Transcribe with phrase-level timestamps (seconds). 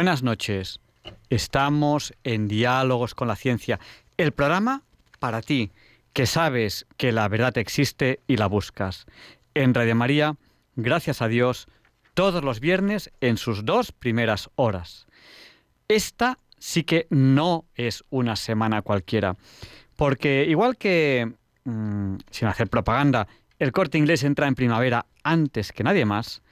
[0.00, 0.80] Buenas noches.
[1.28, 3.78] Estamos en Diálogos con la Ciencia,
[4.16, 4.82] el programa
[5.18, 5.72] para ti,
[6.14, 9.04] que sabes que la verdad existe y la buscas.
[9.52, 10.36] En Radio María,
[10.74, 11.66] gracias a Dios,
[12.14, 15.06] todos los viernes en sus dos primeras horas.
[15.86, 19.36] Esta sí que no es una semana cualquiera,
[19.96, 21.30] porque igual que,
[21.64, 23.28] mm, sin hacer propaganda,
[23.60, 26.42] el corte inglés entra en primavera antes que nadie más,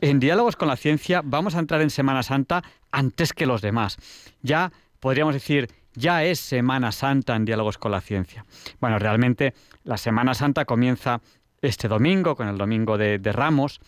[0.00, 3.98] en Diálogos con la Ciencia vamos a entrar en Semana Santa antes que los demás.
[4.40, 8.46] Ya podríamos decir, ya es Semana Santa en Diálogos con la Ciencia.
[8.80, 11.20] Bueno, realmente la Semana Santa comienza
[11.60, 13.80] este domingo, con el Domingo de, Ramos,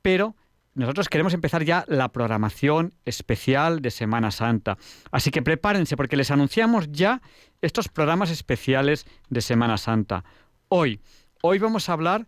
[0.00, 0.34] pero
[0.74, 4.78] nosotros queremos empezar ya la programación especial de Semana Santa.
[5.10, 7.20] Así que prepárense porque les anunciamos ya
[7.60, 10.24] estos programas especiales de Semana Santa.
[10.68, 11.00] Hoy,
[11.42, 12.26] hoy vamos a hablar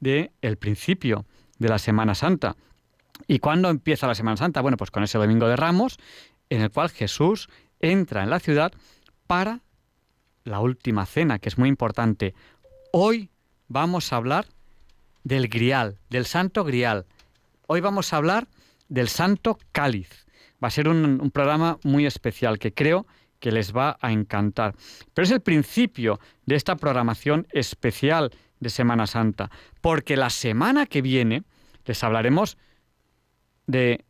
[0.00, 1.26] de principio
[1.58, 2.56] de la Semana Santa.
[3.26, 4.60] ¿Y cuándo empieza la Semana Santa?
[4.60, 5.98] Bueno, pues con ese domingo de Ramos,
[6.50, 7.48] en el cual Jesús
[7.80, 8.72] entra en la ciudad
[9.26, 9.60] para
[10.44, 12.34] la última cena, que es muy importante.
[12.92, 13.30] Hoy
[13.68, 14.46] vamos a hablar
[15.24, 17.06] del grial, del santo grial.
[17.66, 18.48] Hoy vamos a hablar
[18.88, 20.26] del santo cáliz.
[20.62, 23.06] Va a ser un programa muy especial que creo
[23.42, 24.74] que les va a encantar.
[25.12, 28.30] Pero es el principio de esta programación especial
[28.62, 29.50] de Semana Santa,
[29.80, 31.42] porque la semana que viene
[31.84, 32.56] les hablaremos
[33.66, 34.04] de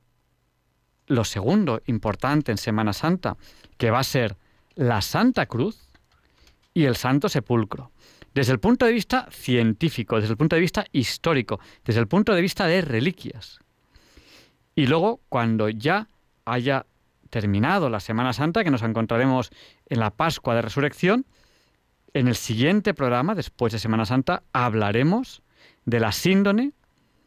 [1.06, 3.36] lo segundo importante en Semana Santa,
[3.78, 4.36] que va a ser
[4.74, 5.88] la Santa Cruz
[6.74, 7.92] y el Santo Sepulcro.
[8.34, 12.34] Desde el punto de vista científico, desde el punto de vista histórico, desde el punto
[12.34, 13.58] de vista de reliquias.
[14.74, 16.08] Y luego, cuando ya
[16.44, 16.86] haya
[17.30, 19.50] terminado la Semana Santa, que nos encontraremos
[19.86, 21.24] en la Pascua de Resurrección,
[22.14, 25.42] en el siguiente programa, después de Semana Santa, hablaremos
[25.84, 26.72] de la síndone,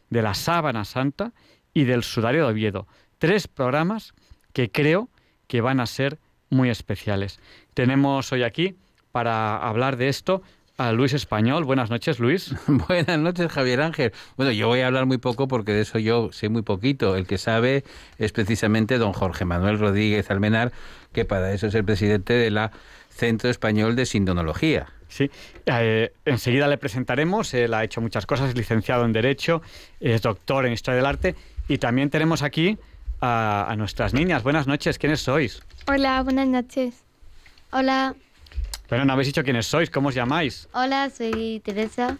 [0.09, 1.33] de la sábana santa
[1.73, 2.87] y del sudario de Oviedo.
[3.17, 4.13] Tres programas
[4.53, 5.09] que creo
[5.47, 6.19] que van a ser
[6.49, 7.39] muy especiales.
[7.73, 8.75] Tenemos hoy aquí
[9.11, 10.41] para hablar de esto
[10.77, 11.63] a Luis Español.
[11.63, 12.53] Buenas noches, Luis.
[12.67, 14.11] Buenas noches, Javier Ángel.
[14.37, 17.15] Bueno, yo voy a hablar muy poco porque de eso yo sé muy poquito.
[17.15, 17.83] El que sabe
[18.17, 20.71] es precisamente don Jorge Manuel Rodríguez Almenar,
[21.13, 22.71] que para eso es el presidente de la
[23.15, 24.87] Centro Español de Sindonología.
[25.07, 25.31] Sí,
[25.65, 27.53] eh, enseguida le presentaremos.
[27.53, 29.61] Él ha hecho muchas cosas, es licenciado en Derecho,
[29.99, 31.35] es doctor en Historia del Arte
[31.69, 32.77] y también tenemos aquí
[33.21, 34.43] a, nuestras niñas.
[34.43, 35.63] Buenas noches, ¿quiénes sois?
[35.87, 37.03] Hola, buenas noches.
[37.71, 38.15] Hola.
[38.89, 40.67] Bueno, no habéis dicho quiénes sois, ¿cómo os llamáis?
[40.73, 42.17] Hola, soy Teresa.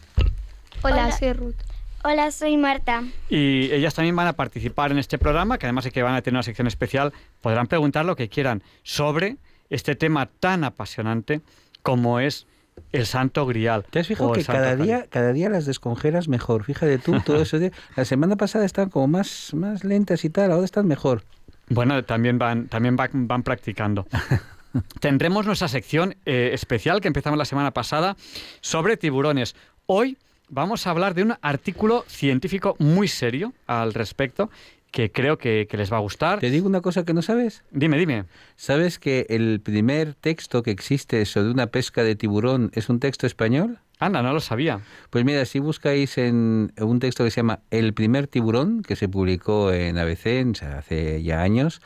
[0.81, 1.55] Hola, soy Ruth.
[2.03, 3.03] Hola, soy Marta.
[3.29, 6.21] Y ellas también van a participar en este programa, que además de que van a
[6.21, 9.37] tener una sección especial, podrán preguntar lo que quieran sobre
[9.69, 11.41] este tema tan apasionante
[11.81, 12.47] como es
[12.91, 13.85] el santo grial.
[13.89, 16.63] ¿Te has fijado que cada día, cada día las descongelas mejor?
[16.63, 17.57] Fíjate tú, todo eso.
[17.95, 21.23] la semana pasada estaban como más, más lentas y tal, ahora están mejor.
[21.69, 24.07] Bueno, también van, también van, practicando.
[24.99, 28.17] Tendremos nuestra sección eh, especial que empezamos la semana pasada
[28.61, 29.55] sobre tiburones.
[29.85, 30.17] Hoy
[30.49, 34.49] vamos a hablar de un artículo científico muy serio al respecto
[34.95, 36.39] que creo que, les va a gustar.
[36.39, 37.65] Te digo una cosa que no sabes.
[37.69, 38.23] Dime, dime.
[38.55, 43.27] ¿Sabes que el primer texto que existe sobre una pesca de tiburón es un texto
[43.27, 43.79] español?
[43.99, 44.79] Anda, no lo sabía.
[45.09, 49.09] Pues mira, si buscáis en un texto que se llama El primer tiburón, que se
[49.09, 51.81] publicó en ABC hace ya años,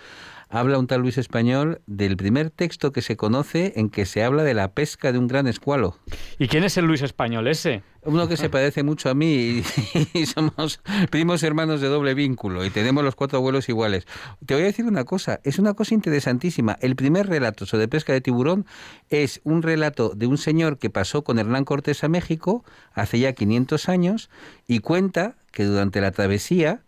[0.50, 4.44] habla un tal Luis Español del primer texto que se conoce en que se habla
[4.44, 5.96] de la pesca de un gran escualo.
[6.40, 7.84] ¿Y quién es el Luis Español ese?
[8.02, 9.62] Uno que se parece mucho a mí
[10.14, 10.82] y, somos
[11.12, 14.08] primos hermanos de doble vínculo y tenemos los cuatro abuelos iguales.
[14.46, 16.78] Te voy a decir una cosa, es una cosa interesantísima.
[16.82, 18.66] El primer relato sobre pesca de tiburón
[19.10, 22.64] es un relato de un señor que pasó con Hernán Cortés a México
[22.94, 24.30] hace ya 500 años
[24.68, 26.82] y cuenta que durante la travesía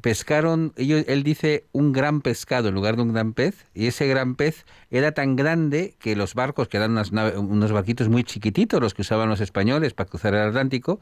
[0.00, 4.34] pescaron, él dice un gran pescado en lugar de un gran pez, y ese gran
[4.34, 6.96] pez era tan grande que los barcos, que eran
[7.36, 11.00] unos barquitos muy chiquititos, los que usaban los españoles para cruzar el Atlántico,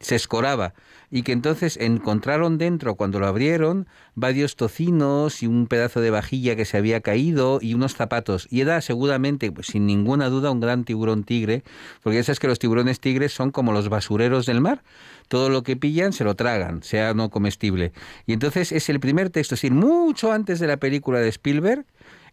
[0.00, 0.74] se escoraba.
[1.10, 6.56] Y que entonces encontraron dentro, cuando lo abrieron, varios tocinos y un pedazo de vajilla
[6.56, 8.48] que se había caído y unos zapatos.
[8.50, 11.62] Y era seguramente, pues, sin ninguna duda, un gran tiburón tigre,
[12.02, 14.82] porque ya sabes que los tiburones tigres son como los basureros del mar
[15.28, 17.92] todo lo que pillan se lo tragan, sea no comestible.
[18.26, 21.86] Y entonces es el primer texto, es decir, mucho antes de la película de Spielberg,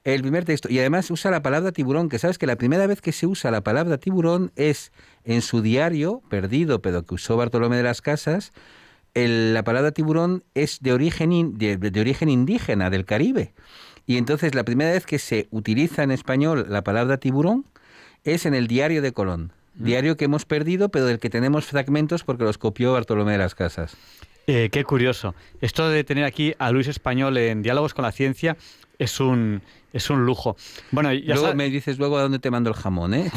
[0.04, 0.68] el primer texto.
[0.70, 3.52] Y además usa la palabra tiburón, que sabes que la primera vez que se usa
[3.52, 4.92] la palabra tiburón es
[5.24, 8.52] en su diario, perdido, pero que usó Bartolomé de las Casas,
[9.14, 13.54] la palabra tiburón es de origen, de origen indígena, del Caribe.
[14.06, 17.66] Y entonces la primera vez que se utiliza en español la palabra tiburón
[18.24, 19.54] es en el diario de Colón.
[19.76, 19.86] Mm.
[19.86, 23.56] Diario que hemos perdido, pero del que tenemos fragmentos porque los copió Bartolomé de las
[23.56, 23.96] Casas.
[24.48, 25.36] Eh, qué curioso.
[25.62, 28.58] Esto de tener aquí a Luis Español en Diálogos con la Ciencia
[28.98, 29.62] es un,
[29.94, 30.56] es un lujo.
[30.92, 33.32] Bueno, ya luego me dices luego a dónde te mando el jamón, ¿eh?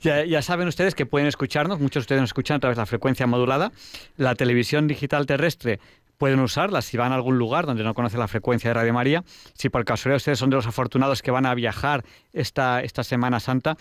[0.00, 2.86] ya, saben ustedes que pueden escucharnos, muchos de ustedes nos escuchan a través de la
[2.86, 3.72] frecuencia modulada.
[4.16, 5.80] La televisión digital terrestre
[6.18, 9.24] pueden usarla si van a algún lugar donde no conocen la frecuencia de Radio María.
[9.54, 13.40] Si por casualidad ustedes son de los afortunados que van a viajar esta, esta Semana
[13.40, 13.76] Santa.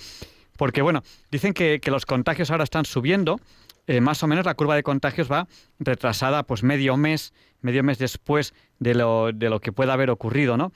[0.58, 3.40] Porque, bueno, dicen que, los contagios ahora están subiendo.
[3.88, 5.48] Eh, más o menos la curva de contagios va
[5.78, 10.58] retrasada pues medio mes, medio mes después de lo, de lo que pueda haber ocurrido,
[10.58, 10.72] ¿no?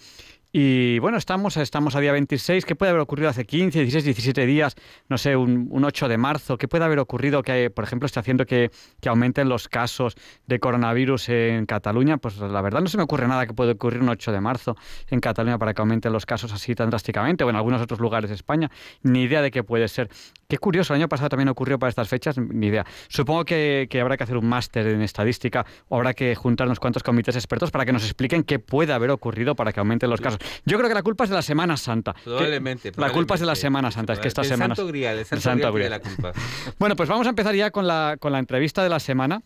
[0.52, 2.66] Y bueno, estamos, estamos a día 26.
[2.66, 4.76] ¿Qué puede haber ocurrido hace 15, 16, 17 días?
[5.08, 6.58] No sé, un, un 8 de marzo.
[6.58, 10.16] ¿Qué puede haber ocurrido que, por ejemplo, está haciendo que, que, aumenten los casos
[10.48, 12.18] de coronavirus en Cataluña?
[12.18, 14.76] Pues la verdad no se me ocurre nada que puede ocurrir un 8 de marzo
[15.10, 18.32] en Cataluña para que aumenten los casos así tan drásticamente o en algunos otros lugares
[18.32, 18.72] de España.
[19.04, 20.10] Ni idea de qué puede ser.
[20.50, 22.84] Qué curioso, el año pasado también ocurrió para estas fechas, ni idea.
[23.08, 26.80] Supongo que, que habrá que hacer un máster en estadística o habrá que juntar unos
[26.80, 30.20] cuantos comités expertos para que nos expliquen qué puede haber ocurrido para que aumenten los
[30.22, 30.40] casos.
[30.66, 32.16] Yo creo que la culpa es de la Semana Santa.
[32.24, 32.92] Probablemente.
[32.98, 34.74] La culpa es de la Semana Santa, es que esta semana.
[34.74, 36.34] Santo Grial, el Santo, Grial, la culpa.
[36.80, 39.44] bueno, pues vamos a empezar ya con la, con la entrevista de la semana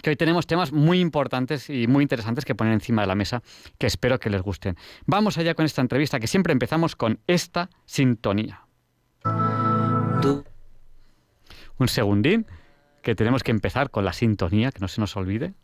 [0.00, 3.42] que hoy tenemos temas muy importantes y muy interesantes que poner encima de la mesa,
[3.76, 4.78] que espero que les gusten.
[5.04, 8.69] Vamos allá con esta entrevista, que siempre empezamos con esta sintonía.
[11.78, 12.46] Un segundín,
[13.02, 15.54] que tenemos que empezar con la sintonía, que no se nos olvide.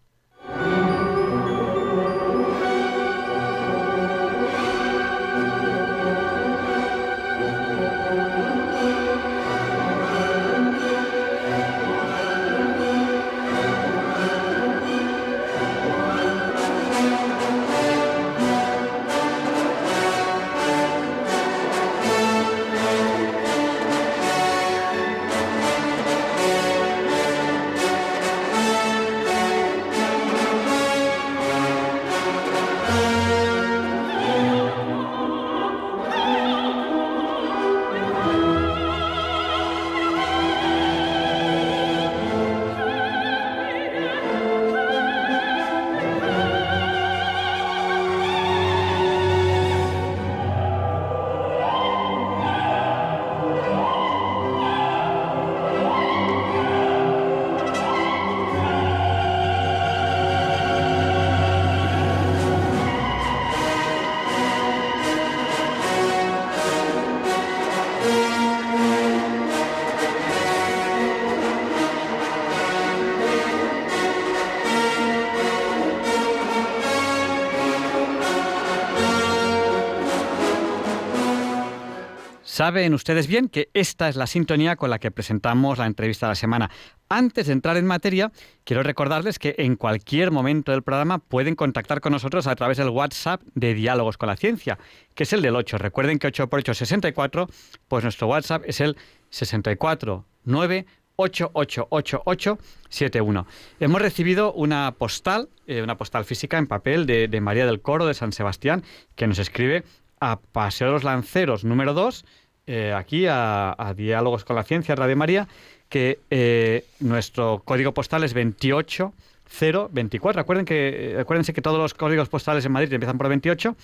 [82.67, 86.33] Saben ustedes bien que esta es la sintonía con la que presentamos la entrevista de
[86.33, 86.69] la semana.
[87.09, 88.33] Antes de entrar en materia,
[88.65, 92.89] quiero recordarles que en cualquier momento del programa pueden contactar con nosotros a través del
[92.89, 94.81] WhatsApp de Diálogos con la Ciencia,
[95.15, 95.79] que es el del 8.
[95.79, 97.47] Recuerden que 8 por 8 es 64,
[97.87, 98.97] pues nuestro WhatsApp es el
[99.31, 103.47] 649 888871.
[103.79, 108.07] Hemos recibido una postal, eh, una postal física en papel de, de María del Coro
[108.07, 108.83] de San Sebastián,
[109.15, 109.85] que nos escribe
[110.21, 112.25] a Paseo de los Lanceros número 2,
[112.67, 115.47] eh, aquí a, Diálogos con la Ciencia, Radio María,
[115.89, 120.41] que eh, nuestro código postal es 28024.
[120.41, 123.77] Recuerden que, eh, acuérdense que todos los códigos postales en Madrid empiezan por 28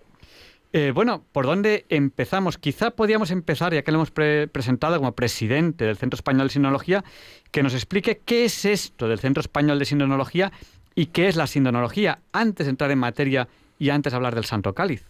[0.76, 2.58] Eh, bueno, ¿por dónde empezamos?
[2.58, 7.04] Quizá podríamos empezar, ya que lo hemos presentado como presidente del Centro Español de Sindonología,
[7.52, 10.50] que nos explique qué es esto del Centro Español de Sindonología
[10.94, 13.48] y qué es la sindonología, antes de entrar en materia
[13.78, 15.08] y antes de hablar del Santo Cáliz.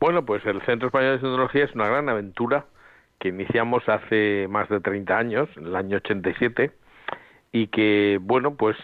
[0.00, 2.66] Bueno, pues el Centro Español de Sindonología es una gran aventura
[3.18, 6.72] que iniciamos hace más de 30 años, en el año 87,
[7.52, 8.76] y que, bueno, pues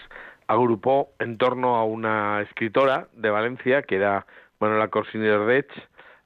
[0.47, 4.27] agrupó en torno a una escritora de Valencia, que era
[4.61, 5.67] Manuela Corsini de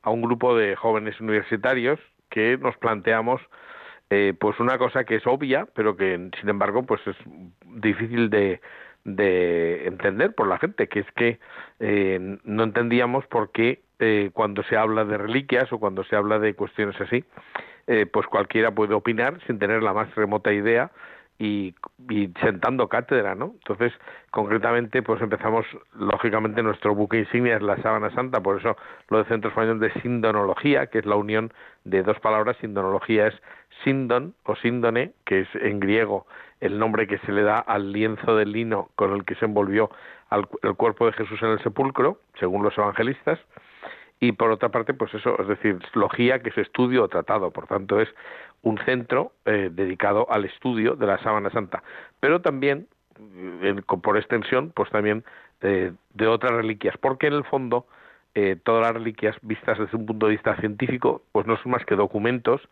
[0.02, 3.40] a un grupo de jóvenes universitarios que nos planteamos
[4.11, 7.16] eh, pues una cosa que es obvia, pero que sin embargo pues es
[7.64, 8.61] difícil de,
[9.04, 11.38] de entender por la gente, que es que
[11.80, 16.38] eh, no entendíamos por qué eh, cuando se habla de reliquias o cuando se habla
[16.38, 17.25] de cuestiones así,
[18.12, 20.90] pues cualquiera puede opinar sin tener la más remota idea
[21.42, 21.75] y,
[22.40, 23.54] sentando cátedra, ¿no?
[23.54, 23.92] Entonces,
[24.30, 28.76] concretamente, pues empezamos, lógicamente, nuestro buque insignia es la sábana santa, por eso
[29.09, 31.52] lo de Centro Español de Sindonología, que es la unión
[31.85, 33.35] de dos palabras, sindonología es
[33.82, 36.26] sindon o síndone, que es en griego
[36.62, 39.90] el nombre que se le da al lienzo de lino con el que se envolvió
[40.31, 43.40] al, el cuerpo de Jesús en el sepulcro, según los evangelistas,
[44.21, 47.66] y por otra parte, pues eso, es decir, logía, que es estudio o tratado, por
[47.66, 48.09] tanto es
[48.62, 51.83] un centro eh, dedicado al estudio de la sábana santa,
[52.21, 52.87] pero también,
[53.19, 55.25] eh, por extensión, pues también
[55.62, 57.87] eh, de otras reliquias, porque en el fondo
[58.64, 61.96] todas las reliquias vistas desde un punto de vista científico, pues no son más que
[61.96, 62.62] documentos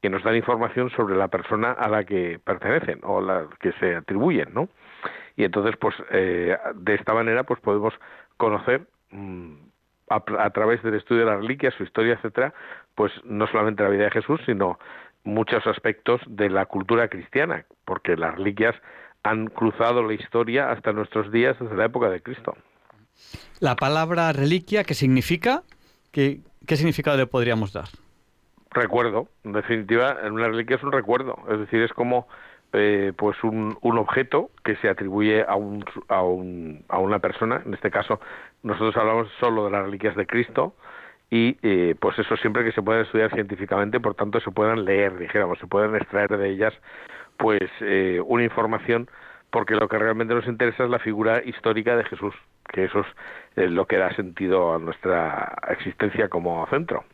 [0.00, 3.96] que nos dan información sobre la persona a la que pertenecen o la que se
[3.96, 4.68] atribuyen, ¿no?
[5.36, 7.94] Y entonces, pues de esta manera, pues podemos
[8.36, 9.54] conocer mm,
[10.10, 12.54] a, través del estudio de las reliquias, su historia, etcétera,
[12.94, 14.78] pues no solamente la vida de Jesús, sino
[15.24, 18.74] muchos aspectos de la cultura cristiana, porque las reliquias
[19.22, 22.56] han cruzado la historia hasta nuestros días desde la época de Cristo.
[23.60, 25.62] La palabra reliquia, ¿qué significa?
[26.12, 27.88] ¿Qué, qué significado le podríamos dar?
[28.70, 32.28] Recuerdo, en definitiva, una reliquia es un recuerdo, es decir, es como
[32.72, 37.62] eh, pues un, un, objeto que se atribuye a, un, a, un, a una persona,
[37.64, 38.20] en este caso
[38.62, 40.74] nosotros hablamos solo de las reliquias de Cristo,
[41.30, 45.18] y eh, pues eso siempre que se pueda estudiar científicamente, por tanto se puedan leer,
[45.18, 46.74] dijéramos, se pueden extraer de ellas
[47.38, 49.08] pues eh, una información
[49.50, 52.34] porque lo que realmente nos interesa es la figura histórica de Jesús,
[52.72, 53.04] que eso
[53.56, 57.04] es lo que da sentido a nuestra existencia como centro.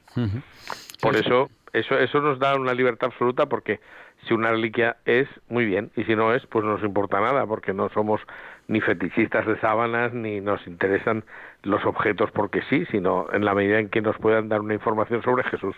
[1.01, 3.81] Por eso, eso, eso nos da una libertad absoluta porque
[4.27, 7.47] si una reliquia es, muy bien, y si no es, pues no nos importa nada,
[7.47, 8.21] porque no somos
[8.69, 11.25] ni fetichistas de sábanas, ni nos interesan
[11.63, 15.23] los objetos porque sí, sino en la medida en que nos puedan dar una información
[15.23, 15.77] sobre Jesús.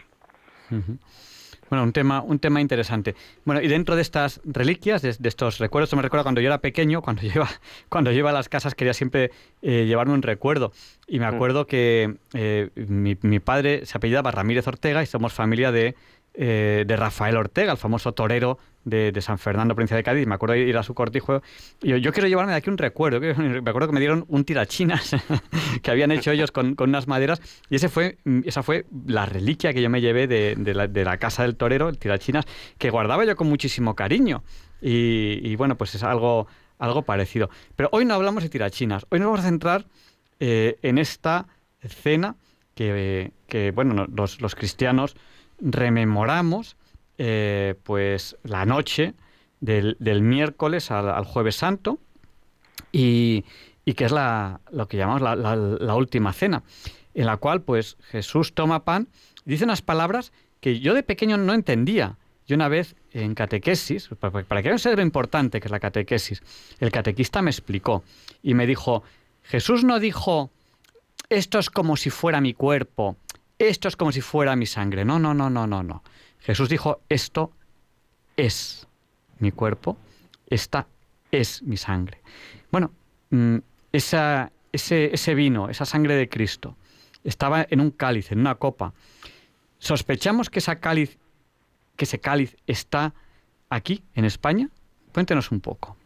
[1.70, 3.14] Bueno, un tema, un tema interesante.
[3.44, 7.02] Bueno, y dentro de estas reliquias, de, estos recuerdos, me recuerda cuando yo era pequeño,
[7.02, 7.48] cuando iba,
[7.88, 9.30] cuando yo a las casas quería siempre
[9.62, 10.72] eh, llevarme un recuerdo.
[11.06, 11.34] Y me mm.
[11.34, 15.94] acuerdo que eh, mi, mi, padre se apellidaba Ramírez Ortega y somos familia de
[16.38, 20.26] eh, de Rafael Ortega, el famoso torero de, San Fernando, provincia de Cádiz.
[20.26, 21.42] Me acuerdo de ir a su cortijo.
[21.82, 23.20] Y yo, quiero llevarme de aquí un recuerdo.
[23.38, 25.16] Me acuerdo que me dieron un tirachinas
[25.82, 27.40] que habían hecho ellos con, unas maderas.
[27.70, 31.56] Y ese fue, esa fue la reliquia que yo me llevé de, la, casa del
[31.56, 32.44] torero, el tirachinas,
[32.76, 34.44] que guardaba yo con muchísimo cariño.
[34.82, 37.48] Y, bueno, pues es algo, algo parecido.
[37.76, 39.06] Pero hoy no hablamos de tirachinas.
[39.08, 39.86] Hoy nos vamos a centrar
[40.38, 41.46] eh, en esta
[41.80, 42.36] cena
[42.74, 43.32] que,
[43.74, 45.16] bueno, los, los cristianos
[45.60, 46.76] rememoramos
[47.18, 49.14] eh, pues la noche
[49.60, 51.98] del, miércoles al, jueves santo
[52.92, 53.44] y,
[53.84, 56.62] que es la, lo que llamamos la, última cena,
[57.14, 59.08] en la cual pues Jesús toma pan
[59.44, 62.18] y dice unas palabras que yo de pequeño no entendía.
[62.46, 66.42] Yo una vez en catequesis, para, que vean lo importante que es la catequesis,
[66.78, 68.04] el catequista me explicó
[68.42, 69.02] y me dijo,
[69.42, 70.50] Jesús no dijo,
[71.28, 73.16] esto es como si fuera mi cuerpo,
[73.58, 75.04] esto es como si fuera mi sangre.
[75.04, 76.02] No, no, no, no, no, no.
[76.40, 77.52] Jesús dijo, esto
[78.36, 78.86] es
[79.38, 79.96] mi cuerpo,
[80.48, 80.86] esta
[81.30, 82.20] es mi sangre.
[82.70, 82.92] Bueno,
[83.30, 83.56] mm,
[83.92, 86.76] ese, ese vino, esa sangre de Cristo,
[87.24, 88.92] estaba en un cáliz, en una copa.
[89.78, 91.18] ¿Sospechamos que, esa cáliz,
[91.96, 93.14] que ese cáliz está
[93.68, 94.70] aquí, en España?
[95.12, 95.96] Cuéntenos un poco.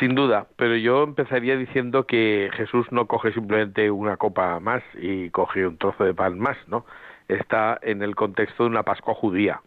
[0.00, 5.30] Sin duda, pero yo empezaría diciendo que Jesús no coge simplemente una copa más y
[5.30, 6.84] coge un trozo de pan más, ¿no?
[7.28, 9.60] Está en el contexto de una Pascua judía.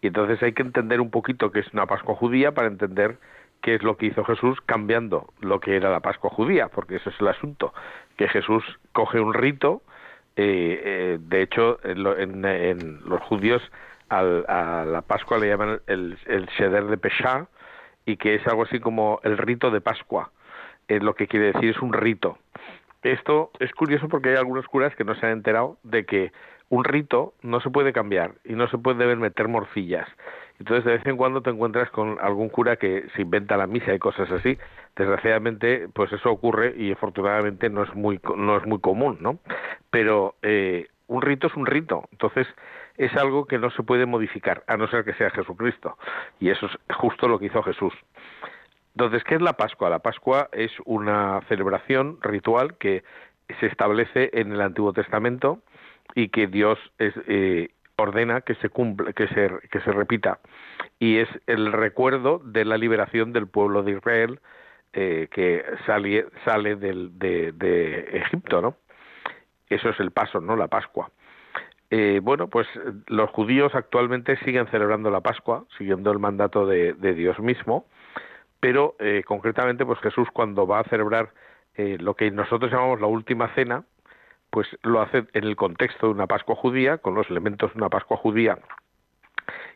[0.00, 3.18] Y entonces hay que entender un poquito qué es una Pascua judía para entender
[3.60, 7.10] qué es lo que hizo Jesús cambiando lo que era la Pascua judía, porque ese
[7.10, 7.74] es el asunto,
[8.16, 9.82] que Jesús coge un rito,
[10.36, 13.62] eh, eh, de hecho en, en los judíos
[14.10, 17.48] al, a la Pascua le llaman el, el Sheder de Pesha
[18.06, 20.30] y que es algo así como el rito de Pascua.
[20.88, 22.38] Es lo que quiere decir es un rito.
[23.02, 26.32] Esto es curioso porque hay algunos curas que no se han enterado de que
[26.68, 30.08] un rito no se puede cambiar y no se puede meter morcillas.
[30.58, 33.94] Entonces, de vez en cuando te encuentras con algún cura que se inventa la misa
[33.94, 34.58] y cosas así.
[34.96, 39.38] Desgraciadamente, pues eso ocurre y afortunadamente no es muy no es muy común, ¿no?
[39.90, 42.08] Pero eh, un rito es un rito.
[42.10, 42.46] Entonces,
[42.98, 45.98] es algo que no se puede modificar, a no ser que sea Jesucristo.
[46.40, 47.92] Y eso es justo lo que hizo Jesús.
[48.94, 49.90] Entonces, ¿qué es la Pascua?
[49.90, 53.04] La Pascua es una celebración ritual que
[53.60, 55.60] se establece en el Antiguo Testamento
[56.14, 60.38] y que Dios eh, ordena que se cumpla, que se, que se repita.
[60.98, 64.40] Y es el recuerdo de la liberación del pueblo de Israel
[64.92, 68.76] eh, que sale, sale del, de, de, Egipto, ¿no?
[69.68, 70.56] Eso es el paso, ¿no?
[70.56, 71.10] La Pascua.
[71.90, 72.66] Eh, bueno, pues
[73.06, 77.86] los judíos actualmente siguen celebrando la Pascua, siguiendo el mandato de, Dios mismo,
[78.60, 81.30] pero eh, concretamente, pues Jesús cuando va a celebrar
[81.76, 83.84] eh, lo que nosotros llamamos la última cena,
[84.50, 87.90] pues lo hace en el contexto de una Pascua judía, con los elementos de una
[87.90, 88.58] Pascua judía.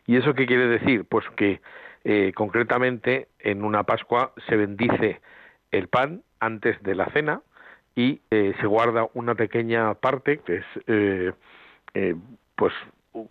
[0.07, 1.05] ¿Y eso qué quiere decir?
[1.05, 1.61] Pues que
[2.03, 5.21] eh, concretamente en una Pascua se bendice
[5.71, 7.41] el pan antes de la cena
[7.95, 11.35] y eh, se guarda una pequeña parte que es
[11.93, 12.15] eh,
[12.55, 12.73] pues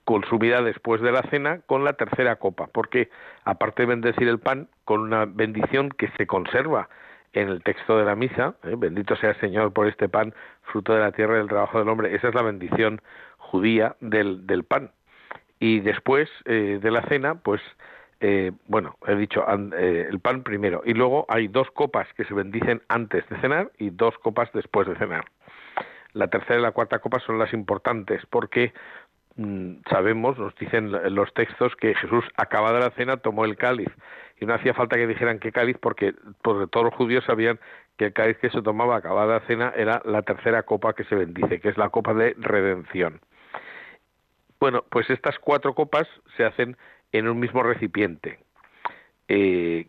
[0.05, 3.09] consumida después de la cena con la tercera copa, porque
[3.45, 6.89] aparte de bendecir el pan con una bendición que se conserva
[7.33, 8.75] en el texto de la misa, ¿eh?
[8.77, 11.89] bendito sea el Señor por este pan, fruto de la tierra y del trabajo del
[11.89, 13.01] hombre, esa es la bendición
[13.39, 14.91] judía del, del pan.
[15.59, 17.61] Y después eh, de la cena, pues,
[18.21, 19.45] eh, bueno, he dicho
[19.77, 23.71] eh, el pan primero, y luego hay dos copas que se bendicen antes de cenar
[23.79, 25.27] y dos copas después de cenar.
[26.13, 28.73] La tercera y la cuarta copa son las importantes porque
[29.37, 33.91] mm, sabemos, nos dicen los textos, que Jesús, acabada la cena, tomó el cáliz
[34.41, 37.61] y no hacía falta que dijeran qué cáliz porque, porque todos los judíos sabían
[37.97, 41.15] que el cáliz que se tomaba acabada la cena era la tercera copa que se
[41.15, 43.21] bendice, que es la copa de redención.
[44.59, 46.77] Bueno, pues estas cuatro copas se hacen
[47.13, 48.39] en un mismo recipiente.
[49.29, 49.89] Eh,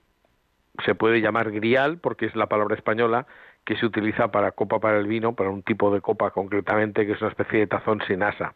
[0.85, 3.27] se puede llamar grial porque es la palabra española
[3.65, 7.13] que se utiliza para copa para el vino, para un tipo de copa concretamente que
[7.13, 8.53] es una especie de tazón sin asa.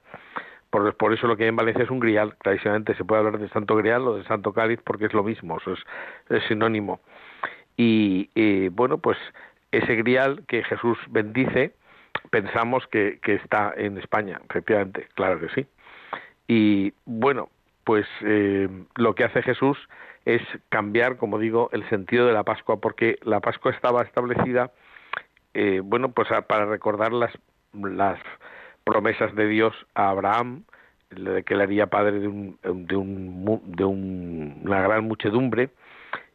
[0.70, 2.36] Por, por, eso lo que hay en Valencia es un grial.
[2.42, 5.58] Tradicionalmente se puede hablar de santo grial o de santo cáliz porque es lo mismo,
[5.58, 5.80] eso es,
[6.30, 7.00] es sinónimo.
[7.78, 9.18] Y, y, bueno, pues
[9.72, 11.74] ese grial que Jesús bendice,
[12.30, 15.68] pensamos que, que está en España, efectivamente, claro que sí.
[16.48, 17.50] Y bueno,
[17.84, 19.78] pues eh, lo que hace Jesús
[20.26, 24.72] es cambiar, como digo, el sentido de la Pascua, porque la Pascua estaba establecida,
[25.56, 27.32] eh, bueno, pues a, para recordar las,
[27.74, 28.20] las
[28.84, 30.64] promesas de Dios a Abraham,
[31.10, 35.70] de que le haría padre de, un, de, un, de un, una gran muchedumbre,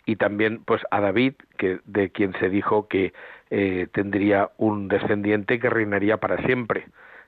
[0.07, 3.13] y también pues a David, que de quien se dijo que
[3.51, 6.87] eh, tendría un descendiente que reinaría para siempre.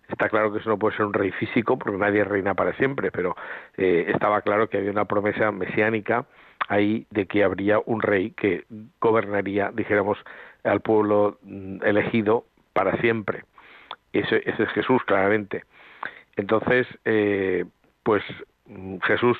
[0.08, 3.10] Está claro que eso no puede ser un rey físico, porque nadie reina para siempre,
[3.10, 3.36] pero
[3.76, 6.26] eh, estaba claro que había una promesa mesiánica
[6.68, 8.64] ahí de que habría un rey que
[9.00, 10.18] gobernaría, dijéramos,
[10.64, 13.44] al pueblo mm, elegido para siempre.
[14.12, 15.64] Ese, es Jesús, claramente.
[16.36, 17.64] Entonces, eh,
[18.02, 18.22] pues
[18.66, 19.38] mm, Jesús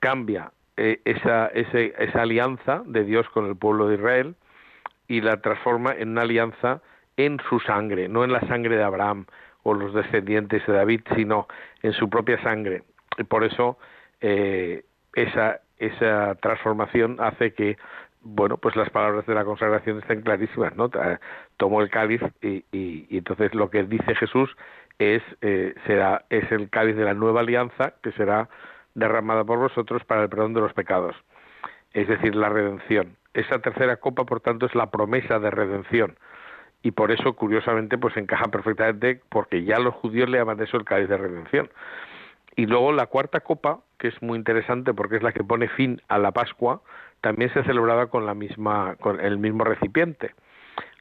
[0.00, 4.36] cambia eh, esa, esa alianza de Dios con el pueblo de Israel
[5.08, 6.80] y la transforma en una alianza
[7.16, 9.26] en su sangre, no en la sangre de Abraham
[9.62, 11.48] o los descendientes de David, sino
[11.82, 12.82] en su propia sangre.
[13.18, 13.78] Y por eso
[14.20, 17.76] eh, esa, esa transformación hace que
[18.28, 20.90] bueno, pues las palabras de la consagración estén clarísimas, ¿no?
[21.58, 24.50] Tomó el cáliz y, y, y entonces lo que dice Jesús
[24.98, 28.48] es eh, será es el cáliz de la nueva alianza que será
[28.94, 31.14] derramada por vosotros para el perdón de los pecados,
[31.92, 33.16] es decir, la redención.
[33.34, 36.16] Esa tercera copa, por tanto, es la promesa de redención
[36.82, 40.84] y por eso, curiosamente, pues encaja perfectamente porque ya los judíos le llaman eso el
[40.84, 41.68] cáliz de redención.
[42.54, 46.00] Y luego la cuarta copa, que es muy interesante porque es la que pone fin
[46.08, 46.82] a la Pascua,
[47.20, 50.34] también se celebraba con la misma, con el mismo recipiente.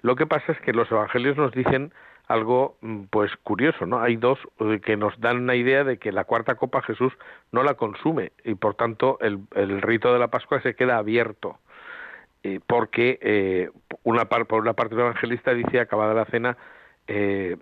[0.02, 1.94] Lo que pasa es que los evangelios nos dicen
[2.28, 4.02] algo mm, pues curioso, ¿no?
[4.02, 7.14] Hay dos eh, que nos dan una idea de que la cuarta copa Jesús
[7.52, 11.60] no la consume y por tanto el, el rito de la Pascua se queda abierto
[12.46, 13.72] eh, porque eh,
[14.04, 16.58] una par, por una parte el evangelista dice acabada la cena
[17.08, 17.58] eh,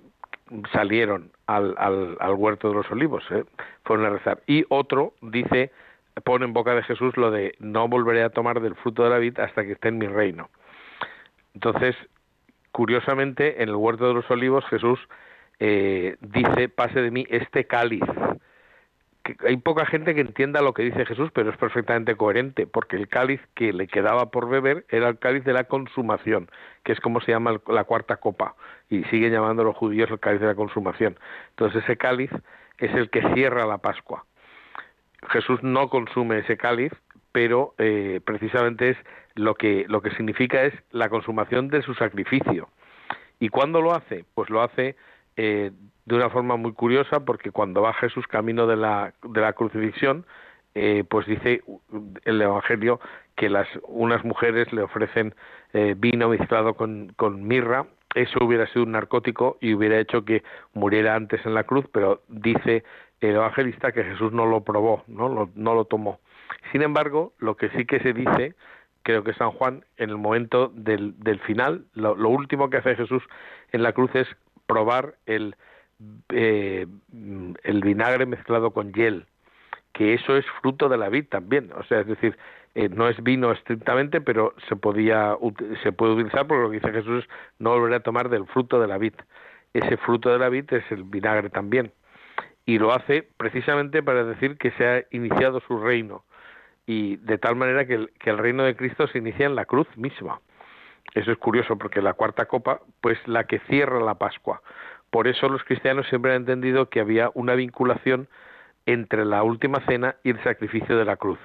[0.71, 3.43] salieron al, al, al, huerto de los olivos, ¿eh?
[3.83, 4.41] fueron a rezar.
[4.47, 5.71] Y otro dice,
[6.23, 9.17] pone en boca de Jesús lo de no volveré a tomar del fruto de la
[9.17, 10.49] vid hasta que esté en mi reino.
[11.53, 11.95] Entonces,
[12.71, 14.99] curiosamente, en el huerto de los olivos Jesús
[15.59, 18.03] eh, dice, pase de mí este cáliz,
[19.45, 23.07] hay poca gente que entienda lo que dice Jesús, pero es perfectamente coherente, porque el
[23.07, 26.49] cáliz que le quedaba por beber era el cáliz de la consumación,
[26.83, 28.55] que es como se llama la cuarta copa,
[28.89, 31.17] y siguen llamando los judíos el cáliz de la consumación.
[31.51, 32.31] Entonces ese cáliz
[32.79, 34.25] es el que cierra la Pascua.
[35.29, 36.91] Jesús no consume ese cáliz,
[37.31, 38.97] pero eh, precisamente es
[39.35, 42.69] lo que lo que significa es la consumación de su sacrificio.
[43.39, 44.25] ¿Y cuándo lo hace?
[44.35, 44.95] Pues lo hace
[45.37, 45.71] eh,
[46.05, 50.25] de una forma muy curiosa porque cuando va Jesús camino de la, de la crucifixión,
[50.75, 51.61] eh, pues dice
[52.25, 52.99] el Evangelio
[53.35, 55.35] que las unas mujeres le ofrecen
[55.73, 57.85] eh, vino mezclado con, con mirra.
[58.15, 62.21] Eso hubiera sido un narcótico y hubiera hecho que muriera antes en la cruz, pero
[62.27, 62.83] dice
[63.21, 66.19] el evangelista que Jesús no lo probó, no lo, no lo tomó.
[66.71, 68.55] Sin embargo, lo que sí que se dice,
[69.01, 72.95] creo que San Juan, en el momento del, del final, lo, lo último que hace
[72.95, 73.23] Jesús
[73.71, 74.27] en la cruz es
[74.67, 75.55] probar el,
[76.29, 76.87] eh,
[77.63, 79.25] el vinagre mezclado con hiel,
[79.93, 82.37] que eso es fruto de la vid también, o sea, es decir,
[82.75, 85.37] eh, no es vino estrictamente, pero se podía
[85.83, 88.79] se puede utilizar porque lo que dice Jesús es no volver a tomar del fruto
[88.79, 89.13] de la vid.
[89.73, 91.91] Ese fruto de la vid es el vinagre también.
[92.65, 96.23] Y lo hace precisamente para decir que se ha iniciado su reino
[96.85, 100.39] y de tal manera que el reino de Cristo se inicia en la cruz misma.
[101.13, 104.61] Eso es curioso porque la cuarta copa, pues la que cierra la Pascua.
[105.13, 108.27] Por eso los cristianos siempre han entendido que había una vinculación
[108.87, 111.37] entre la última cena y el sacrificio de la cruz.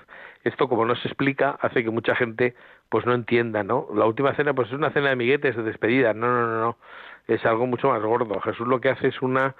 [0.42, 2.54] Esto, como no se explica, hace que mucha gente
[2.88, 3.86] pues no entienda, ¿no?
[3.94, 6.14] La última cena pues es una cena de amiguetes, de despedida.
[6.14, 6.78] No, no, no, no.
[7.26, 8.40] Es algo mucho más gordo.
[8.40, 9.54] Jesús lo que hace es una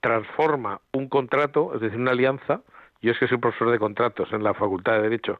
[0.00, 2.62] transforma un contrato, es decir, una alianza.
[3.02, 5.38] Yo es que soy profesor de contratos en la Facultad de Derecho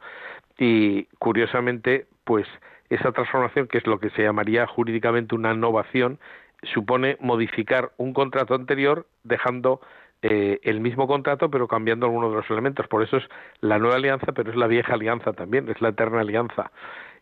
[0.58, 2.46] y curiosamente, pues
[2.90, 6.18] esa transformación, que es lo que se llamaría jurídicamente una innovación,
[6.62, 9.80] supone modificar un contrato anterior dejando
[10.22, 12.88] eh, el mismo contrato pero cambiando algunos de los elementos.
[12.88, 13.24] Por eso es
[13.60, 16.70] la nueva alianza, pero es la vieja alianza también, es la eterna alianza.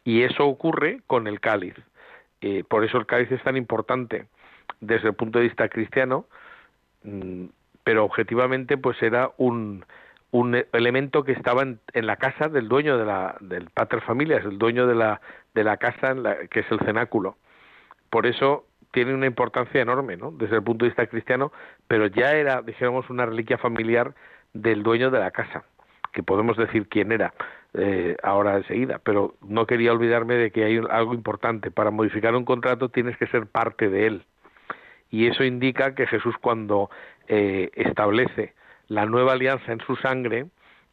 [0.04, 1.74] Y eso ocurre con el cáliz.
[2.40, 4.26] Eh, por eso el cáliz es tan importante
[4.80, 6.26] desde el punto de vista cristiano,
[7.02, 7.46] mm,
[7.82, 9.84] pero objetivamente pues era un,
[10.30, 14.58] un elemento que estaba en, la casa del dueño de la, del pater familias, el
[14.58, 15.20] dueño de la,
[15.54, 17.36] de la casa en la, que es el cenáculo.
[18.10, 20.30] Por eso tiene una importancia enorme, ¿no?
[20.30, 21.52] Desde el punto de vista cristiano,
[21.88, 24.14] pero ya era, dijéramos, una reliquia familiar
[24.52, 25.64] del dueño de la casa,
[26.12, 27.34] que podemos decir quién era
[27.74, 31.72] eh, ahora enseguida, pero no quería olvidarme de que hay algo importante.
[31.72, 34.24] Para modificar un contrato tienes que ser parte de él.
[35.10, 36.88] Y eso indica que Jesús cuando
[37.26, 38.54] eh, establece
[38.86, 40.46] la nueva alianza en su sangre,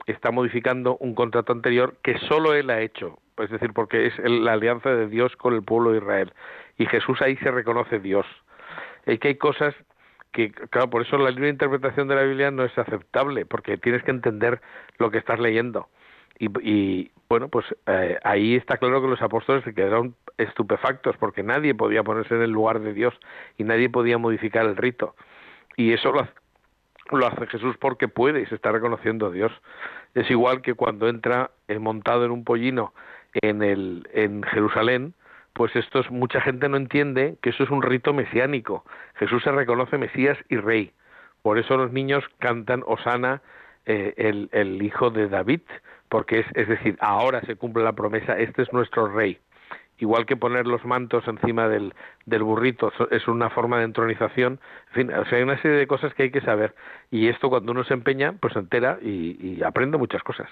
[0.07, 4.53] está modificando un contrato anterior que solo él ha hecho, es decir, porque es la
[4.53, 6.33] alianza de Dios con el pueblo de Israel.
[6.81, 8.25] Y Jesús ahí se reconoce Dios.
[9.05, 9.75] Es que hay cosas
[10.31, 14.01] que, claro, por eso la libre interpretación de la Biblia no es aceptable, porque tienes
[14.01, 14.59] que entender
[14.97, 15.89] lo que estás leyendo.
[16.39, 21.75] Y, bueno, pues eh, ahí está claro que los apóstoles se quedaron estupefactos, porque nadie
[21.75, 23.13] podía ponerse en el lugar de Dios
[23.59, 25.13] y nadie podía modificar el rito.
[25.77, 29.51] Y eso lo, hace Jesús porque puede y se está reconociendo Dios.
[30.15, 32.91] Es igual que cuando entra eh, montado en un pollino
[33.33, 35.13] en, el, en Jerusalén,
[35.53, 38.85] pues esto es, mucha gente no entiende que eso es un rito mesiánico.
[39.15, 40.91] Jesús se reconoce Mesías y Rey.
[41.41, 43.41] Por eso los niños cantan Osana,
[43.85, 45.61] eh, el, el, hijo de David,
[46.07, 49.39] porque es, es decir, ahora se cumple la promesa, este es nuestro Rey
[50.01, 51.93] igual que poner los mantos encima del,
[52.25, 54.59] del burrito es una forma de entronización,
[54.89, 56.73] en fin, o sea, hay una serie de cosas que hay que saber
[57.11, 60.49] y esto cuando uno se empeña, pues se entera y, aprende muchas cosas.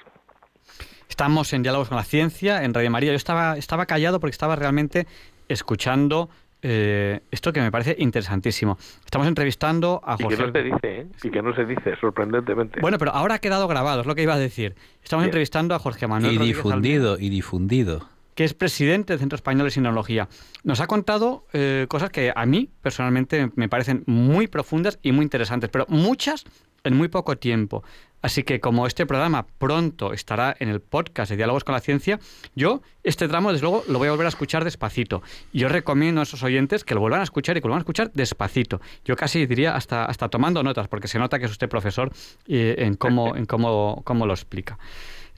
[1.10, 3.12] Estamos en Diálogos con la Ciencia, en Radio María.
[3.12, 5.08] Yo estaba, estaba callado porque estaba realmente
[5.48, 6.30] escuchando
[6.62, 8.78] eh, esto que me parece interesantísimo.
[9.06, 10.36] Estamos entrevistando a Jorge.
[10.36, 11.08] Y que no se dice, ¿eh?
[11.24, 12.82] Y que no se dice, sorprendentemente.
[12.82, 14.76] Bueno, pero ahora ha quedado grabado, es lo que iba a decir.
[15.04, 16.34] Estamos entrevistando a Jorge Manuel.
[16.34, 18.08] Y difundido, y difundido
[18.40, 20.30] que es presidente del Centro Español de Sinología.
[20.64, 25.24] Nos ha contado eh, cosas que a mí personalmente me parecen muy profundas y muy
[25.24, 26.46] interesantes, pero muchas
[26.86, 27.84] en muy poco tiempo.
[28.22, 32.20] Así que como este programa pronto estará en el podcast de Diálogos con la Ciencia,
[32.56, 35.22] yo este tramo desde luego lo voy a volver a escuchar despacito.
[35.54, 37.84] Yo recomiendo a esos oyentes que lo vuelvan a escuchar y que lo vuelvan a
[37.84, 38.82] escuchar despacito.
[39.06, 42.12] Yo casi diría hasta, hasta tomando notas, porque se nota que es usted profesor
[42.48, 44.78] eh, en, cómo, en cómo, cómo lo explica.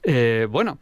[0.02, 0.78] Eh, bueno,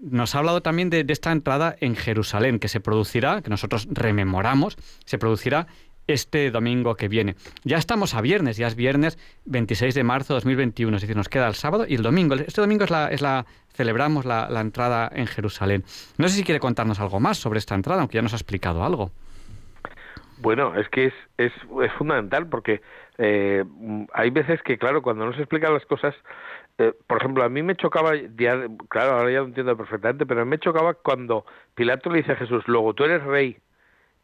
[0.00, 4.76] nos ha hablado también de, esta entrada en Jerusalén, que se producirá, que nosotros rememoramos,
[5.04, 5.66] se producirá
[6.12, 7.36] este domingo que viene.
[7.64, 11.28] Ya estamos a viernes, ya es viernes 26 de marzo de 2021, es decir, nos
[11.28, 12.34] queda el sábado y el domingo.
[12.34, 15.84] Este domingo es la, celebramos la, entrada en Jerusalén.
[16.18, 18.84] No sé si quiere contarnos algo más sobre esta entrada, aunque ya nos ha explicado
[18.84, 19.10] algo.
[20.38, 21.52] Bueno, es que es
[21.98, 22.80] fundamental porque
[23.22, 23.62] eh,
[24.14, 26.14] hay veces que, claro, cuando no se explican las cosas,
[26.78, 28.12] eh, por ejemplo, a mí me chocaba,
[28.88, 31.44] claro, ahora ya lo entiendo perfectamente, pero me chocaba cuando
[31.74, 33.58] Pilato le dice a Jesús, luego tú eres rey,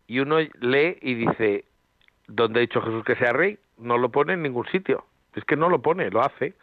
[0.06, 1.66] y uno lee y dice,
[2.28, 3.58] ¿dónde ha dicho Jesús que sea rey?
[3.78, 5.04] No lo pone en ningún sitio.
[5.34, 6.54] Es que no lo pone, lo hace.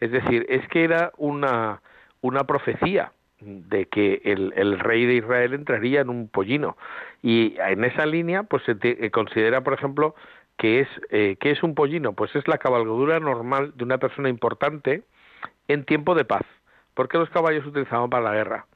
[0.00, 1.80] Es decir, es que era una,
[2.20, 6.76] una profecía de que el, el, rey de Israel entraría en un pollino.
[7.22, 10.14] Y en esa línea, pues se eh, considera, por ejemplo,
[10.56, 12.12] que es, eh, que es un pollino.
[12.12, 15.02] Pues es la cabalgadura normal de una persona importante
[15.68, 16.42] en tiempo de paz.
[16.94, 18.66] porque los caballos se utilizaban para la guerra?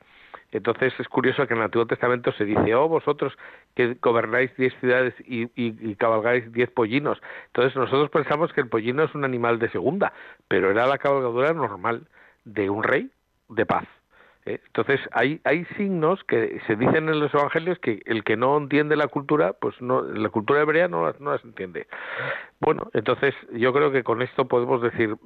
[0.53, 3.33] Entonces es curioso que en el Antiguo Testamento se dice, oh, vosotros
[3.75, 7.21] que gobernáis diez ciudades y, y, cabalgáis diez pollinos.
[7.47, 10.13] Entonces nosotros pensamos que el pollino es un animal de segunda,
[10.49, 12.07] pero era la cabalgadura normal
[12.45, 13.11] de un rey
[13.49, 13.85] de paz.
[14.45, 14.61] ¿eh?
[14.67, 18.97] Entonces hay, hay signos que se dicen en los evangelios que el que no entiende
[18.97, 21.87] la cultura, pues no, la cultura hebrea no las, no las entiende.
[22.61, 25.17] Bueno, entonces yo creo que con esto podemos decir,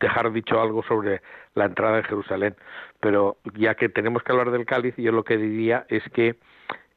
[0.00, 1.22] dejar dicho algo sobre
[1.54, 2.56] la entrada en Jerusalén,
[3.04, 6.36] pero ya que tenemos que hablar del cáliz, yo lo que diría es que,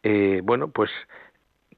[0.03, 0.89] eh, bueno, pues,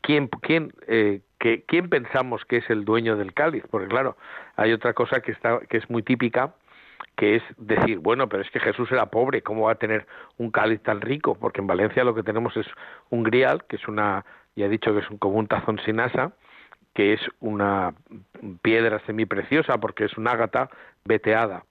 [0.01, 3.63] ¿quién, quién, eh, ¿quién pensamos que es el dueño del cáliz?
[3.71, 4.17] Porque claro,
[4.55, 6.53] hay otra cosa que, está, que es muy típica,
[7.15, 10.05] que es decir, bueno, pero es que Jesús era pobre, ¿cómo va a tener
[10.37, 11.33] un cáliz tan rico?
[11.33, 12.67] Porque en Valencia lo que tenemos es
[13.09, 15.99] un grial, que es una, ya he dicho que es un, como un tazón sin
[15.99, 16.33] asa,
[16.93, 17.95] que es una
[18.61, 20.69] piedra semipreciosa porque es un ágata
[21.03, 21.63] veteada.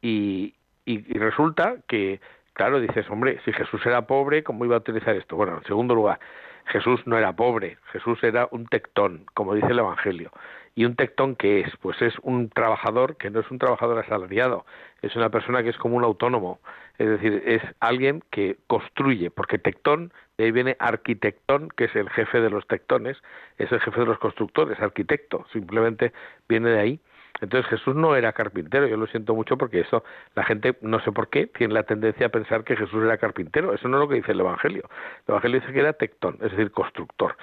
[0.00, 2.20] Y, y, resulta que,
[2.52, 5.36] claro, dices, hombre, si Jesús era pobre, ¿cómo iba a utilizar esto?
[5.36, 6.18] Bueno, en segundo lugar,
[6.66, 10.30] Jesús no era pobre, Jesús era un tectón, como dice el Evangelio.
[10.74, 11.76] ¿Y un tectón qué es?
[11.82, 14.64] Pues es un trabajador que no es un trabajador asalariado,
[15.02, 16.60] es una persona que es como un autónomo,
[16.98, 22.08] es decir, es alguien que construye, porque tectón, de ahí viene arquitectón, que es el
[22.10, 23.18] jefe de los tectones,
[23.58, 26.12] es el jefe de los constructores, arquitecto, simplemente
[26.48, 27.00] viene de ahí.
[27.40, 31.10] Entonces Jesús no era carpintero, yo lo siento mucho porque eso la gente no sé
[31.12, 34.08] por qué tiene la tendencia a pensar que Jesús era carpintero, eso no es lo
[34.08, 34.88] que dice el evangelio.
[35.26, 37.36] El evangelio dice que era tectón, es decir, constructor.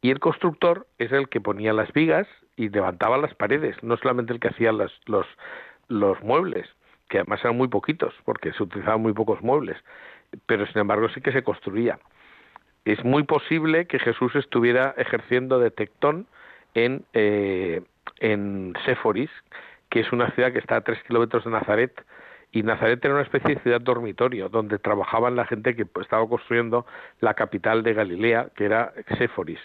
[0.00, 2.26] Y el constructor es el que ponía las vigas
[2.56, 4.92] y levantaba las paredes, no solamente el que hacía los,
[5.88, 6.68] los muebles,
[7.08, 9.76] que además eran muy poquitos, porque se utilizaban muy pocos muebles,
[10.46, 11.98] pero sin embargo sí que se construía.
[12.84, 16.26] Es muy posible que Jesús estuviera ejerciendo de tectón
[16.74, 17.82] en, eh,
[18.18, 19.30] en Séforis,
[19.90, 22.04] que es una ciudad que está a tres kilómetros de Nazaret,
[22.52, 26.86] y Nazaret era una especie de ciudad dormitorio donde trabajaban la gente que estaba construyendo
[27.20, 29.60] la capital de Galilea, que era Séforis.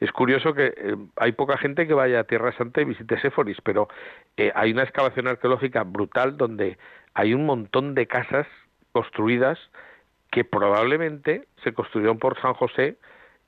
[0.00, 3.58] Es curioso que eh, hay poca gente que vaya a Tierra Santa y visite Séforis,
[3.62, 3.88] pero
[4.36, 6.78] eh, hay una excavación arqueológica brutal donde
[7.14, 8.46] hay un montón de casas
[8.92, 9.58] construidas
[10.30, 12.96] que probablemente se construyeron por San José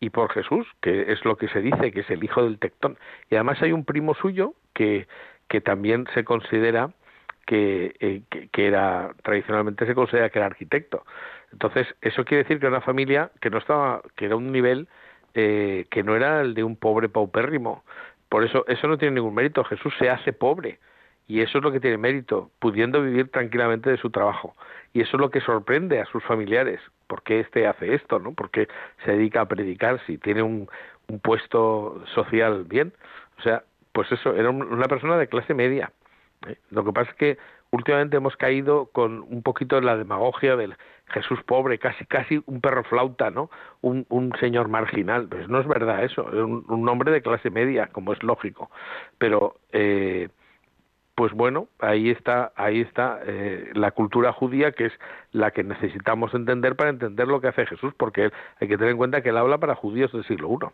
[0.01, 2.97] y por Jesús, que es lo que se dice, que es el hijo del tectón.
[3.31, 5.07] Y además hay un primo suyo que,
[5.49, 6.91] que también se considera
[7.47, 11.05] que, eh, que, que, era, tradicionalmente se considera que era arquitecto.
[11.53, 14.87] Entonces, eso quiere decir que era una familia que no estaba, que era un nivel
[15.35, 17.85] eh, que no era el de un pobre paupérrimo.
[18.29, 19.63] Por eso, eso no tiene ningún mérito.
[19.65, 20.79] Jesús se hace pobre.
[21.27, 24.57] Y eso es lo que tiene mérito, pudiendo vivir tranquilamente de su trabajo.
[24.93, 26.81] Y eso es lo que sorprende a sus familiares.
[27.09, 28.21] ¿Por qué este hace esto?
[28.21, 28.33] ¿no?
[28.35, 28.69] ¿Por qué
[29.05, 30.69] se dedica a predicar si tiene un,
[31.23, 32.93] puesto social bien?
[33.39, 35.91] O sea, pues eso, era una persona de clase media.
[36.47, 36.57] ¿eh?
[36.71, 37.39] Lo que pasa es que
[37.71, 40.77] últimamente hemos caído con un poquito en la demagogia del
[41.09, 43.51] Jesús pobre, casi casi un perro flauta, ¿no?
[43.81, 45.27] Un, un señor marginal.
[45.29, 48.71] Pues no es verdad eso, es un, un, hombre de clase media, como es lógico.
[49.17, 50.29] Pero, eh,
[51.19, 54.93] pues bueno, ahí está, ahí está eh, la cultura judía, que es
[55.33, 58.99] la que necesitamos entender para entender lo que hace Jesús, porque hay que tener en
[58.99, 60.67] cuenta que él habla para judíos del siglo I.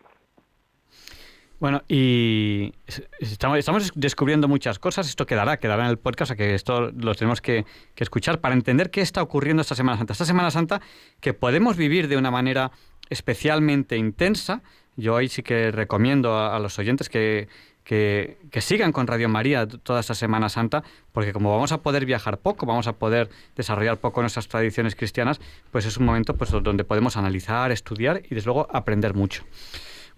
[1.61, 2.75] Bueno, y
[3.21, 5.09] estamos, descubriendo muchas cosas.
[5.09, 7.65] Esto quedará, quedará en el podcast, o que esto lo tenemos que,
[7.97, 10.13] escuchar para entender qué está ocurriendo esta Semana Santa.
[10.13, 10.83] Esta Semana Santa
[11.21, 12.71] que podemos vivir de una manera
[13.09, 14.61] especialmente intensa.
[14.95, 17.49] Yo ahí sí que recomiendo a los oyentes que,
[17.85, 22.39] que, sigan con Radio María toda esta Semana Santa, porque como vamos a poder viajar
[22.39, 26.85] poco, vamos a poder desarrollar poco nuestras tradiciones cristianas, pues es un momento pues, donde
[26.85, 29.45] podemos analizar, estudiar y desde luego aprender mucho.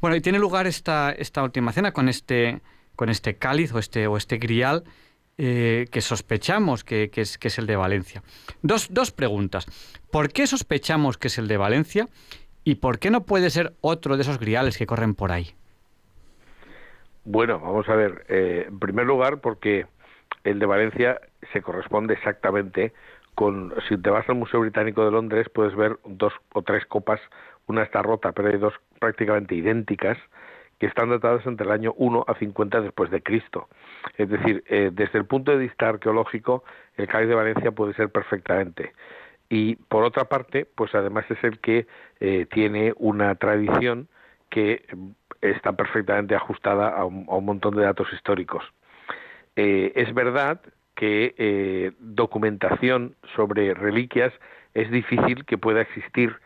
[0.00, 2.60] Bueno, y tiene lugar esta, esta última cena con este,
[2.94, 4.84] con este cáliz o este, o este grial
[5.38, 8.22] eh, que sospechamos que, que, es, el de Valencia.
[8.62, 9.66] Dos, dos preguntas.
[10.10, 12.08] ¿Por qué sospechamos que es el de Valencia
[12.62, 15.54] y por qué no puede ser otro de esos griales que corren por ahí?
[17.26, 18.24] Bueno, vamos a ver.
[18.28, 19.86] Eh, en primer lugar, porque
[20.44, 21.20] el de Valencia
[21.52, 22.92] se corresponde exactamente
[23.34, 27.20] con, si te vas al Museo Británico de Londres, puedes ver dos o tres copas
[27.66, 30.16] una está rota, pero hay dos prácticamente idénticas
[30.78, 33.68] que están datadas entre el año 1 a 50 después de Cristo.
[34.16, 36.62] Es decir, eh, desde el punto de vista arqueológico,
[36.96, 38.92] el cáliz de Valencia puede ser perfectamente.
[39.48, 41.88] Y por otra parte, pues además es el que
[42.20, 44.06] eh, tiene una tradición
[44.48, 44.84] que
[45.40, 48.64] está perfectamente ajustada a un, montón de datos históricos.
[49.56, 50.60] Eh, es verdad
[50.94, 54.32] que documentación sobre reliquias
[54.72, 56.36] es difícil que pueda existir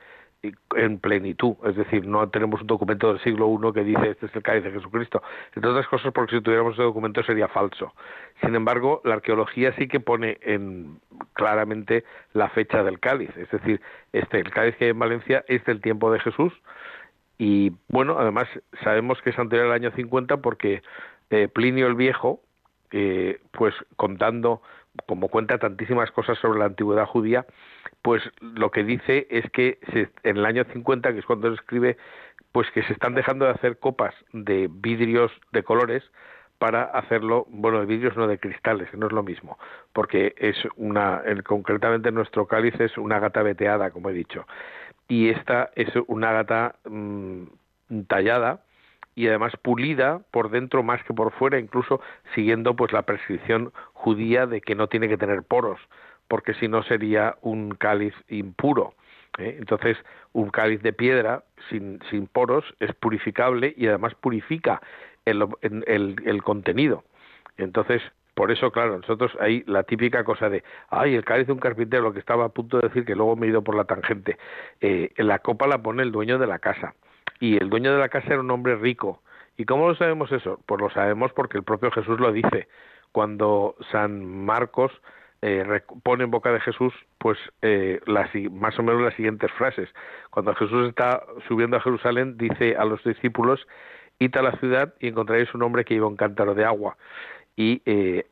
[0.77, 4.35] en plenitud, es decir, no tenemos un documento del siglo I que dice este es
[4.35, 5.23] el cáliz de Jesucristo,
[5.55, 7.93] entre otras cosas porque si tuviéramos ese documento sería falso.
[8.41, 10.99] Sin embargo, la arqueología sí que pone en
[11.35, 15.63] claramente la fecha del cáliz, es decir, este el cáliz que hay en Valencia es
[15.67, 16.53] del tiempo de Jesús
[17.41, 18.47] y bueno, además
[18.85, 20.83] sabemos que es anterior al año 50 porque
[21.31, 22.43] eh, Plinio el Viejo,
[22.93, 24.61] eh, pues contando
[25.07, 27.47] como cuenta tantísimas cosas sobre la antigüedad judía,
[28.03, 29.79] pues lo que dice es que
[30.23, 31.97] en el año 50, que es cuando se escribe,
[32.53, 36.03] pues que se están dejando de hacer copas de vidrios de colores
[36.59, 39.59] para hacerlo, bueno, de vidrios no de cristales, no es lo mismo,
[39.95, 44.47] porque es una, concretamente nuestro cáliz es una gata veteada, como he dicho,
[45.11, 47.43] y esta es una gata mm,
[48.07, 48.61] tallada
[49.17, 52.01] y además pulida por dentro más que por fuera, incluso
[52.35, 55.81] siguiendo pues la prescripción judía de que no tiene que tener poros,
[56.29, 58.95] porque si no sería un cáliz impuro.
[59.39, 59.57] ¿eh?
[59.59, 59.99] Entonces,
[60.33, 64.81] un cáliz de piedra sin, sin, poros es purificable y además purifica
[65.25, 67.03] el, el, el contenido.
[67.57, 68.01] Entonces,
[68.41, 72.05] por eso, claro, nosotros ahí la típica cosa de, ay, el cáliz de un carpintero,
[72.05, 74.39] lo que estaba a punto de decir, que luego me he ido por la tangente,
[74.81, 76.95] eh, la copa la pone el dueño de la casa.
[77.39, 79.21] Y el dueño de la casa era un hombre rico.
[79.59, 80.59] ¿Y cómo lo sabemos eso?
[80.65, 82.67] Pues lo sabemos porque el propio Jesús lo dice.
[83.13, 84.91] Cuando San Marcos
[85.43, 89.91] eh, pone en boca de Jesús pues eh, más o menos las siguientes frases.
[90.31, 93.67] Cuando Jesús está subiendo a Jerusalén, dice a los discípulos,
[94.19, 96.97] id a la ciudad y encontraréis un hombre que lleva un cántaro de agua.
[97.63, 98.25] Y, eh,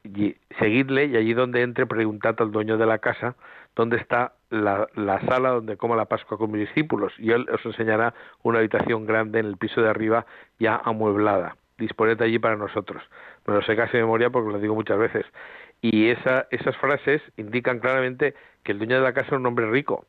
[0.59, 3.37] seguidle y allí donde entre preguntad al dueño de la casa
[3.77, 7.63] dónde está la, la, sala donde coma la Pascua con mis discípulos y él os
[7.67, 10.25] enseñará una habitación grande en el piso de arriba
[10.59, 11.59] ya amueblada.
[11.77, 13.03] Disponed allí para nosotros.
[13.47, 15.27] Me lo sé casi de memoria porque lo digo muchas veces.
[15.83, 19.71] Y esa, esas frases indican claramente que el dueño de la casa es un hombre
[19.71, 20.07] rico,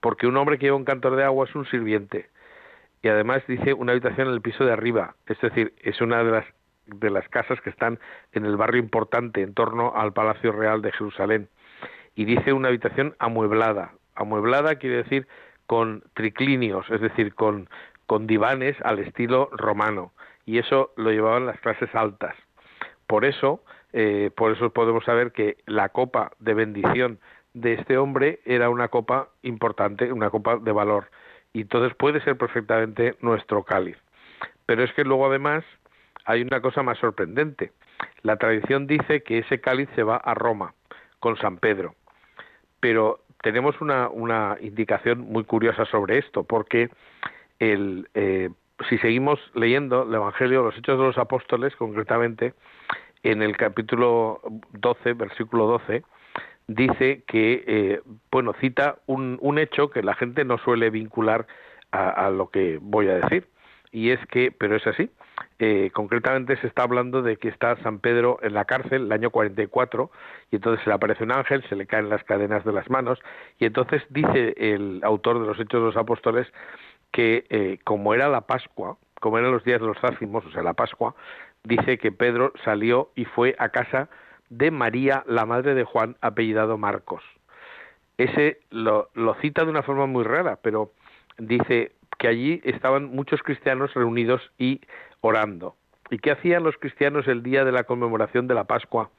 [0.00, 2.30] porque un hombre que lleva un cantor de agua es un sirviente.
[3.00, 6.32] Y además dice una habitación en el piso de arriba, es decir, es una de
[6.32, 6.46] las,
[6.86, 7.98] de las casas que están
[8.32, 11.48] en el barrio importante en torno al Palacio Real de Jerusalén.
[12.14, 13.92] Y dice una habitación amueblada.
[14.14, 15.26] Amueblada quiere decir
[15.66, 17.68] con triclinios, es decir, con,
[18.06, 20.12] con divanes al estilo romano.
[20.44, 22.34] Y eso lo llevaban las clases altas.
[23.06, 27.18] Por eso, eh, por eso podemos saber que la copa de bendición
[27.52, 31.10] de este hombre era una copa importante, una copa de valor.
[31.52, 33.96] Y entonces puede ser perfectamente nuestro cáliz.
[34.66, 35.64] Pero es que luego además
[36.26, 37.72] hay una cosa más sorprendente.
[38.22, 40.74] La tradición dice que ese cáliz se va a Roma
[41.20, 41.94] con San Pedro.
[42.80, 46.90] Pero tenemos una, indicación muy curiosa sobre esto, porque
[47.58, 48.50] el, eh,
[48.88, 52.54] si seguimos leyendo el Evangelio, los Hechos de los Apóstoles, concretamente,
[53.22, 54.40] en el capítulo
[54.72, 56.02] 12, versículo 12,
[56.66, 61.46] dice que, eh, bueno, cita un, un, hecho que la gente no suele vincular
[61.92, 63.48] a, lo que voy a decir,
[63.90, 65.08] y es que, pero es así,
[65.58, 69.30] eh, concretamente se está hablando de que está San Pedro en la cárcel el año
[69.30, 70.10] 44
[70.50, 73.18] y entonces se le aparece un ángel, se le caen las cadenas de las manos
[73.58, 76.46] y entonces dice el autor de los Hechos de los Apóstoles
[77.10, 80.62] que eh, como era la Pascua, como eran los días de los ácimos, o sea,
[80.62, 81.14] la Pascua,
[81.64, 84.08] dice que Pedro salió y fue a casa
[84.50, 87.22] de María, la madre de Juan, apellidado Marcos.
[88.18, 90.92] Ese lo, lo cita de una forma muy rara, pero
[91.38, 94.80] dice que allí estaban muchos cristianos reunidos y
[95.26, 95.76] orando.
[96.10, 99.10] ¿Y qué hacían los cristianos el día de la conmemoración de la Pascua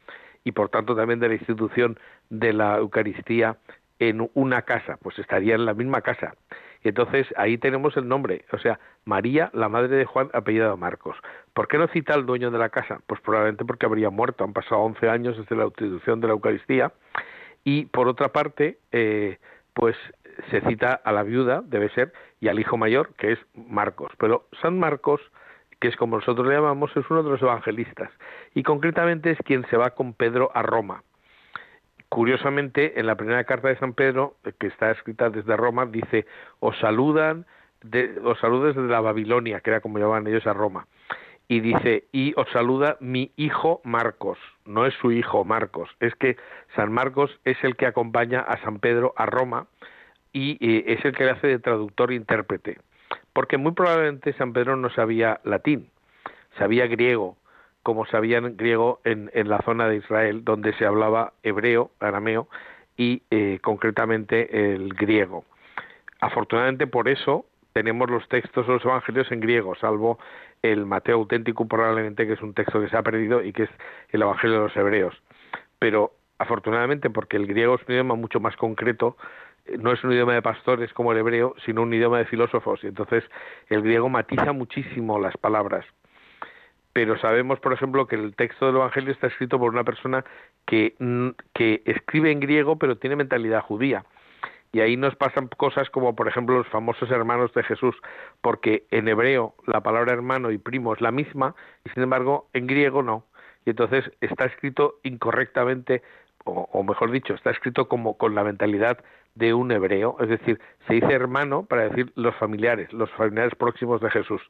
[0.43, 3.57] y por tanto también de la institución de la Eucaristía
[3.99, 4.97] en una casa?
[5.01, 6.35] Pues estarían en la misma casa.
[6.83, 11.17] Y entonces ahí tenemos el nombre, o sea, María, la madre de Juan, apellidado Marcos.
[11.53, 13.01] ¿Por qué no cita al dueño de la casa?
[13.07, 16.93] Pues probablemente porque habría muerto, han pasado 11 años desde la institución de la Eucaristía.
[17.63, 19.39] Y por otra parte, eh,
[19.73, 19.95] pues
[20.49, 24.11] se cita a la viuda, debe ser, y al hijo mayor, que es Marcos.
[24.17, 25.19] Pero San Marcos,
[25.79, 28.09] que es como nosotros le llamamos, es uno de los evangelistas.
[28.53, 31.03] Y concretamente es quien se va con Pedro a Roma.
[32.09, 36.25] Curiosamente, en la primera carta de San Pedro, eh, que está escrita desde Roma, dice,
[36.59, 37.45] os saludan,
[37.83, 40.87] de, os saludes desde la Babilonia, que era como llamaban ellos a Roma.
[41.49, 46.35] Y dice, y os saluda mi hijo Marcos, no es su hijo Marcos, es que
[46.75, 49.67] San Marcos es el que acompaña a San Pedro a Roma
[50.33, 52.79] y eh, es el que le hace de traductor e intérprete.
[53.33, 55.89] Porque muy probablemente San Pedro no sabía latín,
[56.57, 57.37] sabía griego,
[57.83, 62.47] como sabían griego en, en la zona de Israel, donde se hablaba hebreo, arameo
[62.97, 65.45] y eh, concretamente el griego.
[66.19, 70.17] Afortunadamente por eso tenemos los textos de los evangelios en griego, salvo
[70.63, 73.69] el Mateo auténtico probablemente que es un texto que se ha perdido y que es
[74.09, 75.15] el evangelio de los hebreos.
[75.77, 79.15] Pero afortunadamente porque el griego es un idioma mucho más concreto,
[79.79, 82.87] no es un idioma de pastores como el hebreo, sino un idioma de filósofos y
[82.87, 83.23] entonces
[83.67, 85.85] el griego matiza muchísimo las palabras
[86.97, 90.25] pero sabemos, por ejemplo, que el texto del Evangelio está escrito por una persona
[90.65, 90.95] que,
[91.53, 94.03] que escribe en griego, pero tiene mentalidad judía.
[94.71, 97.95] Y ahí nos pasan cosas como, por ejemplo, los famosos hermanos de Jesús,
[98.41, 101.53] porque en hebreo la palabra hermano y primo es la misma,
[101.85, 103.25] y sin embargo en griego no.
[103.63, 106.01] Y entonces está escrito incorrectamente,
[106.45, 108.97] o, o mejor dicho, está escrito como con la mentalidad
[109.37, 114.01] de un hebreo, es decir, se dice hermano para decir los familiares, los familiares próximos
[114.01, 114.41] de Jesús.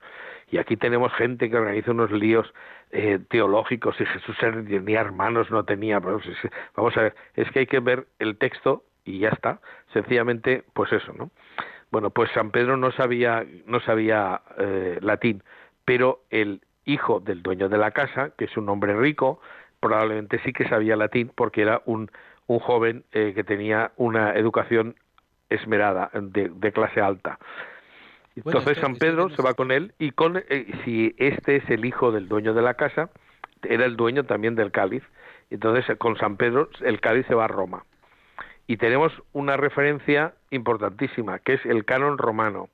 [0.50, 2.54] Y aquí tenemos gente que organiza unos líos
[2.92, 6.00] eh, teológicos y Jesús tenía hermanos, no tenía.
[6.00, 9.60] Vamos a ver, es que hay que ver el texto y ya está.
[9.92, 11.32] Sencillamente, pues eso, ¿no?
[11.92, 15.44] Bueno, pues San Pedro no sabía, no sabía eh, latín,
[15.86, 19.42] pero el hijo del dueño de la casa, que es un hombre rico,
[19.80, 22.10] probablemente sí que sabía latín porque era un
[22.48, 24.96] un joven eh, que tenía una educación
[25.50, 27.40] esmerada, de, clase alta.
[28.36, 32.12] Entonces San Pedro se va con él y con eh, si este es el hijo
[32.12, 33.10] del dueño de la casa,
[33.64, 35.04] era el dueño también del cáliz.
[35.50, 37.84] Entonces con San Pedro el cáliz se va a Roma.
[38.68, 42.70] Y tenemos una referencia importantísima, que es el canon romano.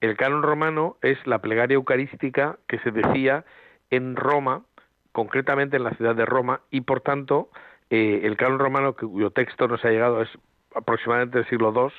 [0.00, 3.44] El canon romano es la plegaria eucarística que se decía
[3.90, 4.62] en Roma,
[5.12, 7.48] concretamente en la ciudad de Roma, y por tanto
[7.94, 10.30] eh, el canon romano, cuyo texto nos ha llegado es
[10.74, 11.92] aproximadamente del siglo II,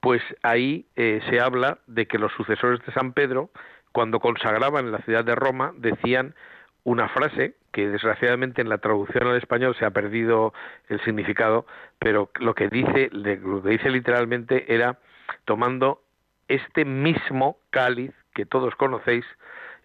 [0.00, 3.50] pues ahí eh, se habla de que los sucesores de San Pedro,
[3.92, 6.34] cuando consagraban en la ciudad de Roma, decían
[6.82, 10.52] una frase que desgraciadamente en la traducción al español se ha perdido
[10.88, 11.66] el significado,
[12.00, 14.98] pero lo que dice, lo que dice literalmente era
[15.44, 16.02] tomando
[16.48, 19.24] este mismo cáliz que todos conocéis,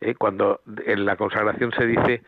[0.01, 2.23] eh, cuando en la consagración se dice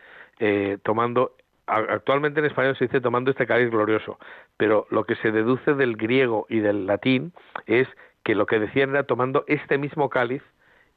[0.84, 1.34] tomando
[1.70, 4.18] actualmente en español se dice tomando este cáliz glorioso,
[4.56, 7.32] pero lo que se deduce del griego y del latín
[7.66, 7.88] es
[8.24, 10.42] que lo que decían era tomando este mismo cáliz,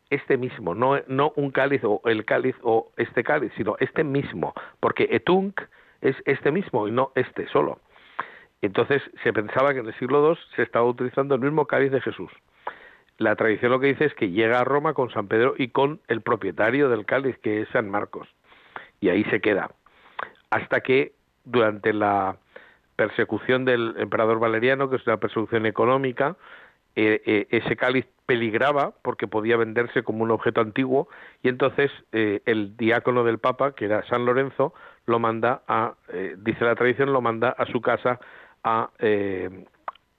[0.10, 4.54] este mismo, no, no un cáliz o el cáliz o este cáliz, sino este mismo,
[4.80, 5.62] porque etunk
[6.02, 7.80] es este mismo y no este solo.
[8.62, 12.02] Entonces se pensaba que en el siglo II se estaba utilizando el mismo cáliz de
[12.02, 12.32] Jesús.
[13.18, 16.00] La tradición lo que dice es que llega a Roma con San Pedro y con
[16.08, 18.28] el propietario del cáliz, que es San Marcos.
[19.00, 19.70] Y ahí se queda
[20.54, 21.14] hasta que
[21.46, 22.38] durante la
[22.96, 26.36] persecución del emperador Valeriano, que es una persecución económica,
[26.96, 31.08] eh, eh, ese cáliz peligraba porque podía venderse como un objeto antiguo
[31.42, 34.76] y entonces eh, el diácono del Papa, que era San Lorenzo,
[35.08, 35.96] lo manda a,
[36.38, 38.20] dice la tradición, lo manda a su casa
[38.64, 38.92] a,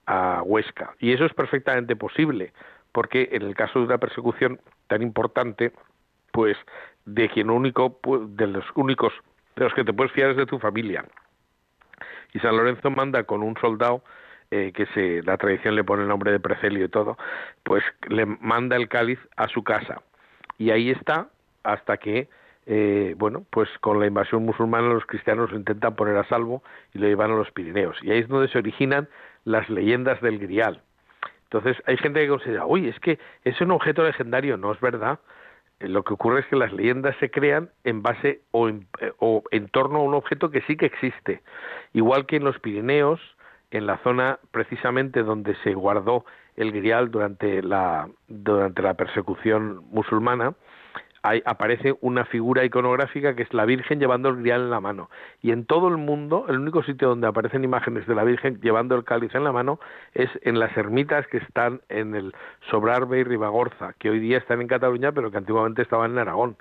[0.05, 0.95] a Huesca.
[0.99, 2.51] Y eso es perfectamente posible,
[2.91, 5.71] porque en el caso de una persecución tan importante,
[6.31, 6.57] pues
[7.05, 9.13] de quien único, de los únicos
[9.55, 11.05] de los que te puedes fiar es de tu familia.
[12.33, 14.03] Y San Lorenzo manda con un soldado
[14.51, 17.17] eh, que se, la tradición le pone el nombre de Precelio y todo,
[17.63, 20.01] pues le manda el cáliz a su casa.
[20.57, 21.29] Y ahí está
[21.63, 22.29] hasta que,
[22.67, 26.99] eh, bueno, pues con la invasión musulmana los cristianos lo intentan poner a salvo y
[26.99, 27.97] lo llevan a los Pirineos.
[28.03, 29.07] Y ahí es donde se originan
[29.45, 30.81] las leyendas del Grial.
[31.45, 35.19] Entonces hay gente que considera, uy, es que es un objeto legendario, no es verdad.
[35.79, 39.11] Eh, lo que ocurre es que las leyendas se crean en base o en, eh,
[39.19, 41.41] o en torno a un objeto que sí que existe.
[41.93, 43.19] Igual que en los Pirineos,
[43.71, 50.53] en la zona precisamente donde se guardó el grial durante la, durante la persecución musulmana,
[51.45, 55.09] aparece una figura iconográfica que es la Virgen llevando el grial en la mano.
[55.41, 58.95] Y en todo el mundo, el único sitio donde aparecen imágenes de la Virgen llevando
[58.95, 59.79] el cáliz en la mano
[60.13, 62.33] es en las ermitas que están en el
[62.69, 66.57] Sobrarbe y Ribagorza, que hoy día están en Cataluña, pero que antiguamente estaban en Aragón.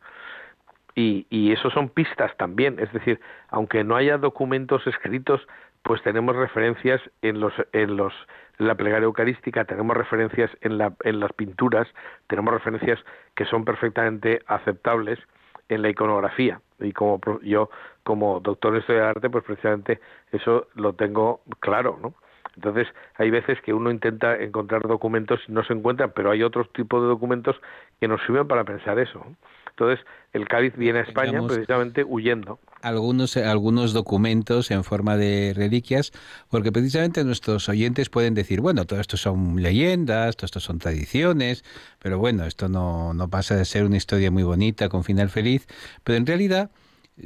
[0.94, 5.40] Y, y eso son pistas también, es decir, aunque no haya documentos escritos,
[5.84, 8.12] pues tenemos referencias en los, en los
[8.56, 11.86] la plegaria eucarística, tenemos referencias en, la, en las pinturas,
[12.26, 12.98] tenemos referencias
[13.34, 15.18] que son perfectamente aceptables
[15.68, 16.60] en la iconografía.
[16.80, 17.68] Y como yo,
[18.02, 20.00] como doctor en historia de arte, pues precisamente
[20.32, 22.14] eso lo tengo claro, ¿no?
[22.56, 26.72] Entonces, hay veces que uno intenta encontrar documentos y no se encuentran, pero hay otros
[26.72, 27.60] tipos de documentos
[28.00, 29.26] que nos sirven para pensar eso.
[29.76, 32.60] Entonces, el cáliz viene a España precisamente huyendo.
[32.80, 36.12] algunos, algunos documentos en forma de reliquias,
[36.48, 41.64] porque precisamente nuestros oyentes pueden decir, bueno, todo esto son leyendas, todo esto son tradiciones,
[41.98, 45.66] pero bueno, esto no, no pasa de ser una historia muy bonita con final feliz,
[46.04, 46.70] pero en realidad,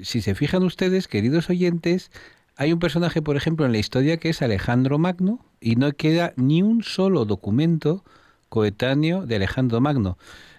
[0.02, 2.10] si se fijan ustedes, queridos oyentes,
[2.56, 6.32] hay un personaje, por ejemplo, en la historia que es Alejandro Magno y no queda
[6.36, 8.04] ni un solo documento
[8.48, 10.16] coetáneo de Alejandro Magno.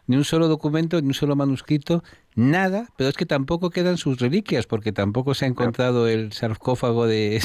[0.09, 2.03] Ni un solo documento, ni un solo manuscrito,
[2.33, 7.05] nada, pero es que tampoco quedan sus reliquias, porque tampoco se ha encontrado el sarcófago
[7.07, 7.39] de,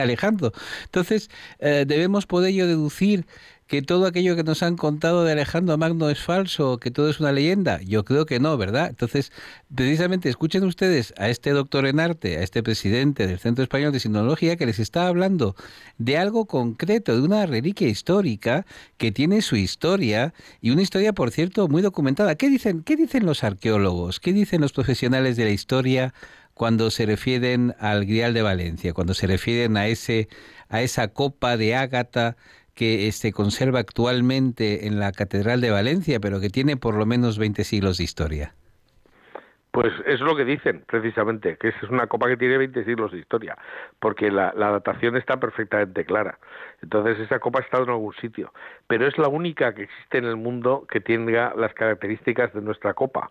[0.00, 0.52] Alejandro.
[0.84, 3.26] Entonces, eh, debemos por ello deducir
[3.70, 7.20] que todo aquello que nos han contado de Alejandro Magno es falso, que todo es
[7.20, 7.80] una leyenda.
[7.82, 8.88] Yo creo que no, ¿verdad?
[8.88, 9.30] Entonces,
[9.72, 14.00] precisamente escuchen ustedes a este doctor en arte, a este presidente del Centro Español de
[14.00, 15.54] Sinología, que les está hablando
[15.98, 18.66] de algo concreto, de una reliquia histórica
[18.96, 22.34] que tiene su historia y una historia, por cierto, muy documentada.
[22.34, 24.18] ¿Qué dicen, qué dicen los arqueólogos?
[24.18, 26.12] ¿Qué dicen los profesionales de la historia?
[26.52, 30.28] cuando se refieren al Grial de Valencia, cuando se refieren a ese
[30.68, 32.36] a esa copa de ágata
[32.80, 37.38] que se conserva actualmente en la Catedral de Valencia, pero que tiene por lo menos
[37.38, 38.54] 20 siglos de historia.
[39.70, 43.18] Pues es lo que dicen, precisamente, que es una copa que tiene 20 siglos de
[43.18, 43.54] historia,
[43.98, 46.38] porque la, datación está perfectamente clara.
[46.80, 48.50] Entonces, esa copa ha estado en algún sitio,
[48.86, 52.94] pero es la única que existe en el mundo que tenga las características de nuestra
[52.94, 53.30] copa.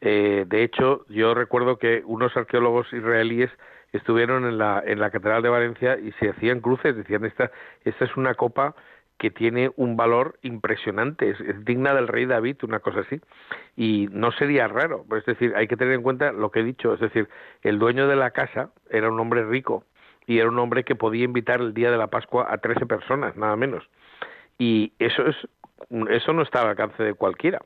[0.00, 3.50] Eh, de hecho, yo recuerdo que unos arqueólogos israelíes
[3.92, 7.50] estuvieron en la, en la Catedral de Valencia y se hacían cruces, decían, esta,
[7.84, 8.74] esta es una copa
[9.18, 13.20] que tiene un valor impresionante, es, digna del rey David, una cosa así,
[13.76, 16.94] y no sería raro, es decir, hay que tener en cuenta lo que he dicho,
[16.94, 17.28] es decir,
[17.62, 19.84] el dueño de la casa era un hombre rico
[20.26, 23.36] y era un hombre que podía invitar el día de la Pascua a 13 personas,
[23.36, 23.86] nada menos,
[24.58, 25.36] y eso es
[26.10, 27.60] eso no está al alcance de cualquiera.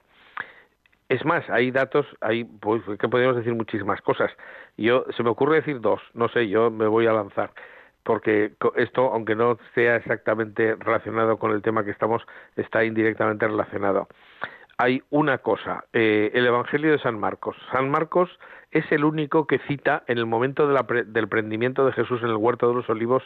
[1.08, 4.30] Es más, hay datos, hay, pues, que podríamos decir muchísimas cosas.
[4.76, 7.50] Yo, se me ocurre decir dos, no sé, yo me voy a lanzar,
[8.02, 12.22] porque esto, aunque no sea exactamente relacionado con el tema que estamos,
[12.56, 14.08] está indirectamente relacionado.
[14.78, 17.56] Hay una cosa, eh, el Evangelio de San Marcos.
[17.70, 18.30] San Marcos
[18.72, 22.68] es el único que cita en el momento del prendimiento de Jesús en el huerto
[22.68, 23.22] de los olivos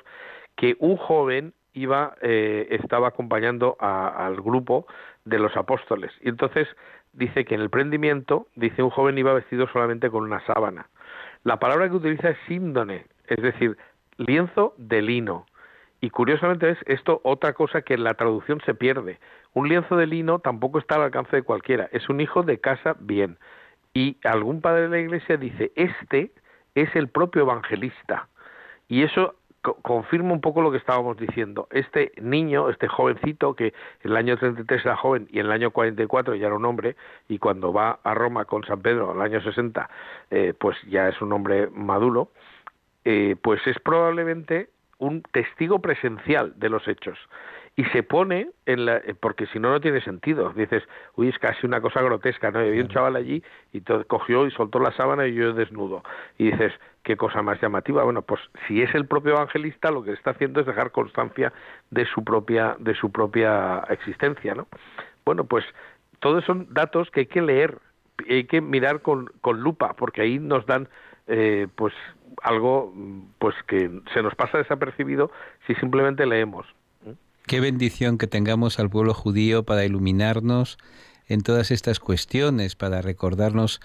[0.57, 4.87] que un joven iba, eh, estaba acompañando al grupo
[5.25, 6.13] de los apóstoles.
[6.21, 6.69] Y entonces
[7.19, 10.89] dice que en el prendimiento, dice un joven iba vestido solamente con una sábana.
[11.43, 13.77] La palabra que utiliza es síndone, es decir,
[14.17, 15.47] lienzo de lino.
[16.01, 19.19] Y curiosamente es esto otra cosa que en la traducción se pierde.
[19.53, 22.97] Un lienzo de lino tampoco está al alcance de cualquiera, es un hijo de casa
[23.01, 23.37] bien.
[23.95, 26.31] Y algún padre de la iglesia dice, este
[26.77, 28.29] es el propio evangelista.
[28.87, 29.35] Y eso
[29.75, 31.69] confirma un poco lo que estábamos diciendo.
[31.71, 35.71] Este niño, este jovencito, que en el año 33 era joven y en el año
[35.71, 36.97] 44 ya era un hombre,
[37.29, 39.89] y cuando va a Roma con San Pedro en el año 60,
[40.31, 42.31] eh, pues ya es un hombre maduro,
[43.05, 47.19] eh, pues es probablemente un testigo presencial de los hechos
[47.79, 50.53] y se pone en la eh, porque si no no tiene sentido.
[50.53, 50.83] Dices
[51.15, 53.41] uy es casi una cosa grotesca no había un chaval allí
[53.73, 56.03] y todo, cogió y soltó la sábana y yo desnudo.
[56.39, 56.73] Y dices
[57.05, 60.59] qué cosa más llamativa bueno pues si es el propio evangelista lo que está haciendo
[60.61, 61.53] es dejar constancia
[61.93, 64.67] de su propia de su propia existencia no
[65.25, 65.65] bueno pues
[66.19, 67.79] todos son datos que hay que leer
[68.29, 70.89] hay que mirar con, con lupa porque ahí nos dan
[71.29, 71.95] eh, pues
[72.43, 72.93] algo
[73.39, 75.31] pues que se nos pasa desapercibido
[75.69, 76.67] si simplemente leemos
[77.49, 80.77] Qué bendición que tengamos al pueblo judío para iluminarnos
[81.29, 83.81] en todas estas cuestiones, para recordarnos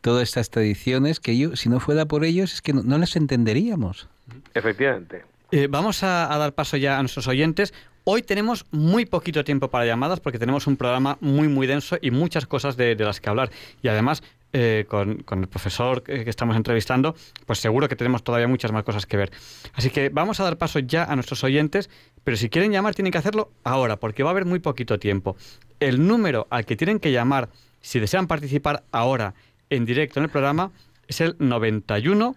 [0.00, 4.08] todas estas tradiciones que yo, si no fuera por ellos, es que no, las entenderíamos.
[4.54, 5.24] Efectivamente.
[5.50, 7.74] Eh, vamos a, dar paso ya a nuestros oyentes.
[8.04, 12.12] Hoy tenemos muy poquito tiempo para llamadas porque tenemos un programa muy, muy denso y
[12.12, 13.50] muchas cosas de, de las que hablar.
[13.82, 14.22] Y además,
[14.52, 17.14] eh, con, el profesor que, estamos entrevistando,
[17.46, 19.30] pues seguro que tenemos todavía muchas más cosas que ver.
[19.74, 21.90] Así que vamos a dar paso ya a nuestros oyentes,
[22.24, 25.36] pero si quieren llamar tienen que hacerlo ahora, porque va a haber muy poquito tiempo.
[25.80, 29.34] El número al que tienen que llamar si desean participar ahora
[29.70, 30.72] en directo en el programa
[31.06, 32.34] es el 91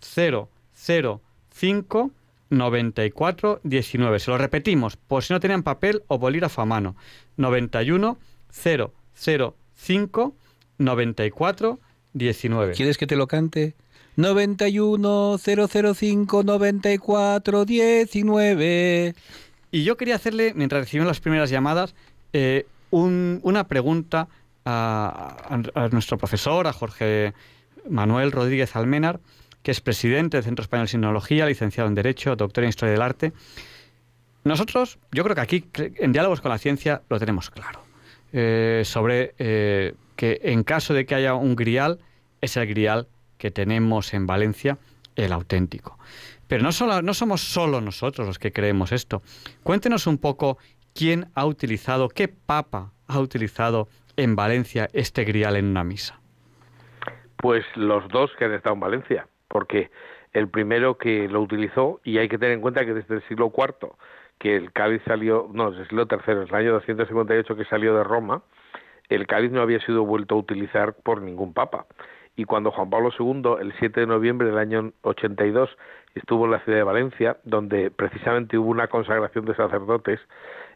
[0.00, 2.10] 005
[2.50, 4.18] 94 19.
[4.18, 6.96] Se lo repetimos, por si no tenían papel o bolígrafo a mano.
[7.36, 8.18] 91
[8.50, 10.34] 005
[10.80, 11.78] 94
[12.14, 12.74] 19.
[12.74, 13.74] ¿Quieres que te lo cante?
[14.16, 19.14] 91 005 94 19.
[19.72, 21.94] Y yo quería hacerle, mientras recibimos las primeras llamadas,
[22.32, 24.28] eh, una pregunta
[24.64, 27.34] a, nuestro profesor, a Jorge
[27.88, 29.20] Manuel Rodríguez Almenar,
[29.62, 33.02] que es presidente del Centro Español de Sinología, licenciado en Derecho, doctor en Historia del
[33.02, 33.32] Arte.
[34.42, 37.82] Nosotros, yo creo que aquí, en Diálogos con la Ciencia, lo tenemos claro.
[38.32, 41.98] Eh, sobre eh, que en caso de que haya un grial,
[42.42, 43.08] es el grial
[43.38, 44.76] que tenemos en Valencia,
[45.16, 45.98] el auténtico.
[46.46, 49.22] Pero no, solo, no somos solo nosotros los que creemos esto.
[49.62, 50.58] Cuéntenos un poco
[50.94, 56.20] quién ha utilizado, qué papa ha utilizado en Valencia este grial en una misa.
[57.38, 59.90] Pues los dos que han estado en Valencia, porque
[60.34, 63.50] el primero que lo utilizó, y hay que tener en cuenta que desde el siglo
[63.56, 63.92] IV,
[64.38, 68.04] que el cáliz salió, no, desde el siglo III, el año 258 que salió de
[68.04, 68.42] Roma,
[69.10, 71.86] el cáliz no había sido vuelto a utilizar por ningún papa.
[72.36, 75.76] Y cuando Juan Pablo II, el 7 de noviembre del año 82,
[76.14, 80.20] estuvo en la ciudad de Valencia, donde precisamente hubo una consagración de sacerdotes,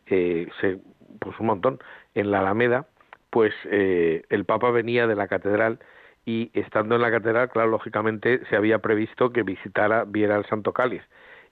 [0.07, 0.79] eh, se,
[1.21, 1.79] pues un montón,
[2.15, 2.87] en la Alameda,
[3.31, 5.79] pues eh, el Papa venía de la catedral
[6.27, 10.73] y estando en la catedral, claro, lógicamente se había previsto que visitara, viera el Santo
[10.73, 11.03] Cáliz.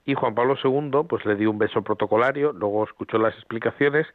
[0.05, 4.05] Y Juan Pablo II, pues le dio un beso protocolario, luego escuchó las explicaciones,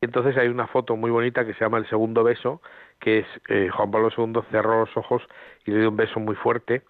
[0.00, 2.60] y entonces hay una foto muy bonita que se llama el segundo beso,
[3.00, 5.22] que es eh, Juan Pablo II cerró los ojos
[5.64, 6.82] y le dio un beso muy fuerte,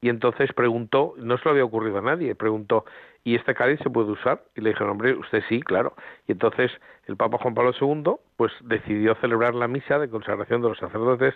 [0.00, 2.84] y entonces preguntó, no se lo había ocurrido a nadie, preguntó,
[3.24, 4.42] ¿y este cáliz se puede usar?
[4.54, 5.94] Y le dijeron, hombre, usted sí, claro.
[6.26, 6.70] Y entonces
[7.06, 11.34] el Papa Juan Pablo II, pues decidió celebrar la misa de consagración de los sacerdotes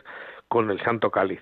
[0.48, 1.40] con el Santo Cáliz.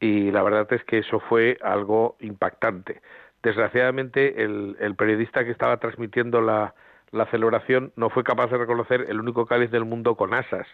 [0.00, 3.02] Y la verdad es que eso fue algo impactante.
[3.42, 6.74] Desgraciadamente, el, el periodista que estaba transmitiendo la,
[7.30, 10.66] celebración no fue capaz de reconocer el único cáliz del mundo con asas,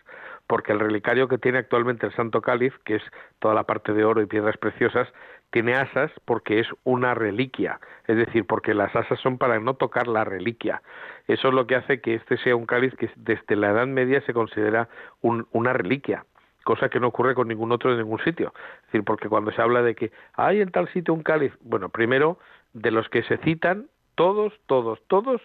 [0.47, 3.03] porque el relicario que tiene actualmente el Santo Cáliz, que es
[3.39, 5.09] toda la parte de oro y piedras preciosas,
[5.51, 10.09] tiene asas porque es una reliquia, es decir, porque las asas son para no tocar
[10.09, 10.83] la reliquia.
[11.27, 14.21] Eso es lo que hace que este sea un cáliz que desde la Edad Media
[14.23, 14.89] se considera
[15.23, 16.25] una reliquia
[16.67, 18.53] cosa que no ocurre con ningún otro en ningún sitio.
[18.81, 21.89] Es decir, porque cuando se habla de que hay en tal sitio un cáliz, bueno,
[21.89, 22.39] primero,
[22.77, 25.41] de los que se citan, todos, todos, todos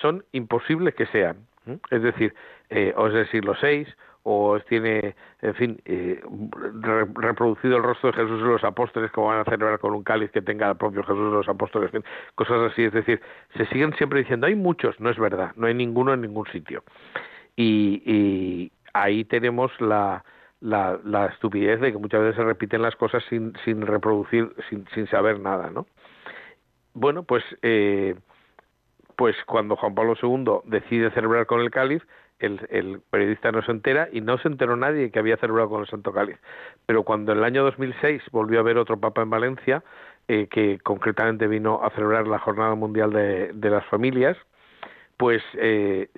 [0.00, 1.46] son imposibles que sean.
[1.90, 2.34] Es decir,
[2.70, 3.86] eh, o es del siglo VI,
[4.22, 6.20] o tiene, en fin, eh,
[7.14, 10.30] reproducido el rostro de Jesús y los apóstoles, como van a celebrar con un cáliz
[10.30, 11.90] que tenga el propio Jesús y los apóstoles,
[12.34, 12.84] cosas así.
[12.84, 13.20] Es decir,
[13.56, 16.82] se siguen siempre diciendo, hay muchos, no es verdad, no hay ninguno en ningún sitio.
[17.56, 20.24] Y, ahí tenemos la,
[20.60, 24.86] la, la, estupidez de que muchas veces se repiten las cosas sin, sin reproducir, sin,
[24.94, 25.86] sin saber nada, ¿no?
[26.94, 28.14] Bueno, pues eh,
[29.16, 32.02] pues cuando Juan Pablo II decide celebrar con el cáliz,
[32.38, 35.86] el, periodista no se entera y no se enteró nadie que había celebrado con el
[35.86, 36.36] Santo Cáliz.
[36.86, 39.82] Pero cuando en el año 2006 volvió a haber otro papa en Valencia,
[40.28, 44.36] eh, que concretamente vino a celebrar la Jornada Mundial de, las Familias,
[45.16, 46.08] pues eh,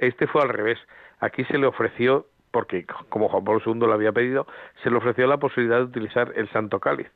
[0.00, 0.78] este fue al revés.
[1.20, 4.46] Aquí se le ofreció, porque como Juan Pablo II lo había pedido,
[4.82, 7.08] se le ofreció la posibilidad de utilizar el Santo Cáliz.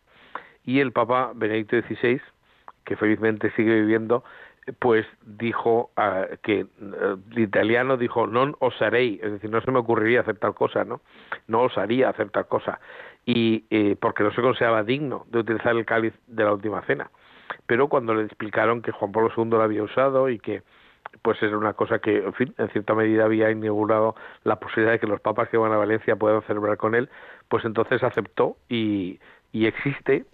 [0.65, 2.21] Y el Papa Benedicto XVI,
[2.87, 4.25] que felizmente sigue viviendo,
[4.79, 6.67] pues dijo ah, que eh,
[7.33, 11.03] el italiano dijo non osarei, es decir, no se me ocurriría hacer tal cosa, ¿no?
[11.47, 12.81] No osaría hacer tal cosa.
[13.27, 17.11] Y eh, porque no se consideraba digno de utilizar el cáliz de la última cena.
[17.67, 20.63] Pero cuando le explicaron que Juan Pablo II lo había usado y que
[21.23, 24.15] pues era una cosa que, en fin, en cierta medida había inaugurado
[24.45, 27.09] la posibilidad de que los papas que van a Valencia puedan celebrar con él,
[27.49, 29.19] pues entonces aceptó y,
[29.53, 30.27] y existe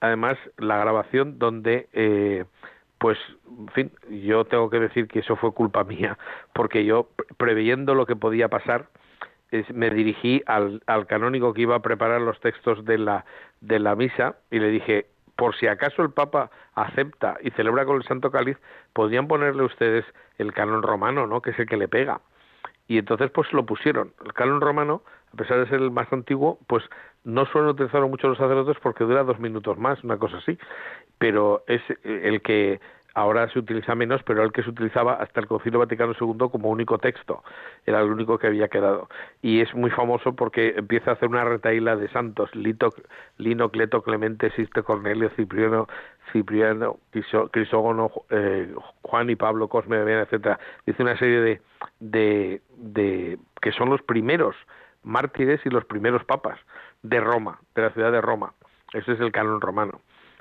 [0.00, 2.44] además la grabación donde eh,
[2.98, 6.18] pues, en fin, yo tengo que decir que eso fue culpa mía,
[6.52, 8.88] porque yo, preveyendo lo que podía pasar,
[9.72, 13.24] me dirigí al, al canónigo que iba a preparar los textos de la,
[13.60, 17.96] de la misa y le dije, por si acaso el Papa acepta y celebra con
[17.96, 18.58] el Santo Cáliz,
[18.92, 20.04] podrían ponerle ustedes
[20.36, 21.40] el canon romano, ¿no?
[21.40, 22.20] Que es el que le pega.
[22.88, 24.12] Y entonces pues lo pusieron.
[24.24, 26.84] El canon romano, a pesar de ser el más antiguo, pues
[27.24, 30.58] no suelen utilizarlo mucho los sacerdotes porque dura dos minutos más, una cosa así
[31.18, 32.80] pero es eh, el que
[33.14, 36.68] ahora se utiliza menos, pero el que se utilizaba hasta el Concilio Vaticano II como
[36.68, 37.42] único texto,
[37.84, 39.08] era el único que había quedado.
[39.42, 42.94] Y es muy famoso porque empieza a hacer una retaíla de santos, Lito,
[43.36, 45.88] Lino, Cleto, Clemente, Siste, Cornelio, Cipriano,
[46.32, 46.98] Cipriano,
[47.50, 48.72] Crisógono, eh,
[49.02, 50.60] Juan y Pablo, Cosme etcétera.
[50.86, 51.60] Dice una serie de,
[51.98, 54.54] de, de que son los primeros
[55.02, 56.58] mártires y los primeros papas
[57.02, 58.52] de Roma, de la ciudad de Roma.
[58.92, 60.00] Ese es el canon romano.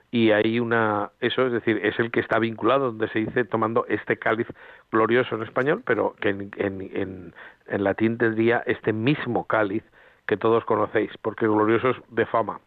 [0.09, 3.85] Y hay una eso es decir es el que está vinculado donde se dice tomando
[3.89, 4.47] este cáliz
[4.89, 7.33] glorioso en español pero que en, en,
[7.67, 9.83] en, latín tendría este mismo cáliz
[10.25, 12.61] que todos conocéis porque glorioso es de fama.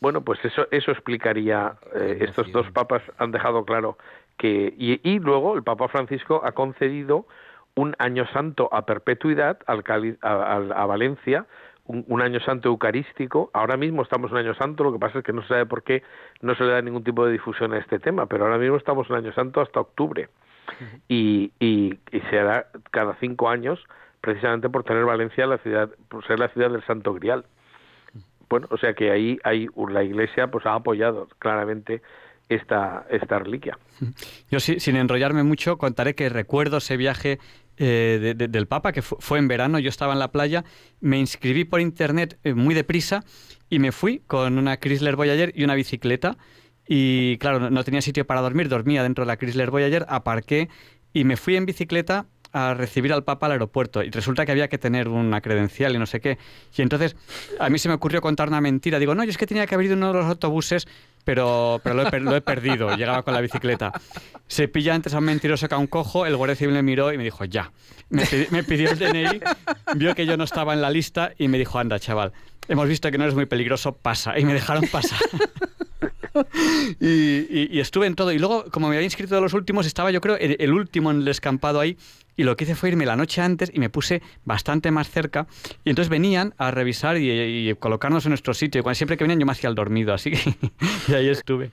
[0.00, 3.98] Bueno pues eso eso explicaría eh, estos dos papas han dejado claro
[4.36, 7.26] que y, y luego el papa Francisco ha concedido
[7.78, 11.46] un año santo a perpetuidad al cáliz, a, a Valencia
[11.88, 13.50] un, año santo eucarístico.
[13.54, 15.66] Ahora mismo estamos en un año santo, lo que pasa es que no se sabe
[15.66, 16.02] por qué
[16.42, 19.08] no se le da ningún tipo de difusión a este tema, pero ahora mismo estamos
[19.08, 20.28] en año santo hasta octubre.
[21.08, 21.98] y, y,
[22.28, 23.82] se hará cada cinco años
[24.20, 27.46] precisamente por tener Valencia la ciudad, por ser la ciudad del Santo Grial.
[28.50, 32.02] bueno, o sea que ahí hay la Iglesia pues ha apoyado claramente
[32.48, 33.78] esta, esta reliquia.
[34.50, 37.38] Yo sin enrollarme mucho contaré que recuerdo ese viaje
[37.78, 40.64] eh, del Papa, que fue en verano, yo estaba en la playa,
[41.00, 43.24] me inscribí por internet eh, muy deprisa
[43.70, 46.36] y me fui con una Chrysler Voyager y una bicicleta.
[46.86, 50.68] Y claro, no tenía sitio para dormir, dormía dentro de la Chrysler Voyager, aparqué
[51.12, 54.68] y me fui en bicicleta a recibir al Papa al aeropuerto y resulta que había
[54.68, 56.38] que tener una credencial y no sé qué.
[56.76, 57.16] Y entonces
[57.58, 58.98] a mí se me ocurrió contar una mentira.
[58.98, 60.86] Digo, no, yo es que tenía que haber ido uno de los autobuses,
[61.24, 62.90] pero, pero lo, he, perdido.
[62.96, 63.92] Llegaba con la bicicleta.
[64.46, 67.12] Se pilla antes a un mentiroso que a un cojo, el guardia civil me miró
[67.12, 67.70] y me dijo, ya.
[68.08, 69.40] Me, me pidió el DNI,
[69.96, 72.32] vio que yo no estaba en la lista y me dijo, anda, chaval,
[72.68, 74.38] hemos visto que no eres muy peligroso, pasa.
[74.38, 75.18] Y me dejaron pasar.
[77.00, 78.32] y, estuve en todo.
[78.32, 81.22] Y luego, como me había inscrito de los últimos, estaba yo creo el, último en
[81.22, 81.96] el escampado ahí.
[82.36, 85.48] Y lo que hice fue irme la noche antes y me puse bastante más cerca.
[85.84, 88.78] Y entonces venían a revisar y, colocarnos en nuestro sitio.
[88.78, 90.54] Y cuando, siempre que venían yo me hacía el dormido, así que
[91.08, 91.72] y ahí estuve.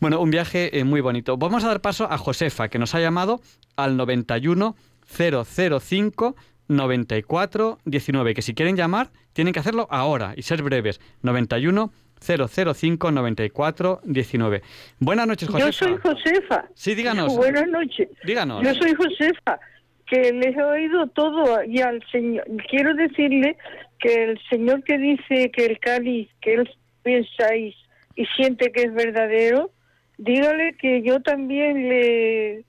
[0.00, 1.36] Bueno, un viaje eh, muy bonito.
[1.38, 3.40] Vamos a dar paso a Josefa, que nos ha llamado
[3.76, 6.36] al 91 005
[6.68, 8.34] 94 19.
[8.34, 11.00] Que si quieren llamar, tienen que hacerlo ahora y ser breves.
[11.22, 11.92] 91
[12.22, 14.62] 005 94 19.
[14.98, 15.66] Buenas noches, Josefa.
[15.66, 16.64] Yo soy Josefa.
[16.74, 17.36] Sí, díganos.
[17.36, 18.08] Buenas noches.
[18.24, 18.62] Díganos.
[18.62, 19.60] Yo soy Josefa,
[20.06, 22.44] que les he oído todo y al Señor.
[22.70, 23.56] Quiero decirle
[23.98, 26.70] que el Señor que dice que el cáliz que él
[27.02, 27.74] pensáis
[28.14, 29.70] y siente que es verdadero,
[30.18, 32.64] dígale que yo también le,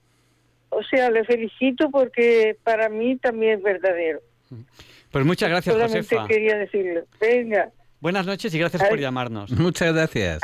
[0.70, 4.20] o sea, le felicito porque para mí también es verdadero.
[5.10, 7.04] Pues muchas gracias, Solamente quería decirle.
[7.20, 7.70] Venga.
[8.04, 9.50] Buenas noches y gracias por llamarnos.
[9.58, 10.42] Muchas gracias.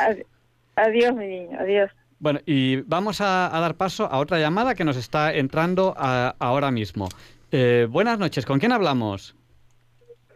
[0.75, 1.59] Adiós, mi niño.
[1.59, 1.91] Adiós.
[2.17, 7.07] Bueno, y vamos a, dar paso a otra llamada que nos está entrando ahora mismo.
[7.51, 9.35] Eh, buenas noches, ¿con quién hablamos?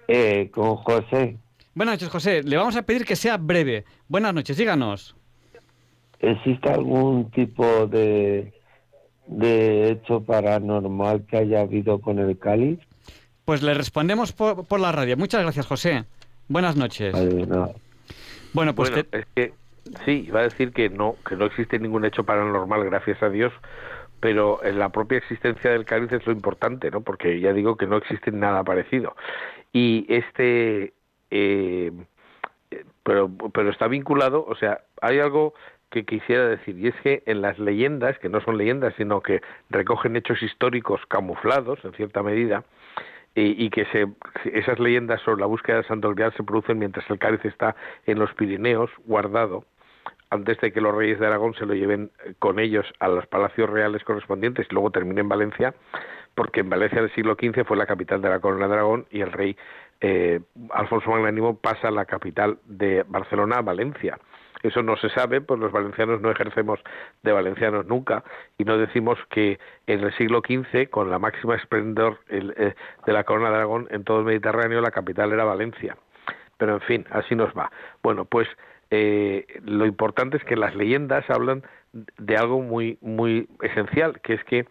[0.07, 1.39] Eh, con José.
[1.73, 2.43] Buenas noches, José.
[2.43, 3.85] Le vamos a pedir que sea breve.
[4.07, 5.15] Buenas noches, díganos.
[6.19, 8.53] ¿Existe algún tipo de,
[9.25, 12.77] de hecho paranormal que haya habido con el cáliz?
[13.45, 15.17] Pues le respondemos por, por la radio.
[15.17, 16.05] Muchas gracias, José.
[16.47, 17.13] Buenas noches.
[18.53, 19.53] Bueno, pues es que
[20.05, 23.51] sí, iba a decir que no, que no existe ningún hecho paranormal, gracias a Dios,
[24.19, 27.01] pero en la propia existencia del cáliz es lo importante, ¿no?
[27.01, 29.15] Porque ya digo que no existe nada parecido.
[29.73, 30.93] Y este,
[31.31, 31.91] eh,
[33.03, 35.53] pero, pero está vinculado, o sea, hay algo
[35.89, 39.41] que quisiera decir, y es que en las leyendas, que no son leyendas, sino que
[39.69, 42.63] recogen hechos históricos camuflados, en cierta medida,
[43.35, 44.07] y, que se,
[44.57, 47.75] esas leyendas sobre la búsqueda del Santo Grial se producen mientras el cáliz está
[48.05, 49.65] en los Pirineos guardado
[50.29, 53.25] antes de que los reyes de Aragón se lo lleven eh, con ellos a los
[53.27, 55.73] palacios reales correspondientes y luego termine en Valencia,
[56.33, 59.21] porque en Valencia del siglo XV fue la capital de la corona de Aragón y
[59.21, 59.55] el rey
[60.01, 64.17] eh, Alfonso Magnánimo pasa a la capital de Barcelona a Valencia.
[64.65, 66.79] Eso no se sabe, pues los valencianos no ejercemos
[67.23, 68.23] de valencianos nunca
[68.57, 72.73] y no decimos que en el siglo XV, con la máxima esplendor eh,
[73.05, 75.97] de la corona de Aragón en todo el Mediterráneo, la capital era Valencia.
[76.57, 77.71] Pero en fin, así nos va.
[78.01, 78.47] Bueno, pues
[78.89, 81.63] eh, lo importante es que las leyendas hablan
[82.17, 84.65] de algo muy muy esencial, que es que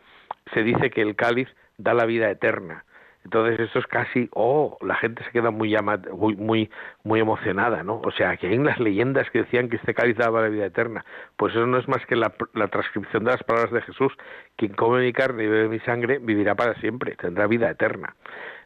[0.53, 2.85] se dice que el cáliz da la vida eterna.
[3.25, 5.75] Entonces eso es casi, oh, la gente se queda muy,
[6.13, 6.71] muy, muy,
[7.05, 8.01] muy emocionada, ¿no?
[8.05, 11.05] O sea, que hay unas leyendas que decían que este cáliz daba la vida eterna.
[11.37, 14.13] Pues eso no es más que la, la transcripción de las palabras de Jesús.
[14.57, 18.15] Quien come mi carne y bebe mi sangre vivirá para siempre, tendrá vida eterna.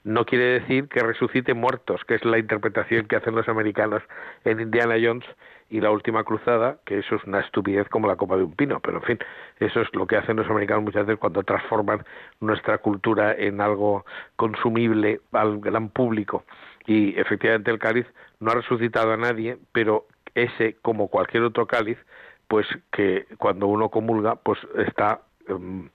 [0.02, 4.02] No quiere decir que resucite muertos, que es la interpretación que hacen los americanos
[4.44, 5.24] en Indiana Jones
[5.70, 8.80] y la última cruzada, que eso es una estupidez como la copa de un pino,
[8.80, 9.18] pero en fin,
[9.60, 12.04] eso es lo que hacen los americanos muchas veces cuando transforman
[12.40, 14.04] nuestra cultura en algo
[14.36, 16.44] consumible al gran público.
[16.86, 18.06] Y efectivamente el cáliz
[18.40, 21.98] no ha resucitado a nadie, pero ese, como cualquier otro cáliz,
[22.46, 25.90] pues que cuando uno comulga, pues está em,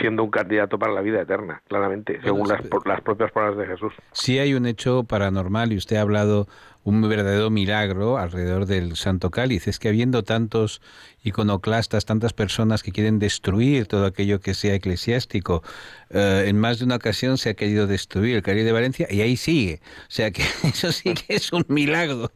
[0.00, 3.92] siendo un candidato para la vida eterna, claramente, según las, las, propias palabras de Jesús.
[4.12, 6.46] Sí hay un hecho paranormal y usted ha hablado
[6.88, 9.68] un verdadero milagro alrededor del Santo Cáliz.
[9.68, 10.80] Es que habiendo tantos
[11.22, 15.62] iconoclastas, tantas personas que quieren destruir todo aquello que sea eclesiástico,
[16.08, 19.20] eh, en más de una ocasión se ha querido destruir el Cáliz de Valencia y
[19.20, 19.80] ahí sigue.
[20.02, 22.32] O sea que eso sí que es un milagro,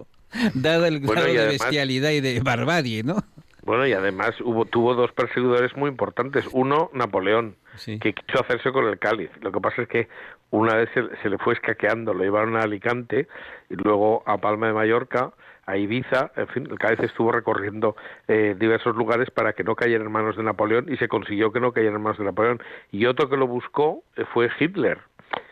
[0.52, 3.24] dado el grado de bestialidad y de barbarie, ¿no?
[3.64, 6.48] Bueno, y además hubo, tuvo dos perseguidores muy importantes.
[6.52, 7.54] Uno, Napoleón,
[8.00, 9.30] que quiso hacerse con el cáliz.
[9.40, 10.08] Lo que pasa es que
[10.50, 13.28] una vez se, le fue escaqueando, lo llevaron a Alicante
[13.70, 15.32] y luego a Palma de Mallorca,
[15.64, 17.94] a Ibiza, en fin, el cáliz estuvo recorriendo
[18.26, 21.60] eh, diversos lugares para que no cayera en manos de Napoleón y se consiguió que
[21.60, 22.60] no cayera en manos de Napoleón.
[22.90, 24.98] Y otro que lo buscó eh, fue Hitler,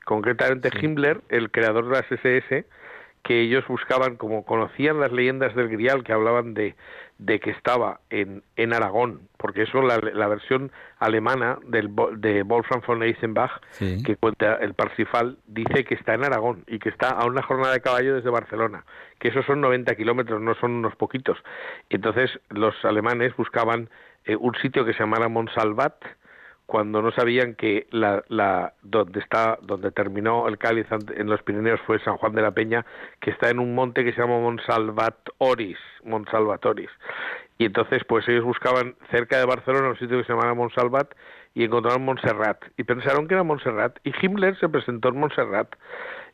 [0.04, 2.66] concretamente Himmler, el creador de las SS,
[3.22, 6.74] que ellos buscaban, como conocían las leyendas del Grial que hablaban de,
[7.20, 12.80] de que estaba en, en Aragón, porque eso la, la versión alemana del, de Wolfram
[12.86, 17.26] von Eisenbach, que cuenta el Parsifal, dice que está en Aragón y que está a
[17.26, 18.86] una jornada de caballo desde Barcelona,
[19.18, 21.36] que esos son 90 kilómetros, no son unos poquitos.
[21.90, 23.90] Entonces los alemanes buscaban
[24.24, 26.02] eh, un sitio que se llamara Monsalvat,
[26.70, 31.80] cuando no sabían que la, la, donde está donde terminó el cáliz en los Pirineos
[31.84, 32.86] fue San Juan de la Peña
[33.18, 36.90] que está en un monte que se llama Monsalvatoris Monsalvatoris.
[37.58, 41.12] Y entonces pues ellos buscaban cerca de Barcelona un sitio que se llamaba Monsalvat
[41.54, 42.62] y encontraron Montserrat.
[42.76, 43.98] Y pensaron que era Montserrat.
[44.04, 45.74] Y Himmler se presentó en Montserrat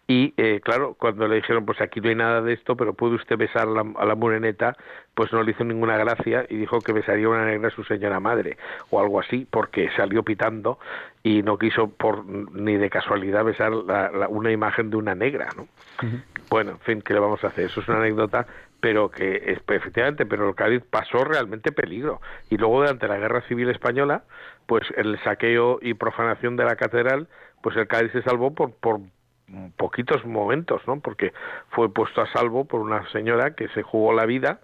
[0.08, 3.16] y eh, claro, cuando le dijeron, pues aquí no hay nada de esto, pero puede
[3.16, 4.76] usted besar a la moreneta,
[5.14, 8.20] pues no le hizo ninguna gracia y dijo que besaría una negra a su señora
[8.20, 8.56] madre
[8.90, 10.78] o algo así, porque salió pitando
[11.24, 15.66] y no quiso por ni de casualidad besar una imagen de una negra, ¿no?
[16.50, 17.64] Bueno, en fin, ¿qué le vamos a hacer?
[17.64, 18.46] Eso es una anécdota
[18.78, 22.20] pero que efectivamente, pero el Cádiz pasó realmente peligro.
[22.50, 24.22] Y luego durante la Guerra Civil Española,
[24.66, 27.26] pues el saqueo y profanación de la catedral,
[27.62, 29.00] pues el Cádiz se salvó por, por,
[29.76, 31.00] poquitos momentos, ¿no?
[31.00, 31.32] Porque
[31.70, 34.60] fue puesto a salvo por una señora que se jugó la vida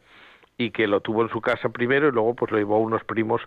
[0.59, 3.05] y que lo tuvo en su casa primero y luego pues lo llevó a unos
[3.05, 3.41] primos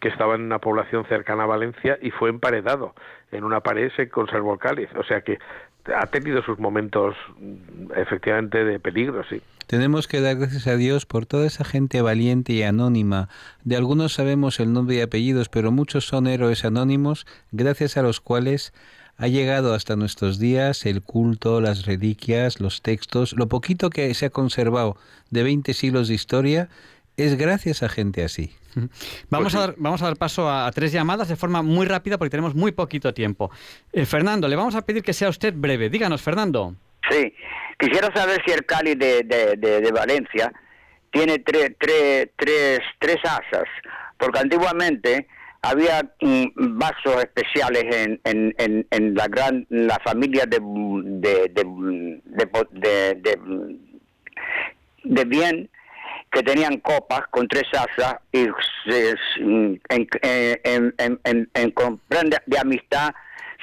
[0.00, 2.94] que estaban en una población cercana a Valencia y fue emparedado.
[3.30, 4.88] En una pared se conservó el cáliz.
[4.96, 5.38] O sea que
[5.94, 9.42] ha tenido sus momentos mm, efectivamente de peligro, sí.
[9.66, 13.28] Tenemos que dar gracias a Dios por toda esa gente valiente y anónima.
[13.64, 18.20] De algunos sabemos el nombre y apellidos, pero muchos son héroes anónimos, gracias a los
[18.20, 18.74] cuales
[19.16, 24.26] ha llegado hasta nuestros días el culto, las reliquias, los textos, lo poquito que se
[24.26, 24.96] ha conservado
[25.30, 26.68] de 20 siglos de historia
[27.16, 28.54] es gracias a gente así.
[29.28, 32.30] Vamos, a, dar, vamos a dar paso a, tres llamadas de forma muy rápida porque
[32.30, 33.50] tenemos muy poquito tiempo.
[33.92, 35.90] Eh, Fernando, le vamos a pedir que sea usted breve.
[35.90, 36.74] Díganos, Fernando.
[37.10, 37.34] Sí,
[37.78, 40.52] quisiera saber si el Cali de, de, Valencia
[41.10, 43.68] tiene tres, tres, tres, tres asas,
[44.16, 45.26] porque antiguamente
[45.62, 53.14] había mm, vasos especiales en, en, en, en, la gran la familia de de, de,
[53.14, 53.78] de,
[55.04, 55.70] de, bien
[56.32, 58.46] que tenían copas con tres asas y
[58.88, 60.94] en, en,
[61.24, 63.10] en, en, comprende de amistad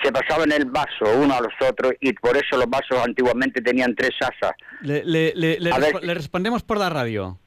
[0.01, 3.93] se pasaban el vaso uno a los otros y por eso los vasos antiguamente tenían
[3.95, 4.53] tres asas.
[4.81, 7.37] Le, le, le, le respondemos por la radio.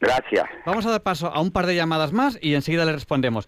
[0.00, 0.44] Gracias.
[0.64, 3.46] Vamos a dar paso a un par de llamadas más y enseguida le respondemos.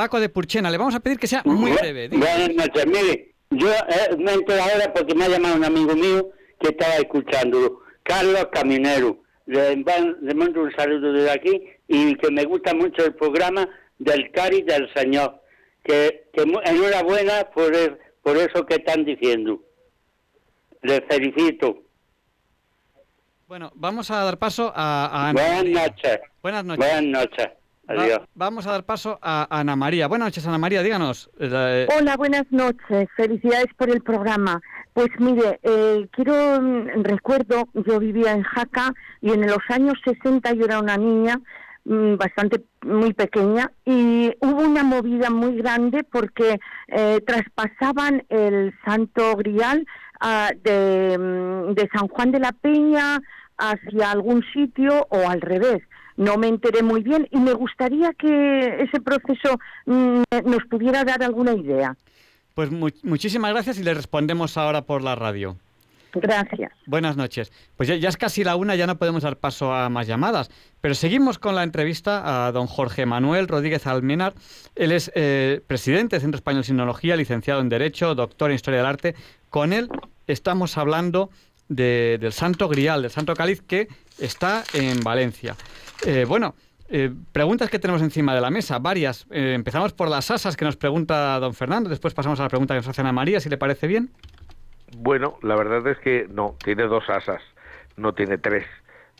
[0.00, 2.08] Paco de Purchena, le vamos a pedir que sea muy breve.
[2.08, 6.30] Buenas noches, mire, yo eh, me entero ahora porque me ha llamado un amigo mío
[6.58, 9.18] que estaba escuchando, Carlos Caminero.
[9.44, 14.62] Le, mando un saludo desde aquí y que me gusta mucho el programa del Cari
[14.62, 15.38] del Señor.
[15.84, 17.70] Que, que enhorabuena por,
[18.22, 19.62] por eso que están diciendo.
[20.80, 21.82] Les felicito.
[23.46, 25.28] Bueno, vamos a dar paso a...
[25.28, 26.20] a Buenas noches.
[26.40, 26.86] Buenas noches.
[26.86, 27.59] Buenas noches
[28.34, 30.06] vamos a dar paso a Ana María.
[30.08, 31.30] Buenas noches, Ana María, díganos.
[31.38, 33.08] Eh, Hola, buenas noches.
[33.16, 34.60] Felicidades por el programa.
[34.92, 40.52] Pues mire, eh, quiero, mm, recuerdo, yo vivía en Jaca y en los años 60
[40.54, 41.40] yo era una niña
[41.84, 49.36] mm, bastante muy pequeña y hubo una movida muy grande porque eh, traspasaban el Santo
[49.36, 49.86] Grial
[50.20, 53.20] ah, de, mm, de San Juan de la Peña
[53.58, 55.82] hacia algún sitio o al revés
[56.16, 61.22] no me enteré muy bien y me gustaría que ese proceso mm, nos pudiera dar
[61.22, 61.96] alguna idea.
[62.54, 65.56] Pues muchísimas gracias y le respondemos ahora por la radio.
[66.12, 66.72] Gracias.
[66.86, 67.52] Buenas noches.
[67.76, 70.50] Pues ya, es casi la una, ya no podemos dar paso a más llamadas.
[70.80, 74.34] Pero seguimos con la entrevista a don Jorge Manuel Rodríguez Almenar.
[74.74, 78.80] Él es eh, presidente del Centro Español de Sinología, licenciado en Derecho, doctor en Historia
[78.80, 79.14] del Arte.
[79.50, 79.88] Con él
[80.26, 81.30] estamos hablando
[81.70, 85.54] del Santo Grial, del Santo Cáliz, que está en Valencia.
[86.04, 86.54] Eh, bueno,
[86.88, 89.26] eh, preguntas que tenemos encima de la mesa, varias.
[89.30, 92.74] Eh, empezamos por las asas que nos pregunta don Fernando, después pasamos a la pregunta
[92.74, 94.10] que nos hace Ana María, si le parece bien.
[94.96, 97.40] Bueno, la verdad es que no, tiene dos asas,
[97.96, 98.66] no tiene tres.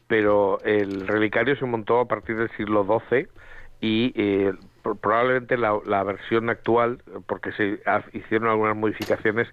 [0.08, 3.28] Pero el relicario se montó a partir del siglo XII
[3.80, 4.12] y
[5.00, 7.80] probablemente la, la, versión actual, porque se
[8.12, 9.46] hicieron algunas modificaciones,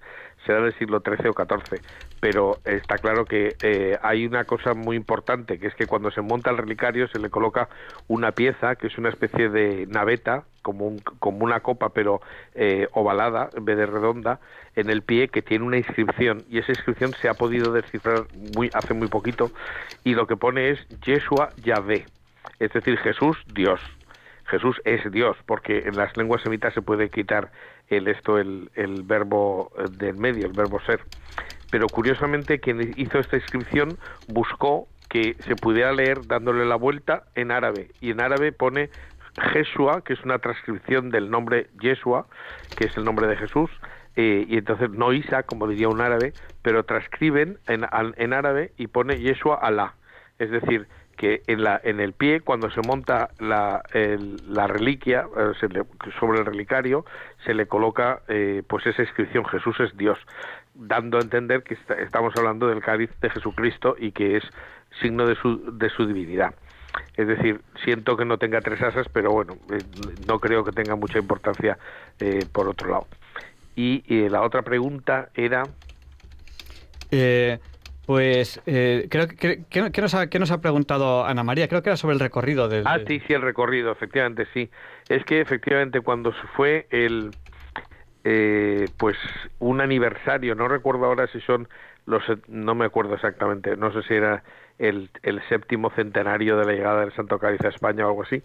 [0.48, 1.80] será del siglo XIII o XIV,
[2.20, 6.22] pero está claro que eh, hay una cosa muy importante, que es que cuando se
[6.22, 7.70] monta el relicario se le coloca
[8.08, 12.22] una pieza, que es una especie de naveta, como, un, como una copa, pero
[12.56, 14.40] eh, ovalada, en vez de redonda,
[14.76, 18.70] en el pie, que tiene una inscripción, y esa inscripción se ha podido descifrar muy,
[18.74, 19.52] hace muy poquito,
[20.04, 22.06] y lo que pone es Yeshua Yahvé,
[22.60, 23.80] es decir, Jesús, Dios.
[24.48, 27.52] Jesús es Dios, porque en las lenguas semitas se puede quitar
[27.90, 28.70] el esto el,
[29.04, 31.02] verbo del medio, el verbo ser.
[31.70, 37.52] Pero curiosamente quien hizo esta inscripción buscó que se pudiera leer dándole la vuelta en
[37.52, 38.90] árabe y en árabe pone
[39.54, 42.26] Jesua, que es una transcripción del nombre Yeshua,
[42.76, 43.70] que es el nombre de Jesús,
[44.16, 46.34] eh, y entonces no Isa, como diría un árabe,
[46.64, 47.86] pero transcriben en,
[48.18, 49.94] en árabe y pone Yeshua Alá.
[50.40, 50.88] Es decir,
[51.18, 53.82] que en, la, en el pie, cuando se monta la,
[54.48, 55.52] la reliquia eh,
[56.20, 57.06] sobre el relicario,
[57.44, 60.18] se le coloca eh, pues esa inscripción, Jesús es Dios,
[60.76, 64.44] dando a entender que estamos hablando del cáliz de Jesucristo y que es
[65.02, 66.54] signo de su, de su divinidad.
[67.16, 69.80] Es decir, siento que no tenga tres asas, pero bueno, eh,
[70.28, 71.78] no creo que tenga mucha importancia
[72.52, 73.08] por otro lado.
[73.76, 75.64] Y la otra pregunta era...
[78.08, 81.90] Pues eh, creo que, que, nos ha, que nos ha preguntado Ana María, creo que
[81.90, 82.88] era sobre el recorrido del...
[82.88, 84.70] Ah, sí, sí, el recorrido, efectivamente, sí.
[85.10, 87.32] Es que efectivamente cuando fue el...
[88.24, 89.18] Eh, pues
[89.60, 91.68] un aniversario, no recuerdo ahora si son
[92.06, 92.24] los...
[92.48, 94.42] no me acuerdo exactamente, no sé si era
[94.80, 98.42] el, el séptimo centenario de la llegada del Santo Cáliz a España o algo así,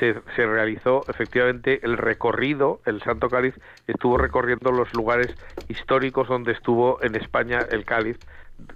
[0.00, 3.54] se, se realizó efectivamente el recorrido, el Santo Cáliz
[3.86, 5.32] estuvo recorriendo los lugares
[5.68, 8.18] históricos donde estuvo en España el Cáliz,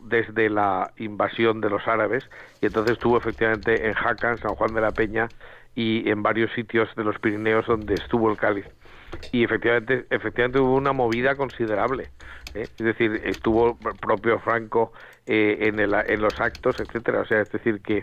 [0.02, 2.28] desde la invasión de los árabes
[2.60, 5.28] y entonces estuvo efectivamente en Jaca, en San Juan de la Peña
[5.74, 8.66] y en varios sitios de los Pirineos donde estuvo el cáliz.
[9.32, 12.10] Y efectivamente, efectivamente hubo una movida considerable.
[12.54, 12.62] ¿eh?
[12.62, 14.92] Es decir, estuvo propio Franco
[15.28, 17.20] eh, en, el, en los actos, etcétera.
[17.20, 18.02] O sea, es decir, que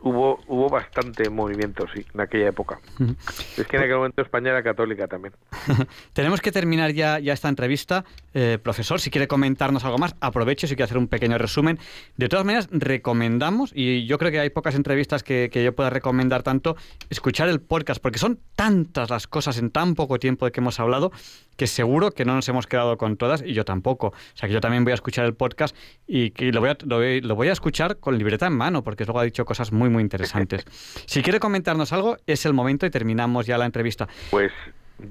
[0.00, 2.80] hubo hubo bastante movimiento, sí, en aquella época.
[3.56, 5.34] Es que en aquel momento España era católica también.
[6.12, 8.04] Tenemos que terminar ya, ya esta entrevista.
[8.34, 11.78] Eh, profesor, si quiere comentarnos algo más, aprovecho si quiere hacer un pequeño resumen.
[12.16, 15.90] De todas maneras, recomendamos, y yo creo que hay pocas entrevistas que, que yo pueda
[15.90, 16.76] recomendar tanto,
[17.08, 20.80] escuchar el podcast, porque son tantas las cosas en tan poco tiempo de que hemos
[20.80, 21.12] hablado,
[21.56, 24.08] que seguro que no nos hemos quedado con todas, y yo tampoco.
[24.08, 25.76] O sea, que yo también voy a escuchar el podcast
[26.06, 26.76] y que lo voy a,
[27.22, 30.02] lo voy a escuchar con libreta en mano, porque luego ha dicho cosas muy, muy
[30.02, 30.64] interesantes.
[31.06, 34.08] si quiere comentarnos algo, es el momento y terminamos ya la entrevista.
[34.30, 34.52] Pues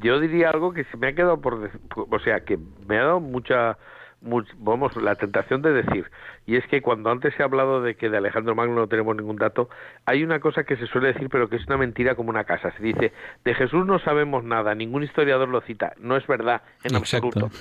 [0.01, 1.71] yo diría algo que se me ha quedado por...
[1.95, 2.57] O sea, que
[2.87, 3.77] me ha dado mucha...
[4.21, 6.05] vamos, la tentación de decir,
[6.45, 9.15] y es que cuando antes se ha hablado de que de Alejandro Magno no tenemos
[9.15, 9.69] ningún dato,
[10.05, 12.71] hay una cosa que se suele decir, pero que es una mentira como una casa.
[12.75, 13.13] Se dice,
[13.45, 15.93] de Jesús no sabemos nada, ningún historiador lo cita.
[15.99, 17.51] No es verdad en absoluto.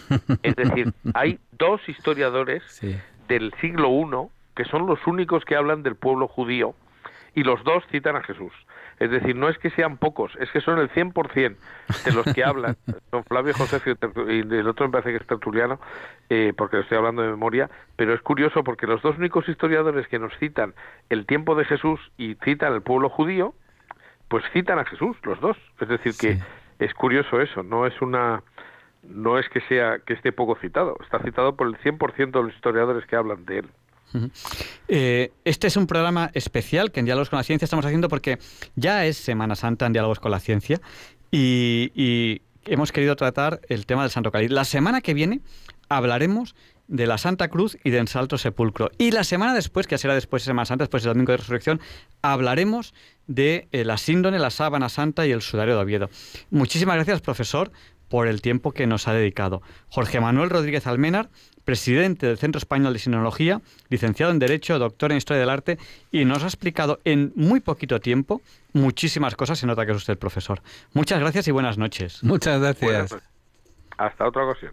[0.42, 2.62] Es decir, hay dos historiadores
[3.28, 6.74] del siglo I que son los únicos que hablan del pueblo judío,
[7.34, 8.52] y los dos citan a Jesús.
[8.98, 11.56] Es decir, no es que sean pocos, es que son el 100%
[12.04, 12.76] de los que hablan.
[13.12, 15.78] Son Flavio José y el otro me parece que es tertuliano,
[16.28, 20.08] eh, porque lo estoy hablando de memoria, pero es curioso porque los dos únicos historiadores
[20.08, 20.74] que nos citan
[21.10, 23.54] el tiempo de Jesús y citan el pueblo judío,
[24.26, 25.56] pues citan a Jesús, los dos.
[25.80, 26.38] Es decir, que
[26.84, 28.42] es curioso eso, no es una
[29.02, 32.54] no es que sea que esté poco citado, está citado por el 100% de los
[32.54, 33.68] historiadores que hablan de él.
[34.88, 38.38] Eh, este es un programa especial que en Diálogos con la Ciencia estamos haciendo porque
[38.74, 40.80] ya es Semana Santa en Diálogos con la Ciencia
[41.30, 44.50] y, hemos querido tratar el tema del Santo Cáliz.
[44.50, 45.40] La semana que viene
[45.88, 46.54] hablaremos
[46.86, 48.90] de la Santa Cruz y del Salto Sepulcro.
[48.98, 51.80] Y la semana después, que será después de Semana Santa, después del Domingo de Resurrección,
[52.20, 52.92] hablaremos
[53.26, 56.10] de eh, la síndone, la sábana santa y el sudario de Oviedo.
[56.50, 57.70] Muchísimas gracias, profesor,
[58.08, 59.62] por el tiempo que nos ha dedicado.
[59.88, 61.28] Jorge Manuel Rodríguez Almenar
[61.68, 65.78] presidente del Centro Español de Sinología, licenciado en Derecho, doctor en Historia del Arte,
[66.10, 68.40] y nos ha explicado en muy poquito tiempo
[68.72, 69.58] muchísimas cosas.
[69.58, 70.62] Se nota que es usted profesor.
[70.94, 72.24] Muchas gracias y buenas noches.
[72.24, 73.10] Muchas gracias.
[73.10, 73.22] Pues,
[73.98, 74.72] hasta otra ocasión.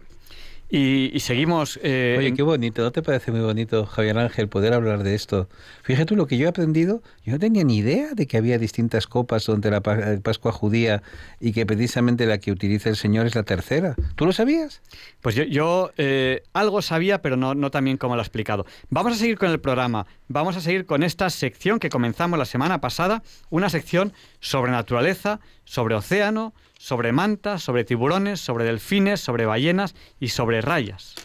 [0.68, 1.78] Y, seguimos.
[1.82, 5.48] Eh, Oye, qué bonito, ¿no te parece muy bonito, Javier Ángel, poder hablar de esto?
[5.84, 7.02] Fíjate tú lo que yo he aprendido.
[7.24, 11.04] Yo no tenía ni idea de que había distintas copas durante la Pascua judía
[11.40, 13.94] y que precisamente la que utiliza el Señor es la tercera.
[14.16, 14.82] ¿Tú lo sabías?
[15.20, 18.66] Pues yo, yo eh, algo sabía, pero no, no tan bien como lo ha explicado.
[18.90, 20.06] Vamos a seguir con el programa.
[20.26, 25.38] Vamos a seguir con esta sección que comenzamos la semana pasada, una sección sobre naturaleza,
[25.64, 26.54] sobre océano
[26.86, 31.16] sobre mantas, sobre tiburones, sobre delfines, sobre ballenas y sobre rayas.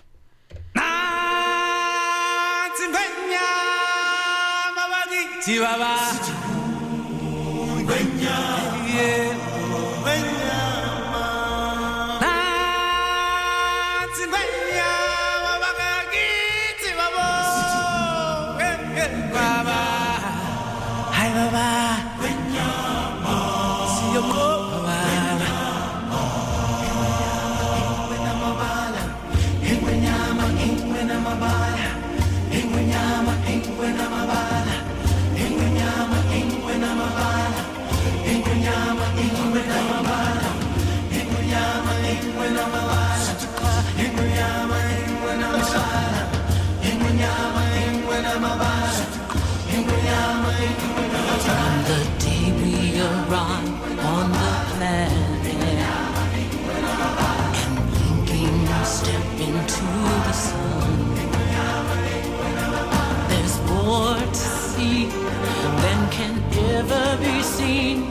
[67.61, 68.09] unseen,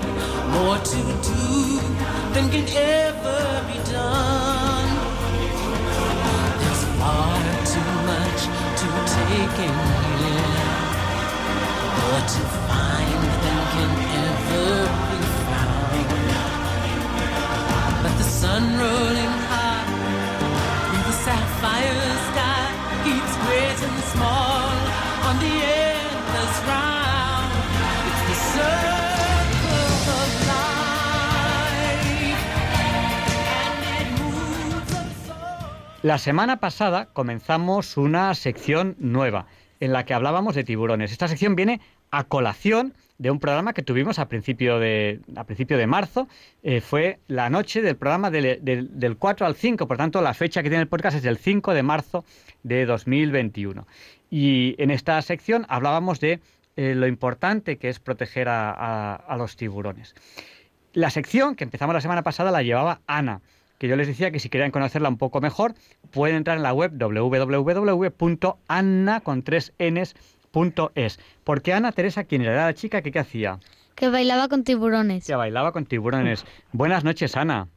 [0.52, 1.80] more to do
[2.32, 4.88] than can ever be done.
[6.60, 7.38] There's far
[7.72, 8.40] too much
[8.80, 8.86] to
[9.16, 9.76] take in
[10.20, 10.58] here,
[11.98, 13.92] more to find than can
[14.26, 14.70] ever
[15.10, 16.08] be found.
[18.02, 19.86] But the sun rolling high
[20.86, 22.64] through the sapphire sky
[23.04, 24.59] keeps great and small.
[36.02, 39.44] La semana pasada comenzamos una sección nueva
[39.80, 41.12] en la que hablábamos de tiburones.
[41.12, 45.76] Esta sección viene a colación de un programa que tuvimos a principio de, a principio
[45.76, 46.26] de marzo.
[46.62, 50.70] Eh, fue la noche del programa del 4 al 5, por tanto la fecha que
[50.70, 52.24] tiene el podcast es del 5 de marzo
[52.62, 53.86] de 2021.
[54.30, 56.40] Y en esta sección hablábamos de
[56.76, 60.14] eh, lo importante que es proteger a los tiburones.
[60.94, 63.42] La sección que empezamos la semana pasada la llevaba Ana
[63.80, 65.72] que yo les decía que si querían conocerla un poco mejor,
[66.12, 67.70] pueden entrar en la web www.anna.es.
[71.44, 73.58] Porque Ana Teresa, ¿quién era la chica que qué hacía?
[73.94, 75.26] Que bailaba con tiburones.
[75.26, 76.44] Que bailaba con tiburones.
[76.72, 77.68] Buenas noches, Ana.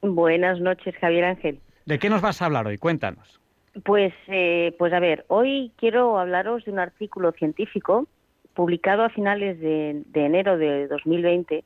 [0.00, 1.60] Buenas noches, Javier Ángel.
[1.86, 2.76] ¿De qué nos vas a hablar hoy?
[2.78, 3.38] Cuéntanos.
[3.84, 8.08] Pues, eh, pues a ver, hoy quiero hablaros de un artículo científico
[8.54, 11.62] publicado a finales de, de enero de 2020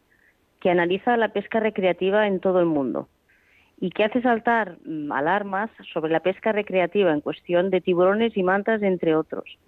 [0.60, 3.08] que analiza la pesca recreativa en todo el mundo
[3.78, 8.42] y que hace saltar mm, alarmas sobre la pesca recreativa en cuestión de tiburones y
[8.42, 9.58] mantas, entre otros.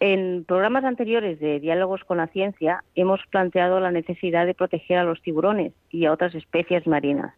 [0.00, 5.04] En programas anteriores de Diálogos con la Ciencia hemos planteado la necesidad de proteger a
[5.04, 7.34] los tiburones y a otras especies marinas.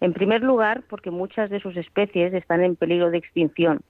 [0.00, 3.80] En primer lugar, porque muchas de sus especies están en peligro de extinción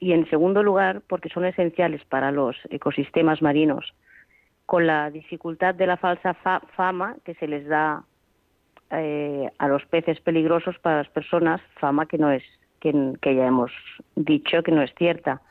[0.00, 3.92] y en segundo lugar, porque son esenciales para los ecosistemas marinos,
[4.64, 8.04] con la dificultad de la falsa fama que se les da
[8.90, 12.42] eh, a los peces peligrosos para las personas, fama que no es
[12.80, 12.92] que,
[13.24, 13.70] ya hemos
[14.14, 15.42] dicho que no es cierta.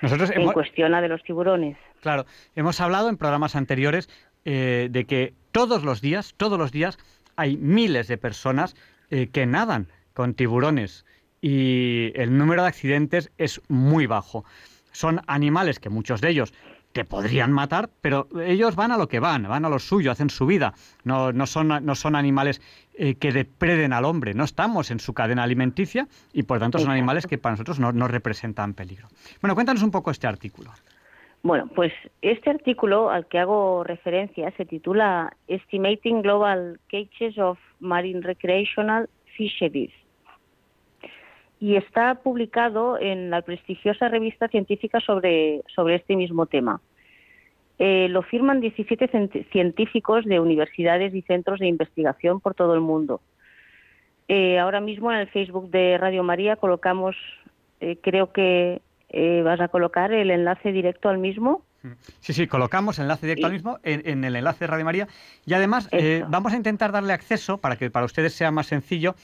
[0.00, 1.76] Nosotros en cuestión a de los tiburones.
[2.00, 4.08] Claro, hemos hablado en programas anteriores
[4.44, 6.98] eh, de que todos los días, todos los días
[7.36, 8.76] hay miles de personas
[9.10, 11.04] eh, que nadan con tiburones
[11.40, 14.44] y el número de accidentes es muy bajo.
[14.92, 16.54] Son animales que muchos de ellos
[16.94, 20.30] te podrían matar, pero ellos van a lo que van, van a lo suyo, hacen
[20.30, 20.74] su vida.
[21.02, 22.62] No, no, son, no son animales
[22.94, 26.92] eh, que depreden al hombre, no estamos en su cadena alimenticia y por tanto son
[26.92, 29.08] animales que para nosotros no, no representan peligro.
[29.42, 30.70] Bueno, cuéntanos un poco este artículo.
[31.42, 31.92] Bueno, pues
[32.22, 39.92] este artículo al que hago referencia se titula Estimating Global Cages of Marine Recreational Fisheries
[41.64, 46.82] y está publicado en la prestigiosa revista científica sobre, sobre este mismo tema.
[47.78, 53.22] Eh, lo firman 17 científicos de universidades y centros de investigación por todo el mundo.
[54.28, 57.16] Eh, ahora mismo en el Facebook de Radio María colocamos,
[57.80, 58.82] eh, creo que
[59.42, 61.62] vas a colocar el enlace directo al mismo.
[62.20, 65.08] Sí, sí, colocamos el enlace directo al mismo en, el enlace de Radio María
[65.46, 65.88] y además
[66.28, 69.14] vamos a intentar darle acceso para que para ustedes sea más sencillo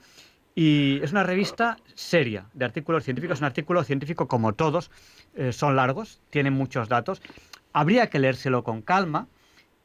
[0.55, 4.91] y es una revista seria de artículos científicos, un artículo científico como todos,
[5.35, 7.21] eh, son largos, tienen muchos datos
[7.75, 9.27] habría que leérselo con calma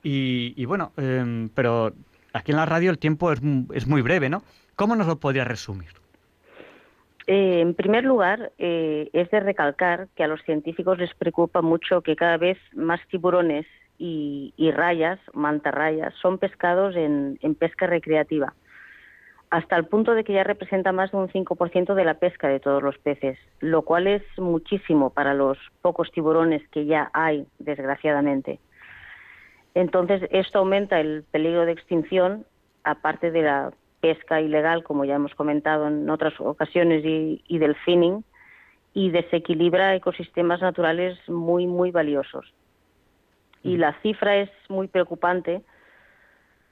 [0.01, 1.91] y, bueno, em, pero
[2.31, 3.41] aquí en la radio el tiempo es,
[3.73, 4.43] es, muy breve, ¿no?
[4.77, 5.89] ¿Cómo nos lo podría resumir?
[7.27, 12.01] Eh, en primer lugar, eh, es de recalcar que a los científicos les preocupa mucho
[12.01, 13.65] que cada vez más tiburones
[13.97, 18.53] y, y rayas, mantarrayas, son pescados en pesca recreativa
[19.49, 22.59] hasta el punto de que ya representa más de un 5% de la pesca de
[22.59, 28.59] todos los peces, lo cual es muchísimo para los pocos tiburones que ya hay, desgraciadamente.
[29.73, 32.45] Entonces, esto aumenta el peligro de extinción,
[32.83, 33.71] aparte de la
[34.01, 38.23] pesca ilegal, como ya hemos comentado en otras ocasiones, y, del finning,
[38.93, 42.53] y desequilibra ecosistemas naturales muy, muy valiosos.
[43.63, 45.63] Y la cifra es muy preocupante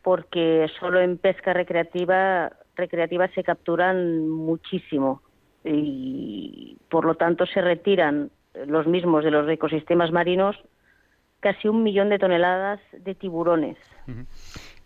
[0.03, 5.21] porque solo en pesca recreativa recreativas se capturan muchísimo
[5.63, 8.31] y por lo tanto se retiran
[8.65, 10.55] los mismos de los ecosistemas marinos
[11.39, 13.77] casi un millón de toneladas de tiburones.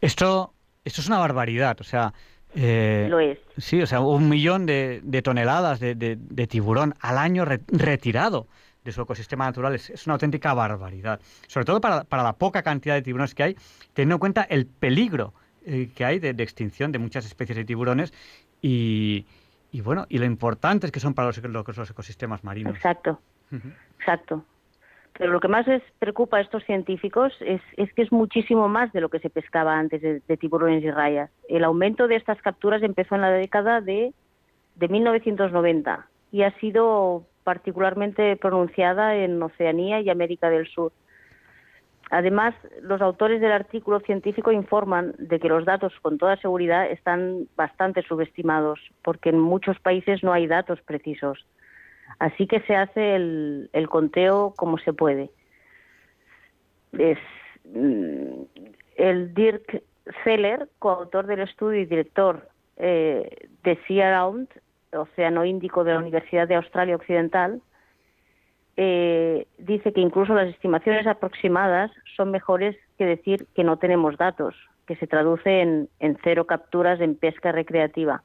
[0.01, 0.53] Esto,
[0.83, 2.13] esto es una barbaridad, o sea...
[2.53, 3.39] Eh, Lo es.
[3.57, 8.47] Sí, o sea, un millón de, toneladas de, tiburón al año retirado
[8.83, 11.21] de su ecosistema natural es, una auténtica barbaridad.
[11.47, 13.57] Sobre todo para, para, la poca cantidad de tiburones que hay,
[13.93, 15.33] teniendo en cuenta el peligro
[15.65, 18.13] eh, que hay de, extinción de muchas especies de tiburones
[18.61, 19.25] y,
[19.71, 22.75] y, bueno, y lo importantes que son para los, los ecosistemas marinos.
[22.75, 23.19] Exacto,
[23.99, 24.45] exacto.
[25.17, 27.61] Pero lo que más les preocupa a estos científicos es,
[27.93, 31.29] que es muchísimo más de lo que se pescaba antes de, tiburones y rayas.
[31.49, 34.13] El aumento de estas capturas empezó en la década de,
[34.75, 40.93] de 1990 y ha sido particularmente pronunciada en Oceanía y América del Sur.
[42.11, 47.47] Además, los autores del artículo científico informan de que los datos con toda seguridad están
[47.55, 51.47] bastante subestimados, porque en muchos países no hay datos precisos.
[52.19, 55.31] Así que se hace el, conteo como se puede.
[56.91, 57.17] Es,
[57.73, 58.41] mm,
[58.97, 59.81] el Dirk
[60.25, 64.49] Zeller, coautor del estudio y director eh, de Sea Round,
[64.91, 67.61] Océano Índico de la Universidad de Australia Occidental,
[68.83, 74.55] eh, dice que incluso las estimaciones aproximadas son mejores que decir que no tenemos datos,
[74.87, 75.87] que se traduce en,
[76.23, 78.23] cero capturas en pesca recreativa.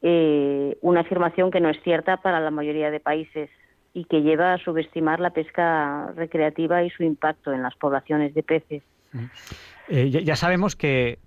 [0.00, 3.50] Eh, una afirmación que no es cierta para la mayoría de países
[3.92, 8.42] y que lleva a subestimar la pesca recreativa y su impacto en las poblaciones de
[8.42, 8.82] peces.
[9.88, 11.18] Eh, ya, sabemos que,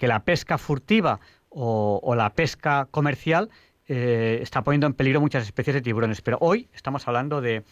[0.00, 3.50] la pesca furtiva o la pesca comercial
[3.86, 7.62] eh, está poniendo en peligro muchas especies de tiburones, pero hoy estamos hablando de,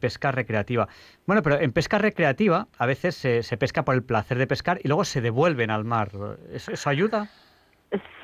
[0.00, 0.88] pesca recreativa.
[1.26, 4.88] Bueno, pero en pesca recreativa a veces se, pesca por el placer de pescar y
[4.88, 6.10] luego se devuelven al mar.
[6.52, 7.28] ¿Eso, ayuda?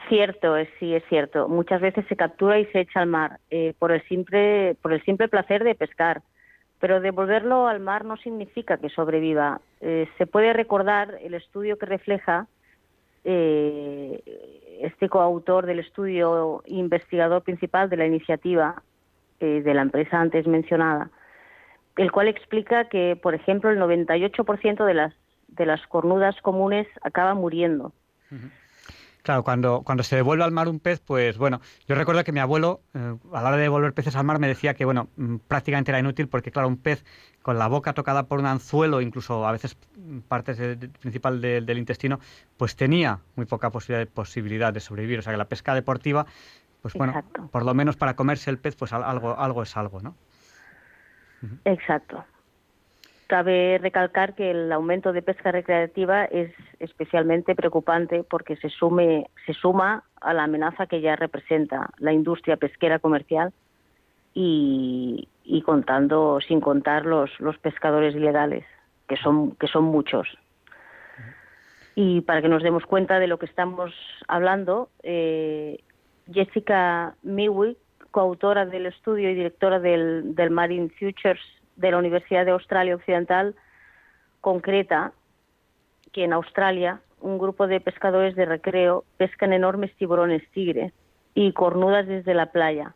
[0.09, 1.48] Cierto, sí, es cierto.
[1.48, 5.02] Muchas veces se captura y se echa al mar eh, por, el simple, por el
[5.05, 6.23] simple placer de pescar.
[6.81, 9.60] Pero devolverlo al mar no significa que sobreviva.
[9.81, 12.47] Eh, se puede recordar el estudio que refleja
[13.24, 14.22] eh,
[14.82, 18.82] este coautor del estudio investigador principal de la iniciativa
[19.40, 21.10] eh, de la empresa antes mencionada,
[21.96, 25.14] el cual explica que, por ejemplo, el 98% de las,
[25.48, 27.92] de las cornudas comunes acaba muriendo.
[29.22, 32.40] Claro, cuando, cuando se devuelve al mar un pez, pues bueno, yo recuerdo que mi
[32.40, 35.36] abuelo, eh, a la hora de devolver peces al mar, me decía que, bueno, mm,
[35.46, 37.04] prácticamente era inútil porque, claro, un pez
[37.40, 39.76] con la boca tocada por un anzuelo, incluso a veces
[40.26, 40.58] partes
[41.00, 42.18] principal del intestino,
[42.56, 45.20] pues tenía muy poca posibilidad, posibilidad de sobrevivir.
[45.20, 46.26] O sea que la pesca deportiva,
[46.82, 50.16] pues bueno, por lo menos para comerse el pez, pues algo, algo es algo, ¿no?
[51.64, 52.24] Exacto.
[53.32, 60.34] Cabe recalcar que el aumento de pesca recreativa es especialmente preocupante porque se, suma a
[60.34, 63.54] la amenaza que ya representa la industria pesquera comercial
[64.34, 65.26] y,
[65.64, 67.30] contando sin contar los,
[67.62, 68.66] pescadores ilegales,
[69.09, 70.28] que son, que son muchos.
[71.94, 73.94] Y para que nos demos cuenta de lo que estamos
[74.28, 75.78] hablando, eh,
[76.30, 77.78] Jessica Mewick,
[78.10, 81.40] coautora del estudio y directora del Marine Futures
[81.76, 83.54] de la Universidad de Australia Occidental
[84.40, 85.12] concreta
[86.12, 90.92] que en Australia un grupo de pescadores de recreo pescan enormes tiburones tigre
[91.34, 92.94] y cornudas desde la playa.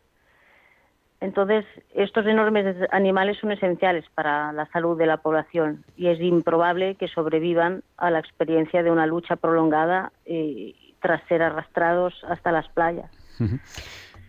[1.21, 6.97] Entonces, estos enormes animales son esenciales para la salud de la población y es improbable
[6.97, 12.69] que sobrevivan a la experiencia de una lucha prolongada eh, tras ser arrastrados hasta las
[12.69, 13.11] playas.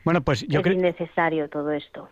[0.06, 2.08] Bueno, pues yo es innecesario todo esto.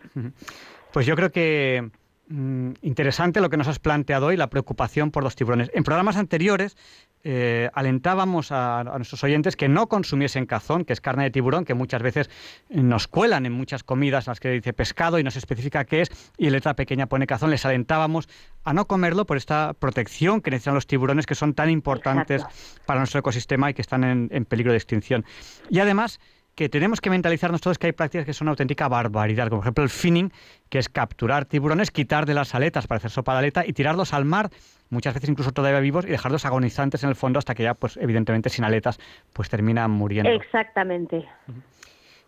[0.92, 1.90] Pues yo creo que
[2.28, 5.70] Mm, interesante lo que nos has planteado hoy, la preocupación por los tiburones.
[5.74, 6.76] En programas anteriores
[7.22, 11.74] eh, alentábamos a, nuestros oyentes que no consumiesen cazón, que es carne de tiburón, que
[11.74, 12.28] muchas veces
[12.68, 16.32] nos cuelan en muchas comidas las que dice pescado y no se especifica qué es,
[16.36, 17.50] y en letra pequeña pone cazón.
[17.50, 18.28] Les alentábamos
[18.64, 22.44] a no comerlo por esta protección que necesitan los tiburones, que son tan importantes
[22.86, 25.24] para nuestro ecosistema y que están en peligro de extinción.
[25.70, 26.18] Y además
[26.56, 29.66] que tenemos que mentalizarnos todos que hay prácticas que son una auténtica barbaridad, como por
[29.66, 30.32] ejemplo el finning,
[30.70, 34.14] que es capturar tiburones, quitar de las aletas para hacer sopa de aleta y tirarlos
[34.14, 34.48] al mar,
[34.88, 37.98] muchas veces incluso todavía vivos, y dejarlos agonizantes en el fondo hasta que ya, pues
[37.98, 38.98] evidentemente sin aletas,
[39.34, 40.30] pues terminan muriendo.
[40.30, 41.28] Exactamente.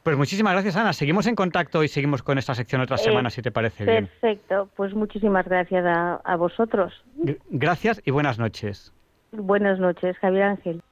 [0.02, 0.92] Pues muchísimas gracias, Ana.
[0.92, 4.06] Seguimos en contacto y seguimos con esta sección otras eh, semanas, si te parece bien.
[4.08, 4.68] Perfecto.
[4.76, 6.92] Pues muchísimas gracias a, a vosotros.
[7.48, 8.92] Gracias y buenas noches.
[9.32, 10.82] Buenas noches, Javier Ángel.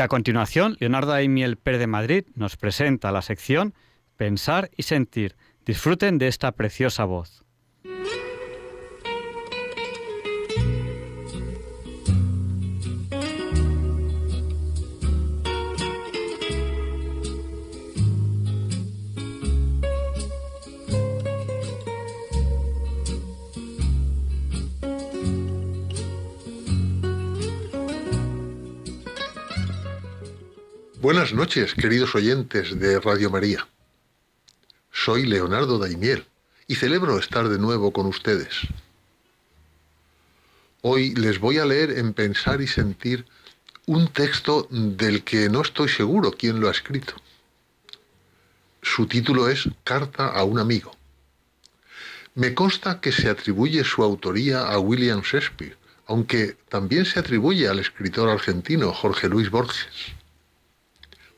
[0.00, 3.74] Y a continuación, Leonardo Aimiel Pérez de Madrid nos presenta la sección
[4.16, 5.36] Pensar y Sentir.
[5.66, 7.44] Disfruten de esta preciosa voz.
[31.00, 33.66] Buenas noches, queridos oyentes de Radio María.
[34.92, 36.26] Soy Leonardo Daimiel
[36.66, 38.68] y celebro estar de nuevo con ustedes.
[40.82, 43.24] Hoy les voy a leer en Pensar y Sentir
[43.86, 47.14] un texto del que no estoy seguro quién lo ha escrito.
[48.82, 50.94] Su título es Carta a un amigo.
[52.34, 57.78] Me consta que se atribuye su autoría a William Shakespeare, aunque también se atribuye al
[57.78, 60.19] escritor argentino Jorge Luis Borges.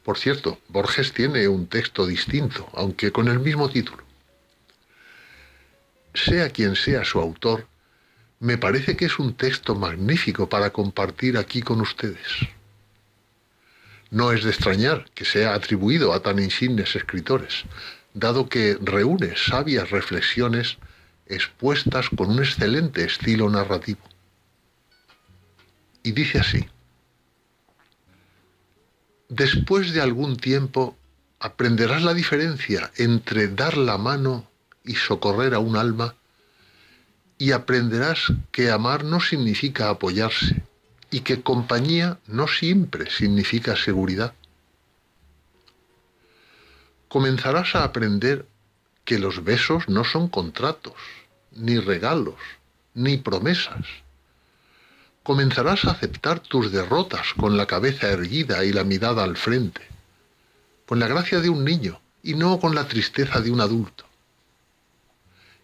[0.04, 4.02] Por cierto, Borges tiene un texto distinto, aunque con el mismo título.
[6.14, 7.66] Sea quien sea su autor,
[8.40, 12.48] me parece que es un texto magnífico para compartir aquí con ustedes.
[14.10, 17.62] No es de extrañar que sea atribuido a tan insignes escritores,
[18.12, 20.78] dado que reúne sabias reflexiones
[21.26, 24.00] expuestas con un excelente estilo narrativo.
[26.02, 26.68] Y dice así,
[29.34, 30.94] Después de algún tiempo
[31.40, 34.46] aprenderás la diferencia entre dar la mano
[34.84, 36.16] y socorrer a un alma
[37.38, 40.62] y aprenderás que amar no significa apoyarse
[41.10, 44.34] y que compañía no siempre significa seguridad.
[47.08, 48.44] Comenzarás a aprender
[49.06, 50.92] que los besos no son contratos,
[51.52, 52.36] ni regalos,
[52.92, 53.86] ni promesas,
[55.22, 59.82] comenzarás a aceptar tus derrotas con la cabeza erguida y la mirada al frente,
[60.86, 64.04] con la gracia de un niño y no con la tristeza de un adulto.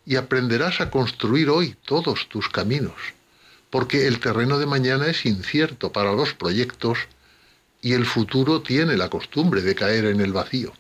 [0.07, 2.97] Y aprenderás a construir hoy todos tus caminos,
[3.71, 6.99] porque el terreno de mañana es incierto para los proyectos
[7.83, 10.73] y el futuro tiene la costumbre de caer en el vacío.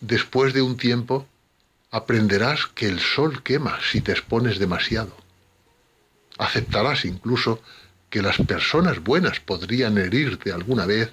[0.00, 1.26] Después de un tiempo,
[1.96, 5.16] aprenderás que el sol quema si te expones demasiado.
[6.36, 7.62] Aceptarás incluso
[8.10, 11.10] que las personas buenas podrían herirte alguna vez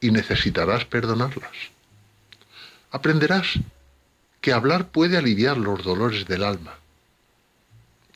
[0.00, 1.56] y necesitarás perdonarlas.
[2.90, 3.46] Aprenderás
[4.40, 6.74] que hablar puede aliviar los dolores del alma.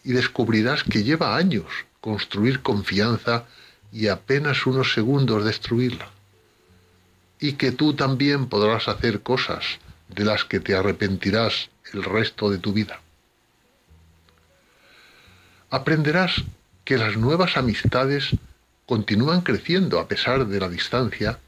[0.02, 1.70] Y descubrirás que lleva años
[2.00, 3.44] construir confianza
[3.92, 6.10] y apenas unos segundos destruirla.
[7.38, 9.78] Y que tú también podrás hacer cosas
[10.08, 13.00] de las que te arrepentirás el resto de tu vida.
[15.70, 16.42] Aprenderás
[16.84, 18.30] que las nuevas amistades
[18.86, 21.38] continúan creciendo a pesar de la distancia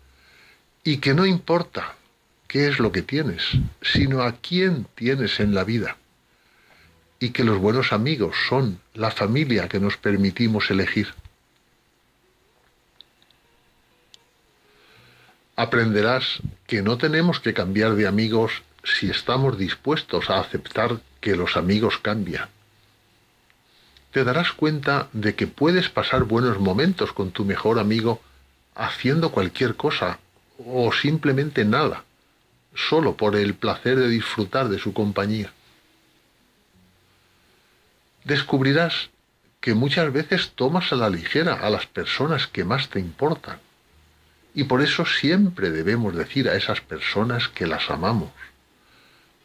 [0.85, 1.95] y que no importa
[2.47, 3.45] qué es lo que tienes,
[3.81, 5.97] sino a quién tienes en la vida.
[7.19, 11.15] Y que los buenos amigos son la familia que nos permitimos elegir.
[15.57, 21.57] Aprenderás que no tenemos que cambiar de amigos si estamos dispuestos a aceptar que los
[21.57, 22.49] amigos cambian.
[24.13, 28.21] Te darás cuenta de que puedes pasar buenos momentos con tu mejor amigo
[28.75, 30.19] haciendo cualquier cosa
[30.59, 32.05] o simplemente nada,
[32.75, 35.53] solo por el placer de disfrutar de su compañía.
[38.25, 39.11] Descubrirás
[39.61, 43.59] que muchas veces tomas a la ligera a las personas que más te importan.
[44.55, 48.31] Y por eso siempre debemos decir a esas personas que las amamos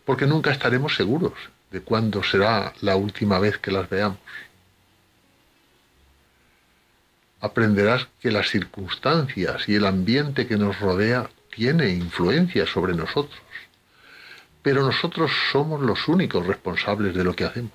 [0.06, 1.34] porque nunca estaremos seguros
[1.72, 4.20] de cuándo será la última vez que las veamos.
[7.42, 13.40] Aprenderás que las circunstancias y el ambiente que nos rodea tiene influencia sobre nosotros,
[14.62, 17.72] pero nosotros somos los únicos responsables de lo que hacemos.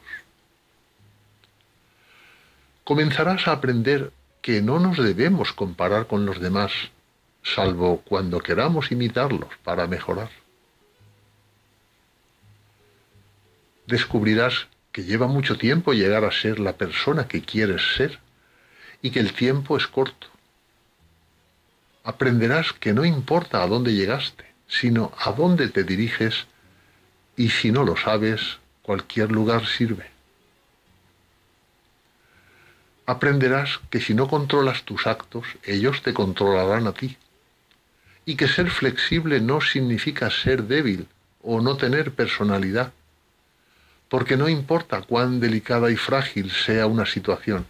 [2.85, 4.12] Comenzarás a aprender
[4.43, 6.73] que no nos debemos comparar con los demás,
[7.43, 10.40] salvo cuando queramos imitarlos para mejorar.
[13.91, 18.19] Descubrirás que lleva mucho tiempo llegar a ser la persona que quieres ser
[19.03, 20.29] y que el tiempo es corto.
[22.05, 26.47] Aprenderás que no importa a dónde llegaste, sino a dónde te diriges
[27.37, 30.11] y si no lo sabes, cualquier lugar sirve.
[33.07, 37.17] Aprenderás que si no controlas tus actos, ellos te controlarán a ti.
[38.25, 41.09] Y que ser flexible no significa ser débil
[41.43, 42.93] o no tener personalidad
[44.11, 47.66] porque no importa cuán delicada y frágil sea una situación.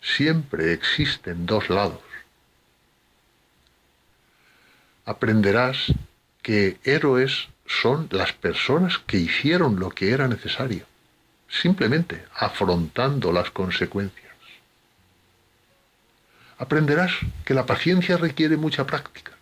[0.00, 2.00] siempre existen dos lados.
[5.04, 5.92] Aprenderás
[6.42, 10.86] que héroes son las personas que hicieron lo que era necesario,
[11.48, 14.36] simplemente afrontando las consecuencias.
[16.58, 17.12] Aprenderás
[17.44, 19.32] que la paciencia requiere mucha práctica.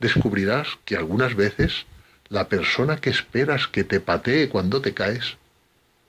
[0.00, 1.86] Descubrirás que algunas veces
[2.28, 5.36] la persona que esperas que te patee cuando te caes,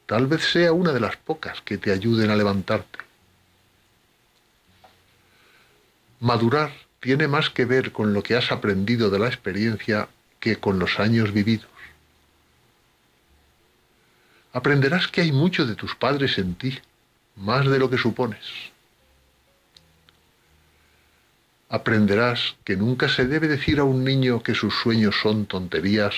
[0.06, 3.00] tal vez sea una de las pocas que te ayuden a levantarte.
[6.20, 10.80] Madurar tiene más que ver con lo que has aprendido de la experiencia que con
[10.80, 11.70] los años vividos.
[14.54, 16.80] Aprenderás que hay mucho de tus padres en ti,
[17.36, 18.72] más de lo que supones.
[21.70, 26.16] Aprenderás que nunca se debe decir a un niño que sus sueños son tonterías,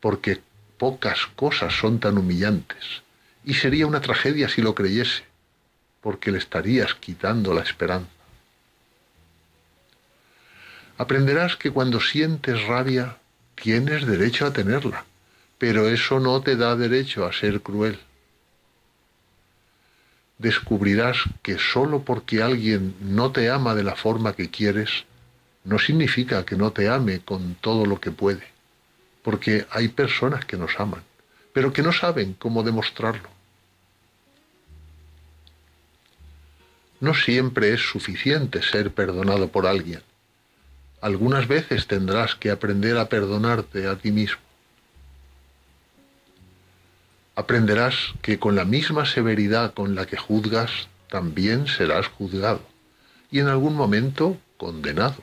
[0.00, 0.40] porque
[0.78, 3.02] pocas cosas son tan humillantes,
[3.44, 5.24] y sería una tragedia si lo creyese,
[6.00, 8.10] porque le estarías quitando la esperanza.
[10.98, 13.18] Aprenderás que cuando sientes rabia
[13.54, 15.04] tienes derecho a tenerla,
[15.58, 17.98] pero eso no te da derecho a ser cruel.
[20.38, 25.04] Descubrirás que solo porque alguien no te ama de la forma que quieres,
[25.64, 28.46] no significa que no te ame con todo lo que puede,
[29.22, 31.02] porque hay personas que nos aman,
[31.52, 33.28] pero que no saben cómo demostrarlo.
[37.00, 40.02] No siempre es suficiente ser perdonado por alguien
[41.00, 44.45] algunas veces tendrás que aprender a perdonarte a ti mismo.
[47.36, 52.60] Aprenderás que con la misma severidad con la que juzgas, también serás juzgado
[53.30, 55.22] y en algún momento condenado.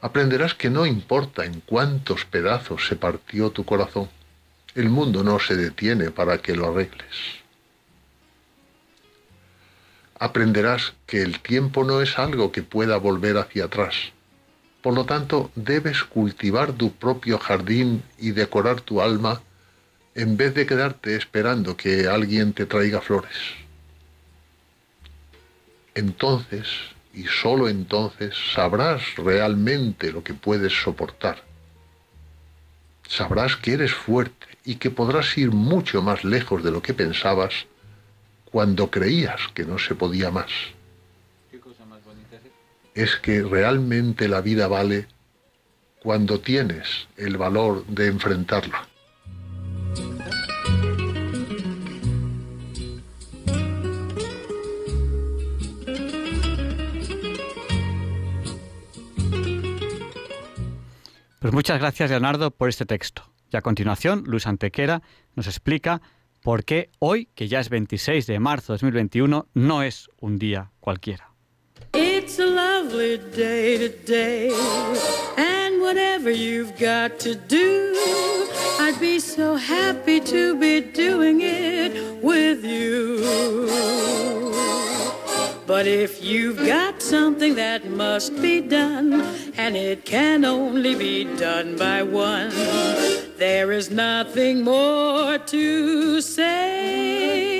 [0.00, 4.08] Aprenderás que no importa en cuántos pedazos se partió tu corazón,
[4.74, 7.44] el mundo no se detiene para que lo arregles
[10.24, 13.94] aprenderás que el tiempo no es algo que pueda volver hacia atrás.
[14.80, 19.42] Por lo tanto, debes cultivar tu propio jardín y decorar tu alma
[20.14, 23.36] en vez de quedarte esperando que alguien te traiga flores.
[25.94, 26.66] Entonces,
[27.12, 31.42] y sólo entonces, sabrás realmente lo que puedes soportar.
[33.08, 37.66] Sabrás que eres fuerte y que podrás ir mucho más lejos de lo que pensabas
[38.50, 40.50] cuando creías que no se podía más.
[42.94, 45.08] es que realmente la vida vale
[46.00, 48.86] cuando tienes el valor de enfrentarla.
[61.44, 63.30] Pues muchas gracias, Leonardo, por este texto.
[63.52, 65.02] Y a continuación, Luis Antequera
[65.34, 66.00] nos explica
[66.42, 70.70] por qué hoy, que ya es 26 de marzo de 2021, no es un día
[70.80, 71.34] cualquiera.
[71.92, 74.52] It's a lovely day today,
[75.36, 77.92] and whatever you've got to do,
[78.80, 81.92] I'd be so happy to be doing it
[82.22, 83.20] with you.
[85.66, 91.76] But if you've got something that must be done, and it can only be done
[91.76, 92.50] by one,
[93.36, 97.54] there is nothing more to say.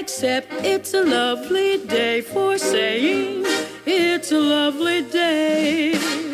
[0.00, 3.44] Except it's a lovely day for saying
[3.86, 6.27] it's a lovely day.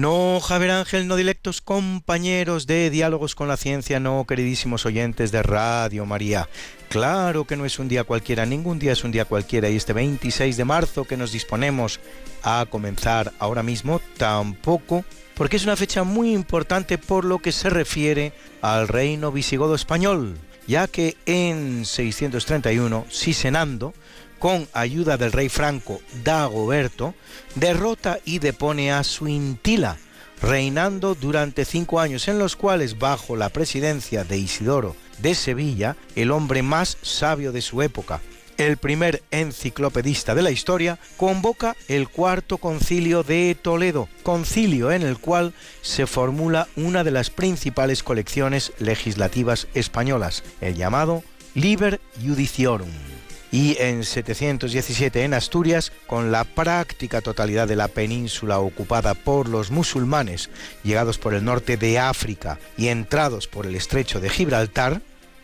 [0.00, 5.42] No, Javier Ángel, no directos compañeros de Diálogos con la Ciencia, no, queridísimos oyentes de
[5.42, 6.48] Radio María.
[6.88, 9.92] Claro que no es un día cualquiera, ningún día es un día cualquiera y este
[9.92, 12.00] 26 de marzo que nos disponemos
[12.42, 15.04] a comenzar ahora mismo tampoco,
[15.34, 18.32] porque es una fecha muy importante por lo que se refiere
[18.62, 23.92] al reino visigodo español, ya que en 631 Sisenando
[24.40, 27.14] con ayuda del rey franco Dagoberto,
[27.54, 29.98] derrota y depone a Suintila,
[30.42, 36.32] reinando durante cinco años en los cuales, bajo la presidencia de Isidoro de Sevilla, el
[36.32, 38.22] hombre más sabio de su época,
[38.56, 45.18] el primer enciclopedista de la historia, convoca el cuarto concilio de Toledo, concilio en el
[45.18, 45.52] cual
[45.82, 51.22] se formula una de las principales colecciones legislativas españolas, el llamado
[51.54, 53.09] Liber Judiciorum
[53.52, 59.70] y en 717 en Asturias, con la práctica totalidad de la península ocupada por los
[59.70, 60.50] musulmanes
[60.82, 65.02] llegados por el norte de África y entrados por el estrecho de Gibraltar,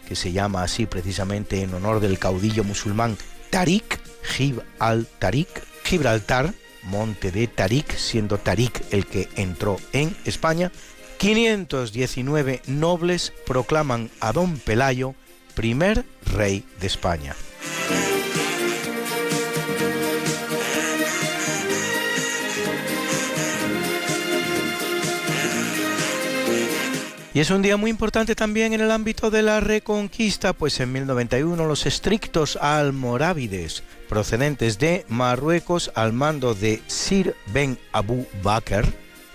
[0.09, 3.16] que se llama así precisamente en honor del caudillo musulmán
[3.51, 5.49] Tariq, Gib al-Tariq,
[5.85, 6.55] Gibraltar,
[6.85, 10.70] monte de Tariq, siendo Tariq el que entró en España,
[11.19, 15.15] 519 nobles proclaman a don Pelayo
[15.55, 17.35] primer rey de España.
[27.36, 30.90] Y es un día muy importante también en el ámbito de la reconquista, pues en
[30.90, 38.86] 1091 los estrictos almorávides procedentes de Marruecos al mando de Sir Ben Abu Bakr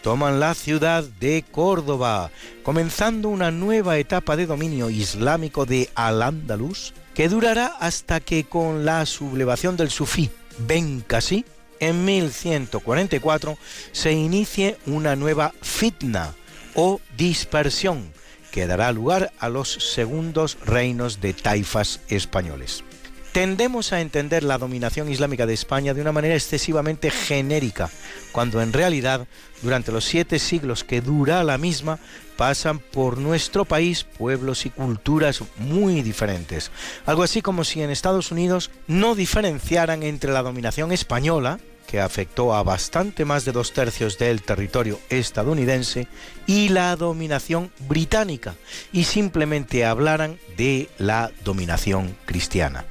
[0.01, 2.31] toman la ciudad de Córdoba,
[2.63, 9.05] comenzando una nueva etapa de dominio islámico de Al-Ándalus que durará hasta que con la
[9.05, 10.29] sublevación del sufí
[10.59, 11.45] Ben Qasi
[11.79, 13.57] en 1144
[13.91, 16.33] se inicie una nueva fitna
[16.75, 18.11] o dispersión
[18.51, 22.83] que dará lugar a los segundos reinos de taifas españoles.
[23.31, 27.89] Tendemos a entender la dominación islámica de España de una manera excesivamente genérica,
[28.33, 29.25] cuando en realidad,
[29.61, 31.97] durante los siete siglos que dura la misma,
[32.35, 36.71] pasan por nuestro país pueblos y culturas muy diferentes.
[37.05, 42.53] Algo así como si en Estados Unidos no diferenciaran entre la dominación española, que afectó
[42.53, 46.07] a bastante más de dos tercios del territorio estadounidense,
[46.47, 48.55] y la dominación británica,
[48.91, 52.85] y simplemente hablaran de la dominación cristiana.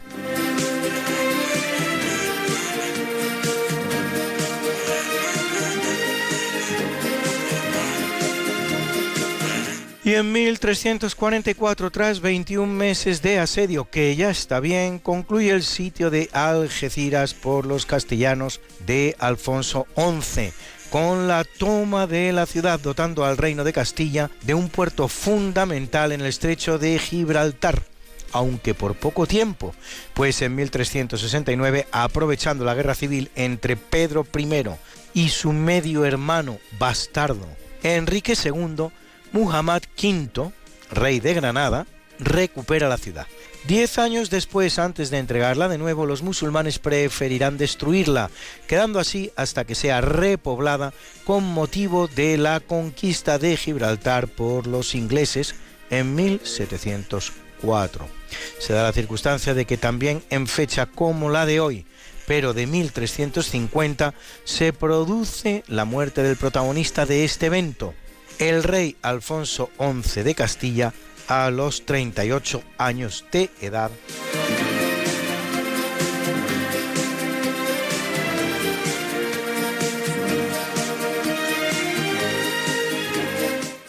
[10.11, 16.11] Y en 1344, tras 21 meses de asedio, que ya está bien, concluye el sitio
[16.11, 20.53] de Algeciras por los castellanos de Alfonso XI,
[20.91, 26.11] con la toma de la ciudad, dotando al reino de Castilla de un puerto fundamental
[26.11, 27.81] en el estrecho de Gibraltar.
[28.33, 29.77] Aunque por poco tiempo,
[30.15, 34.65] pues en 1369, aprovechando la guerra civil entre Pedro I
[35.15, 37.47] y su medio hermano bastardo
[37.83, 38.91] Enrique II,
[39.33, 40.53] Muhammad V,
[40.91, 41.87] rey de Granada,
[42.19, 43.27] recupera la ciudad.
[43.67, 48.31] Diez años después, antes de entregarla de nuevo, los musulmanes preferirán destruirla,
[48.67, 50.95] quedando así hasta que sea repoblada
[51.25, 55.55] con motivo de la conquista de Gibraltar por los ingleses
[55.91, 58.09] en 1704.
[58.59, 61.85] Se da la circunstancia de que también en fecha como la de hoy,
[62.27, 67.93] pero de 1350, se produce la muerte del protagonista de este evento,
[68.41, 70.95] el rey Alfonso XI de Castilla
[71.29, 73.91] a los 38 años de edad.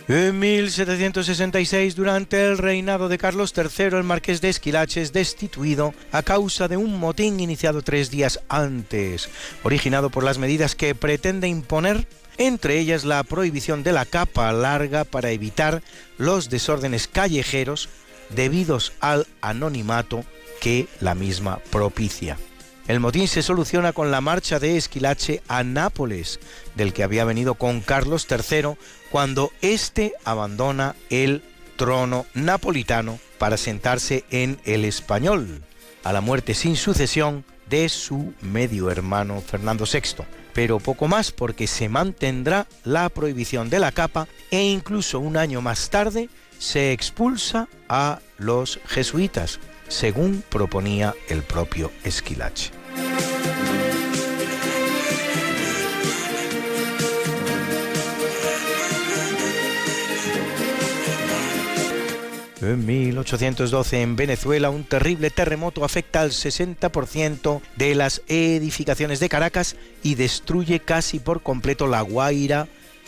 [0.10, 6.22] En 1766, durante el reinado de Carlos III, el marqués de Esquilache es destituido a
[6.22, 9.30] causa de un motín iniciado tres días antes,
[9.64, 12.06] originado por las medidas que pretende imponer
[12.48, 15.84] entre ellas la prohibición de la capa larga para evitar
[16.18, 17.90] los desórdenes callejeros
[18.30, 20.24] debidos al anonimato
[20.60, 22.38] que la misma propicia.
[22.88, 26.40] El motín se soluciona con la marcha de Esquilache a Nápoles,
[26.76, 28.76] del que había venido con Carlos III,
[29.12, 31.44] cuando éste abandona el
[31.76, 35.62] trono napolitano para sentarse en el español,
[36.04, 41.68] a la muerte sin sucesión de su medio hermano Fernando VI pero poco más porque
[41.68, 46.30] se mantendrá la prohibición de la capa e incluso un año más tarde
[46.60, 52.72] se expulsa a los jesuitas, según proponía el propio Esquilache.
[62.62, 69.76] En 1812 en Venezuela un terrible terremoto afecta al 60% de las edificaciones de Caracas
[70.04, 72.68] y destruye casi por completo La Guaira,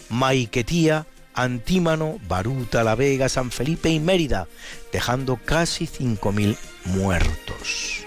[0.09, 1.05] Maiquetía,
[1.35, 4.47] Antímano, Baruta, La Vega, San Felipe y Mérida,
[4.91, 8.02] dejando casi 5.000 muertos.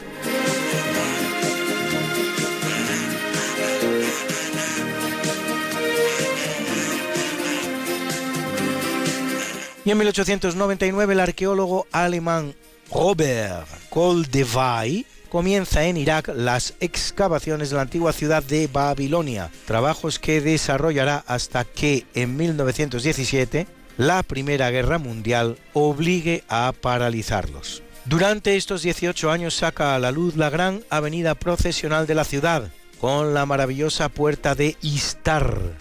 [9.86, 12.56] Y en 1899 el arqueólogo alemán
[12.92, 20.40] Robert Goldevay comienza en Irak las excavaciones de la antigua ciudad de Babilonia, trabajos que
[20.40, 27.84] desarrollará hasta que en 1917 la Primera Guerra Mundial obligue a paralizarlos.
[28.06, 32.72] Durante estos 18 años saca a la luz la gran avenida procesional de la ciudad,
[33.00, 35.76] con la maravillosa puerta de Istar,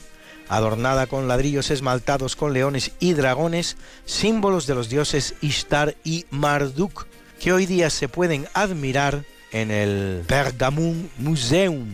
[0.50, 7.08] adornada con ladrillos esmaltados con leones y dragones, símbolos de los dioses Ishtar y Marduk,
[7.40, 11.88] que hoy día se pueden admirar en el Pergamon Museum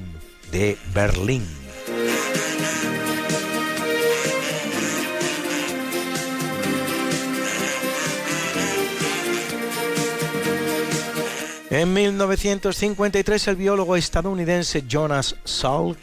[0.51, 1.45] de Berlín.
[11.69, 15.97] En 1953 el biólogo estadounidense Jonas Salk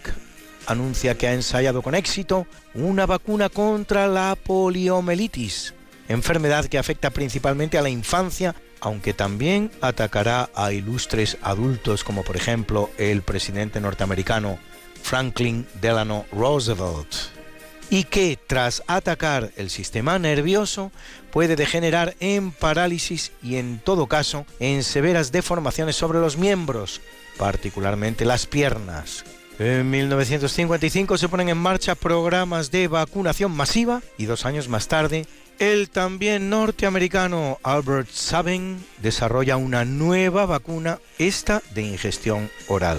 [0.68, 5.74] anuncia que ha ensayado con éxito una vacuna contra la poliomielitis,
[6.08, 12.36] enfermedad que afecta principalmente a la infancia, aunque también atacará a ilustres adultos como por
[12.36, 14.58] ejemplo el presidente norteamericano
[15.02, 17.14] Franklin Delano Roosevelt,
[17.90, 20.92] y que tras atacar el sistema nervioso
[21.30, 27.00] puede degenerar en parálisis y en todo caso en severas deformaciones sobre los miembros,
[27.38, 29.24] particularmente las piernas.
[29.58, 35.26] En 1955 se ponen en marcha programas de vacunación masiva y dos años más tarde,
[35.58, 42.98] el también norteamericano Albert Sabin desarrolla una nueva vacuna, esta de ingestión oral.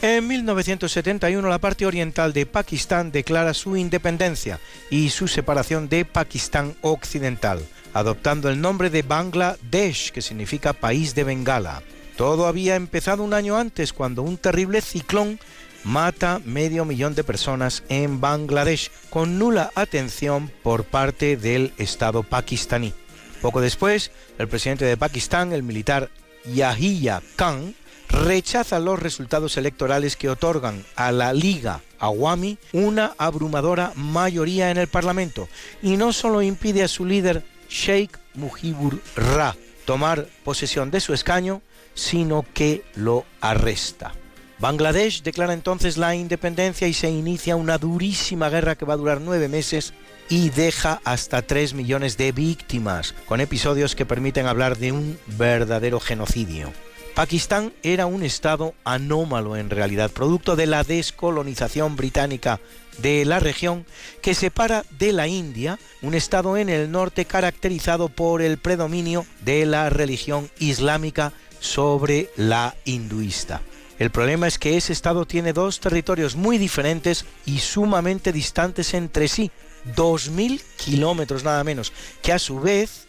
[0.00, 4.60] En 1971 la parte oriental de Pakistán declara su independencia
[4.90, 11.24] y su separación de Pakistán occidental, adoptando el nombre de Bangladesh, que significa país de
[11.24, 11.82] Bengala.
[12.16, 15.40] Todo había empezado un año antes cuando un terrible ciclón
[15.82, 22.94] mata medio millón de personas en Bangladesh con nula atención por parte del Estado pakistaní.
[23.42, 26.08] Poco después, el presidente de Pakistán, el militar
[26.44, 27.74] Yahya Khan,
[28.08, 34.88] rechaza los resultados electorales que otorgan a la Liga Awami una abrumadora mayoría en el
[34.88, 35.48] Parlamento
[35.82, 41.62] y no solo impide a su líder Sheikh Mujibur Ra tomar posesión de su escaño,
[41.94, 44.12] sino que lo arresta.
[44.58, 49.20] Bangladesh declara entonces la independencia y se inicia una durísima guerra que va a durar
[49.20, 49.94] nueve meses
[50.28, 56.00] y deja hasta tres millones de víctimas, con episodios que permiten hablar de un verdadero
[56.00, 56.72] genocidio.
[57.18, 62.60] Pakistán era un estado anómalo en realidad, producto de la descolonización británica
[62.98, 63.86] de la región
[64.22, 69.66] que separa de la India, un estado en el norte caracterizado por el predominio de
[69.66, 73.62] la religión islámica sobre la hinduista.
[73.98, 79.26] El problema es que ese estado tiene dos territorios muy diferentes y sumamente distantes entre
[79.26, 79.50] sí,
[79.96, 81.92] 2.000 kilómetros nada menos,
[82.22, 83.07] que a su vez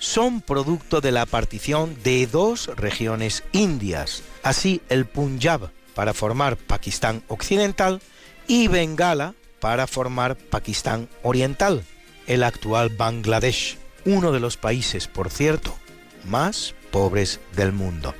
[0.00, 7.22] son producto de la partición de dos regiones indias, así el Punjab para formar Pakistán
[7.28, 8.00] Occidental
[8.48, 11.84] y Bengala para formar Pakistán Oriental,
[12.26, 15.76] el actual Bangladesh, uno de los países, por cierto,
[16.24, 18.14] más pobres del mundo.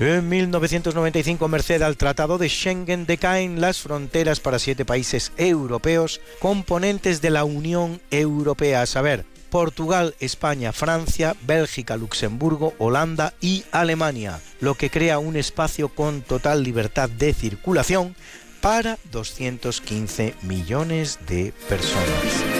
[0.00, 7.20] En 1995, merced al Tratado de Schengen, decaen las fronteras para siete países europeos componentes
[7.20, 14.74] de la Unión Europea, a saber, Portugal, España, Francia, Bélgica, Luxemburgo, Holanda y Alemania, lo
[14.74, 18.16] que crea un espacio con total libertad de circulación
[18.62, 22.59] para 215 millones de personas.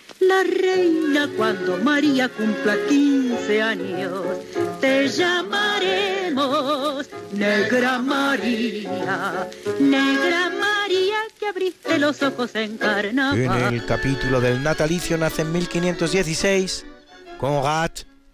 [0.21, 4.13] la reina cuando María cumpla 15 años.
[4.79, 9.49] Te llamaremos Negra María,
[9.79, 13.39] Negra María que abriste los ojos en carnaval.
[13.39, 16.85] En el capítulo del natalicio nace en 1516
[17.39, 17.91] Conrad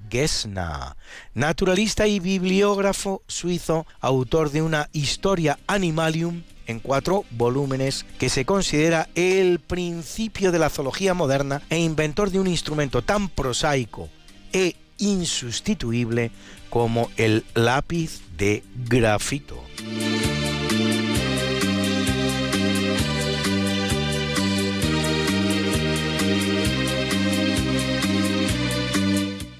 [0.09, 0.95] Gessner,
[1.33, 9.09] naturalista y bibliógrafo suizo, autor de una Historia Animalium en cuatro volúmenes que se considera
[9.15, 14.09] el principio de la zoología moderna e inventor de un instrumento tan prosaico
[14.53, 16.31] e insustituible
[16.69, 19.63] como el lápiz de grafito.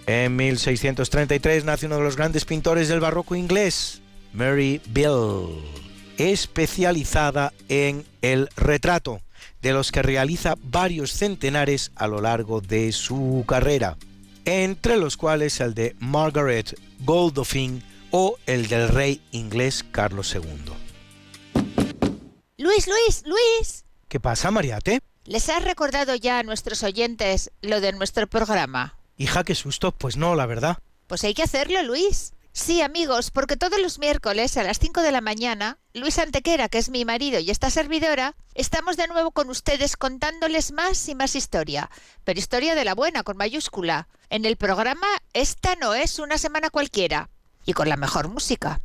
[0.06, 4.02] En 1633 nace uno de los grandes pintores del barroco inglés,
[4.32, 5.87] Mary Beale,
[6.18, 9.22] especializada en el retrato,
[9.62, 13.98] de los que realiza varios centenares a lo largo de su carrera,
[14.46, 20.74] entre los cuales el de Margaret Goldofin o el del rey inglés Carlos II.
[22.58, 23.86] Luis, Luis, Luis.
[24.08, 25.02] ¿Qué pasa, Mariate?
[25.26, 28.98] ¿Les has recordado ya a nuestros oyentes lo de nuestro programa?
[29.18, 29.92] Hija, qué susto.
[29.92, 30.78] Pues no, la verdad.
[31.08, 32.34] Pues hay que hacerlo, Luis.
[32.58, 36.80] Sí, amigos, porque todos los miércoles a las 5 de la mañana, Luis Antequera, que
[36.80, 41.36] es mi marido y esta servidora, estamos de nuevo con ustedes contándoles más y más
[41.36, 41.92] historia,
[42.24, 46.72] pero historia de la buena, con mayúscula, en el programa Esta no es una semana
[46.72, 47.30] cualquiera,
[47.64, 48.82] y con la mejor música.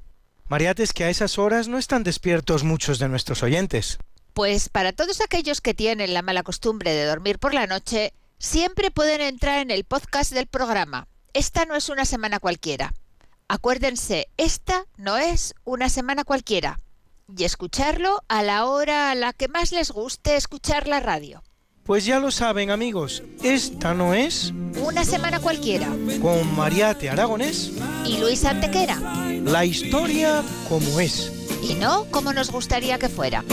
[0.48, 3.96] Mariate, es que a esas horas no están despiertos muchos de nuestros oyentes.
[4.34, 8.90] Pues para todos aquellos que tienen la mala costumbre de dormir por la noche, siempre
[8.90, 11.08] pueden entrar en el podcast del programa.
[11.32, 12.92] Esta no es una semana cualquiera.
[13.56, 16.80] Acuérdense, esta no es una semana cualquiera.
[17.36, 21.42] Y escucharlo a la hora a la que más les guste escuchar la radio.
[21.84, 25.88] Pues ya lo saben amigos, esta no es Una semana cualquiera.
[26.22, 27.72] con Mariate Aragonés
[28.06, 28.96] Y Luis Antequera.
[29.44, 31.30] la historia como es.
[31.62, 33.44] Y no como nos gustaría que fuera.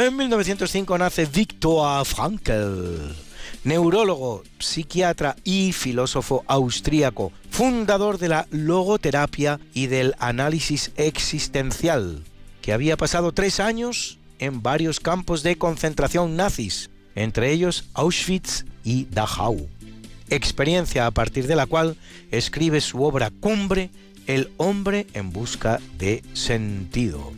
[0.00, 3.16] En 1905 nace Viktor Frankl,
[3.64, 12.22] neurólogo, psiquiatra y filósofo austríaco, fundador de la logoterapia y del análisis existencial,
[12.62, 19.06] que había pasado tres años en varios campos de concentración nazis, entre ellos Auschwitz y
[19.06, 19.68] Dachau.
[20.30, 21.96] Experiencia a partir de la cual
[22.30, 23.90] escribe su obra cumbre
[24.28, 27.32] El hombre en busca de sentido.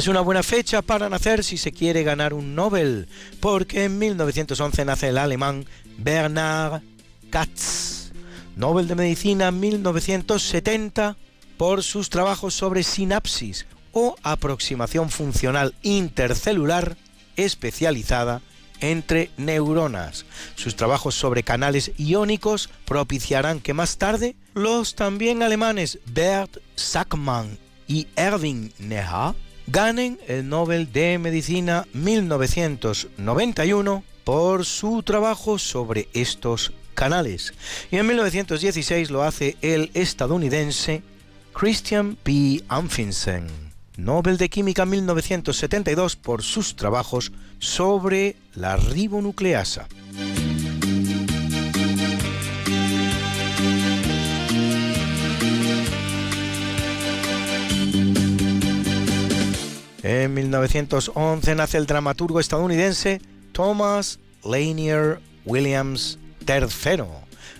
[0.00, 3.06] Es una buena fecha para nacer si se quiere ganar un Nobel,
[3.38, 5.66] porque en 1911 nace el alemán
[5.98, 6.80] Bernard
[7.28, 8.10] Katz,
[8.56, 11.18] Nobel de Medicina 1970
[11.58, 16.96] por sus trabajos sobre sinapsis o aproximación funcional intercelular
[17.36, 18.40] especializada
[18.80, 20.24] entre neuronas.
[20.54, 28.06] Sus trabajos sobre canales iónicos propiciarán que más tarde los también alemanes Bert Sackmann y
[28.16, 29.34] Erwin Neha
[29.70, 37.52] ganen el Nobel de Medicina 1991 por su trabajo sobre estos canales.
[37.90, 41.02] Y en 1916 lo hace el estadounidense
[41.52, 42.62] Christian P.
[42.68, 43.46] Amundsen,
[43.96, 49.88] Nobel de Química 1972 por sus trabajos sobre la ribonucleasa.
[60.10, 63.20] En 1911 nace el dramaturgo estadounidense
[63.52, 66.18] Thomas Lanier Williams
[66.48, 67.04] III,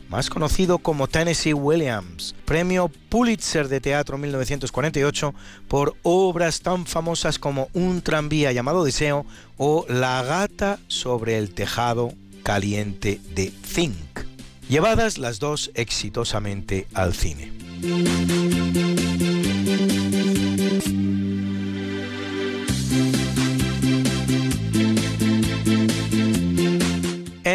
[0.08, 5.32] más conocido como Tennessee Williams, premio Pulitzer de Teatro 1948
[5.68, 12.12] por obras tan famosas como Un tranvía llamado Deseo o La gata sobre el tejado
[12.42, 14.24] caliente de Zinc,
[14.68, 18.89] llevadas las dos exitosamente al cine.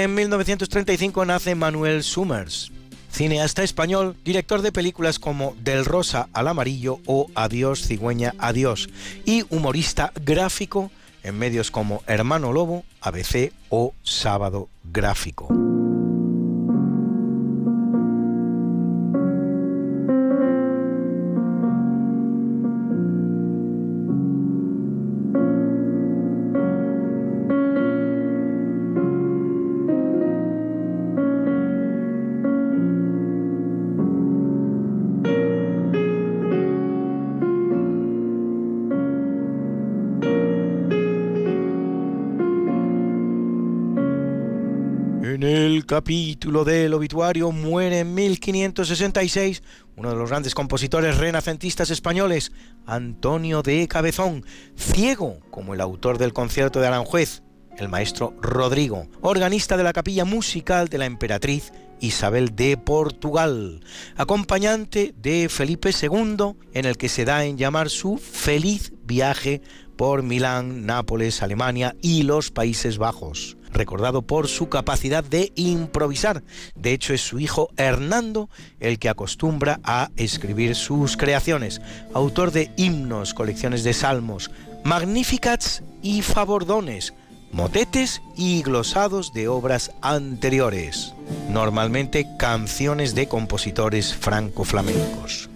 [0.05, 2.71] En 1935 nace Manuel Summers,
[3.09, 8.87] cineasta español, director de películas como Del Rosa al Amarillo o Adiós Cigüeña Adiós,
[9.25, 10.91] y humorista gráfico
[11.23, 15.64] en medios como Hermano Lobo, ABC o Sábado Gráfico.
[45.85, 49.61] Capítulo del obituario muere en 1566
[49.95, 52.51] uno de los grandes compositores renacentistas españoles,
[52.85, 54.45] Antonio de Cabezón,
[54.75, 57.43] ciego como el autor del concierto de Aranjuez,
[57.77, 61.71] el maestro Rodrigo, organista de la capilla musical de la emperatriz
[62.01, 63.81] Isabel de Portugal,
[64.17, 69.61] acompañante de Felipe II, en el que se da en llamar su feliz viaje
[69.95, 76.43] por Milán, Nápoles, Alemania y los Países Bajos recordado por su capacidad de improvisar.
[76.75, 78.49] De hecho, es su hijo Hernando
[78.79, 81.81] el que acostumbra a escribir sus creaciones,
[82.13, 84.49] autor de himnos, colecciones de salmos,
[84.83, 87.13] magnificats y favordones,
[87.51, 91.13] motetes y glosados de obras anteriores,
[91.49, 95.49] normalmente canciones de compositores franco-flamencos.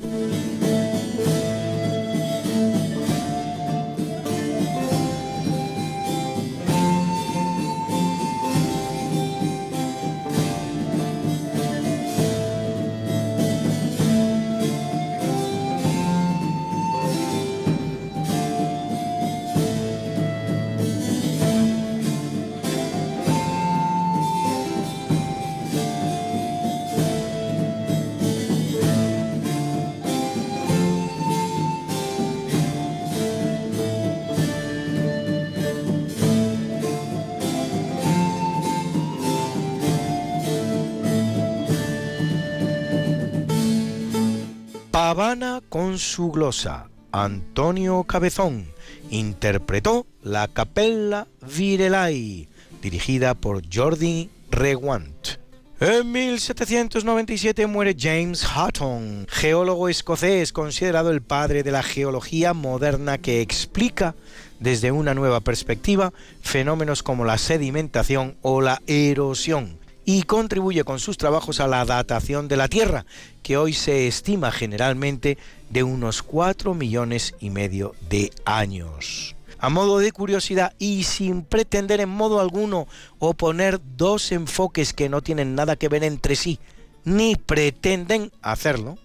[45.09, 46.87] Habana con su glosa.
[47.11, 48.67] Antonio Cabezón
[49.09, 52.47] interpretó la Capella Virelai,
[52.79, 55.39] dirigida por Jordi Rewant.
[55.79, 63.41] En 1797 muere James Hutton, geólogo escocés considerado el padre de la geología moderna que
[63.41, 64.13] explica
[64.59, 69.78] desde una nueva perspectiva fenómenos como la sedimentación o la erosión
[70.11, 73.05] y contribuye con sus trabajos a la datación de la Tierra,
[73.43, 75.37] que hoy se estima generalmente
[75.69, 79.35] de unos 4 millones y medio de años.
[79.59, 82.87] A modo de curiosidad y sin pretender en modo alguno
[83.19, 86.57] oponer dos enfoques que no tienen nada que ver entre sí,
[87.03, 88.97] ni pretenden hacerlo,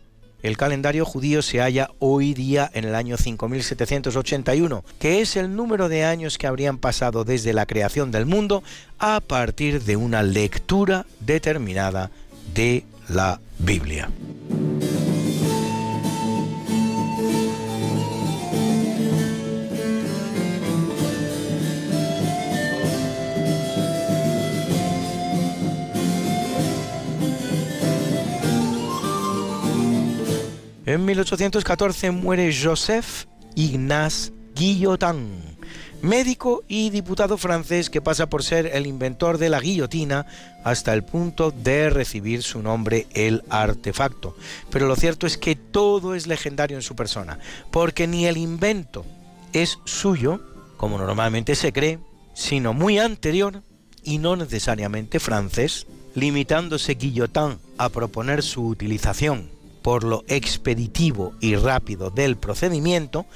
[0.44, 5.88] el calendario judío se halla hoy día en el año 5781, que es el número
[5.88, 8.62] de años que habrían pasado desde la creación del mundo
[8.98, 12.10] a partir de una lectura determinada
[12.54, 14.10] de la Biblia.
[30.86, 33.24] En 1814 muere Joseph
[33.54, 35.56] Ignace Guillotin,
[36.02, 40.26] médico y diputado francés que pasa por ser el inventor de la guillotina
[40.62, 44.36] hasta el punto de recibir su nombre el artefacto.
[44.68, 47.38] Pero lo cierto es que todo es legendario en su persona,
[47.70, 49.06] porque ni el invento
[49.54, 50.42] es suyo,
[50.76, 51.98] como normalmente se cree,
[52.34, 53.62] sino muy anterior
[54.02, 59.54] y no necesariamente francés, limitándose Guillotin a proponer su utilización
[59.84, 63.26] por lo expeditivo y rápido del procedimiento,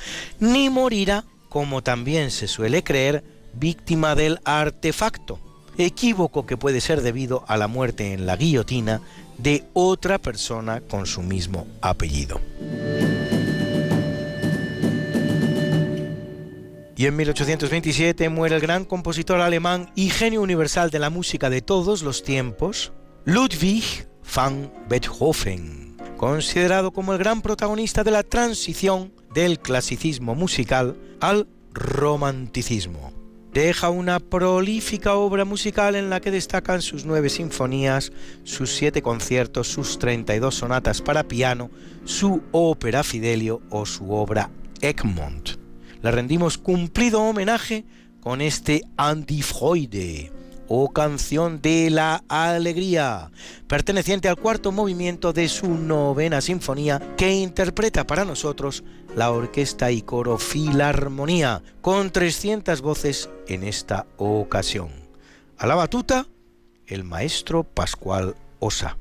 [0.41, 3.23] ni morirá, como también se suele creer,
[3.53, 5.39] víctima del artefacto,
[5.77, 9.03] equívoco que puede ser debido a la muerte en la guillotina
[9.37, 12.41] de otra persona con su mismo apellido.
[16.97, 21.61] Y en 1827 muere el gran compositor alemán y genio universal de la música de
[21.61, 22.91] todos los tiempos,
[23.27, 25.88] Ludwig van Beethoven
[26.19, 33.13] considerado como el gran protagonista de la transición del clasicismo musical al romanticismo.
[33.55, 38.13] Deja una prolífica obra musical en la que destacan sus nueve sinfonías,
[38.45, 41.71] sus siete conciertos, sus 32 sonatas para piano,
[42.05, 44.51] su ópera Fidelio o su obra
[44.83, 45.51] Egmont.
[46.03, 47.87] Le rendimos cumplido homenaje
[48.21, 50.33] con este Antifreude,
[50.69, 53.31] o Canción de la Alegría,
[53.67, 58.85] perteneciente al cuarto movimiento de su novena sinfonía que interpreta para nosotros
[59.17, 64.91] la orquesta y coro Filarmonía, con 300 voces en esta ocasión.
[65.57, 66.27] A la batuta,
[66.87, 68.97] el maestro Pascual Osa.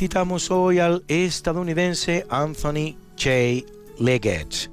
[0.00, 3.70] Felicitamos hoy al estadounidense Anthony J.
[3.98, 4.70] Leggett,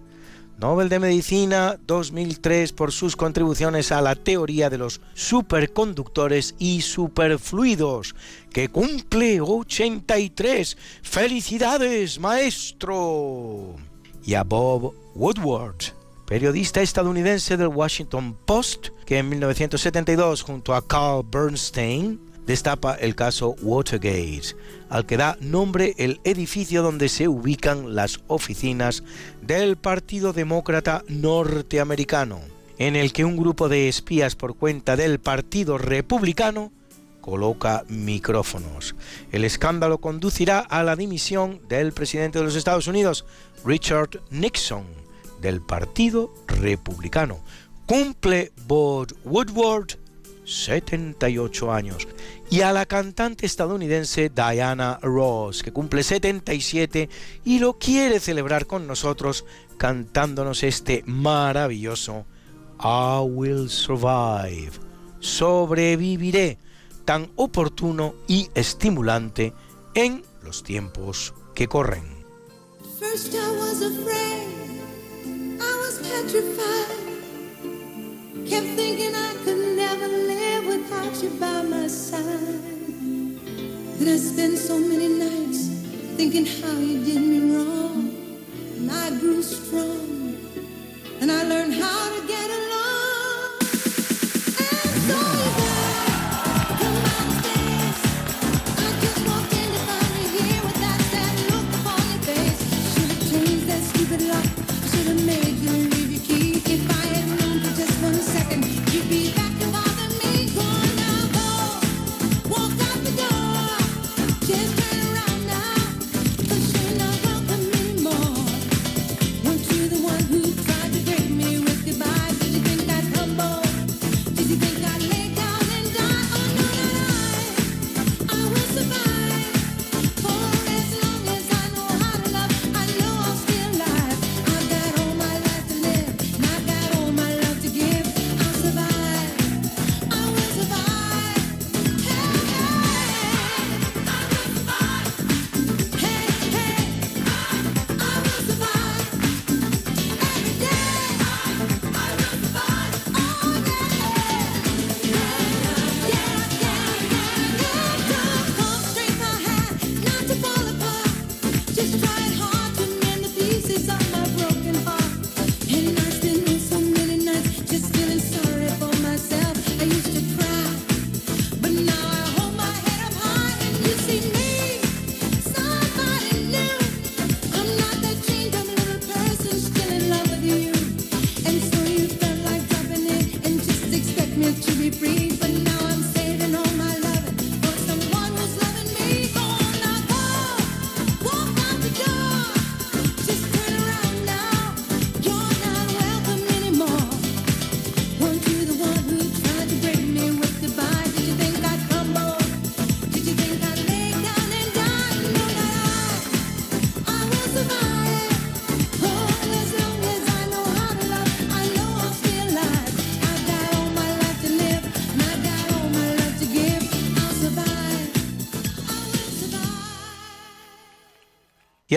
[0.57, 8.15] Nobel de Medicina 2003 por sus contribuciones a la teoría de los superconductores y superfluidos,
[8.53, 10.77] que cumple 83.
[11.01, 13.75] ¡Felicidades, maestro!
[14.23, 15.93] Y a Bob Woodward,
[16.25, 23.55] periodista estadounidense del Washington Post, que en 1972 junto a Carl Bernstein destapa el caso
[23.61, 24.55] Watergate,
[24.89, 29.03] al que da nombre el edificio donde se ubican las oficinas
[29.41, 32.39] del Partido Demócrata norteamericano,
[32.79, 36.71] en el que un grupo de espías por cuenta del Partido Republicano
[37.19, 38.95] coloca micrófonos.
[39.33, 43.25] El escándalo conducirá a la dimisión del presidente de los Estados Unidos,
[43.65, 44.85] Richard Nixon,
[45.41, 47.39] del Partido Republicano.
[47.85, 49.97] Cumple Bob Woodward
[50.47, 52.07] 78 años
[52.49, 57.09] y a la cantante estadounidense Diana Ross, que cumple 77
[57.43, 59.45] y lo quiere celebrar con nosotros
[59.77, 62.25] cantándonos este maravilloso
[62.79, 64.71] I Will Survive.
[65.19, 66.57] Sobreviviré,
[67.05, 69.53] tan oportuno y estimulante
[69.93, 72.03] en los tiempos que corren.
[72.99, 74.79] First I was afraid,
[75.59, 77.16] I was petrified.
[78.49, 82.23] Kept thinking I could never live without you by my side.
[83.99, 85.67] Then I spent so many nights
[86.15, 88.15] thinking how you did me wrong.
[88.77, 90.37] And I grew strong.
[91.19, 92.96] And I learned how to get along.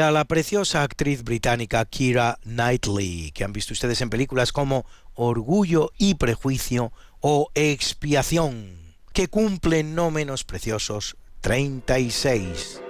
[0.01, 5.91] A la preciosa actriz británica Kira Knightley, que han visto ustedes en películas como Orgullo
[5.99, 12.81] y Prejuicio o Expiación, que cumplen no menos preciosos 36.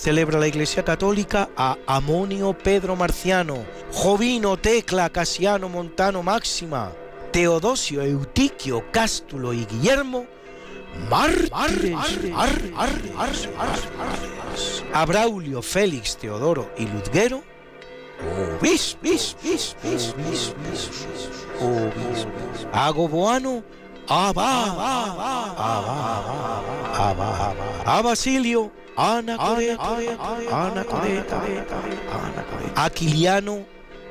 [0.00, 6.92] Celebra la Iglesia Católica a Amonio Pedro Marciano, Jovino Tecla Casiano Montano Máxima,
[7.30, 10.24] Teodosio Eutiquio Cástulo y Guillermo,
[11.10, 12.18] mártires,
[14.94, 17.42] a Braulio Félix Teodoro y Luzguero,
[18.58, 20.94] obis, bis, bis, bis, bis, bis,
[21.60, 22.26] obis,
[22.72, 23.62] a Goboano,
[24.08, 24.32] a
[28.02, 28.72] Basilio,
[29.02, 29.96] Ana Coreta,
[30.52, 31.42] Ana Coreta,
[32.76, 33.64] a Quiliano,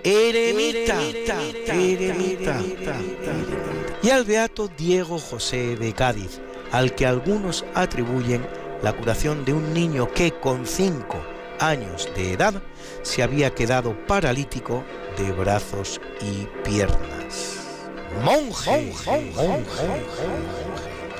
[0.03, 0.99] Eremita,
[1.68, 2.60] Eremita,
[4.02, 6.41] y al beato Diego José de Cádiz,
[6.72, 8.44] al que algunos atribuyen
[8.82, 11.22] la curación de un niño que con cinco
[11.60, 12.60] años de edad,
[13.03, 14.84] se había quedado paralítico
[15.20, 17.60] de brazos y piernas.
[18.24, 18.91] Monje,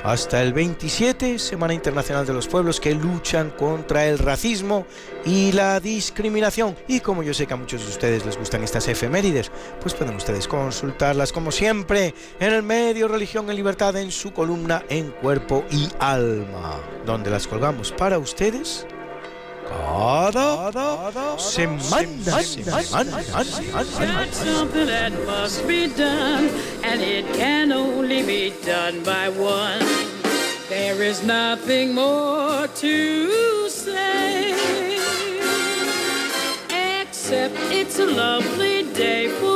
[0.02, 4.86] hasta el 27, Semana Internacional de los Pueblos que luchan contra el racismo
[5.24, 6.76] y la discriminación.
[6.88, 9.50] Y como yo sé que a muchos de ustedes les gustan estas efemérides,
[9.80, 14.84] pues pueden ustedes consultarlas como siempre en el medio Religión en Libertad en su columna
[14.88, 18.86] En Cuerpo y Alma, donde las colgamos para ustedes
[19.70, 20.72] cada
[21.38, 22.42] semana.
[24.00, 26.50] Got something that must be done,
[26.82, 29.80] and it can only be done by one.
[30.68, 34.54] There is nothing more to say,
[37.02, 39.49] except it's a lovely day for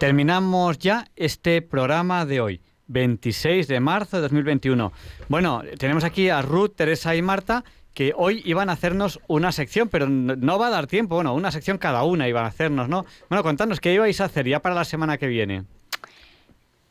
[0.00, 4.92] Terminamos ya este programa de hoy, 26 de marzo de 2021.
[5.28, 9.90] Bueno, tenemos aquí a Ruth, Teresa y Marta que hoy iban a hacernos una sección,
[9.90, 11.16] pero no- va a dar tiempo.
[11.16, 13.04] Bueno, una sección cada una iban a hacernos, ¿no?
[13.28, 15.64] Bueno, contadnos qué ibais a hacer ya para la semana que viene.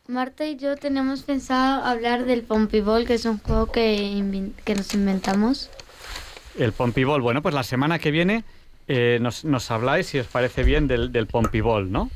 [0.08, 4.94] Marta y yo tenemos pensado hablar del Pompibol, que es un juego que, que nos
[4.94, 5.72] inventamos.
[6.60, 7.22] El Pompibol.
[7.24, 8.44] Bueno, pues la semana que viene
[8.88, 12.12] eh, nos, nos habláis, si os parece bien, del, del Pompibol, ¿no?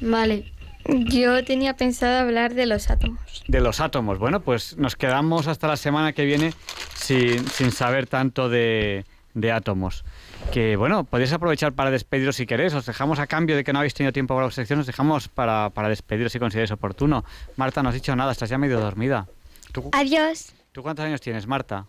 [0.00, 0.52] Vale.
[0.86, 3.44] Yo tenía pensado hablar de los átomos.
[3.46, 4.18] De los átomos.
[4.18, 6.54] Bueno, pues nos quedamos hasta la semana que viene
[6.94, 9.04] sin, sin saber tanto de,
[9.34, 10.04] de átomos.
[10.52, 12.72] Que bueno, podéis aprovechar para despediros si queréis.
[12.72, 15.28] Os dejamos a cambio de que no habéis tenido tiempo para la sección, os dejamos
[15.28, 17.24] para, para despediros si consideráis oportuno.
[17.56, 19.26] Marta, no has dicho nada, estás ya medio dormida.
[19.72, 20.54] ¿Tú, Adiós.
[20.72, 21.84] ¿tú cuántos años tienes, Marta?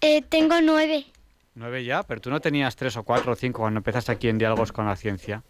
[0.00, 1.06] Eh, tengo nueve.
[1.54, 4.38] Nueve ya, pero tú no tenías tres o cuatro o cinco cuando empezaste aquí en
[4.38, 5.42] Diálogos con la Ciencia.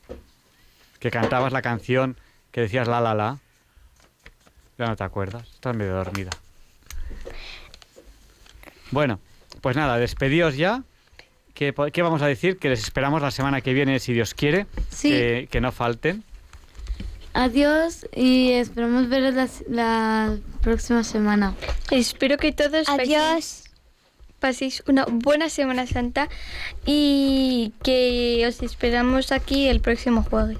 [1.01, 2.17] Que cantabas la canción
[2.53, 3.39] que decías la la la.
[4.79, 6.31] Ya no te acuerdas, estás medio dormida.
[8.91, 9.21] Bueno,
[9.61, 10.83] pues nada, despedíos ya.
[11.55, 12.59] ¿Qué, qué vamos a decir?
[12.59, 14.67] Que les esperamos la semana que viene, si Dios quiere.
[14.89, 15.11] Sí.
[15.11, 16.25] Que, que no falten.
[17.33, 21.55] Adiós y esperamos veros la, la próxima semana.
[21.91, 23.71] Espero que todos paséis,
[24.41, 26.29] paséis una buena Semana Santa
[26.85, 30.59] y que os esperamos aquí el próximo jueves.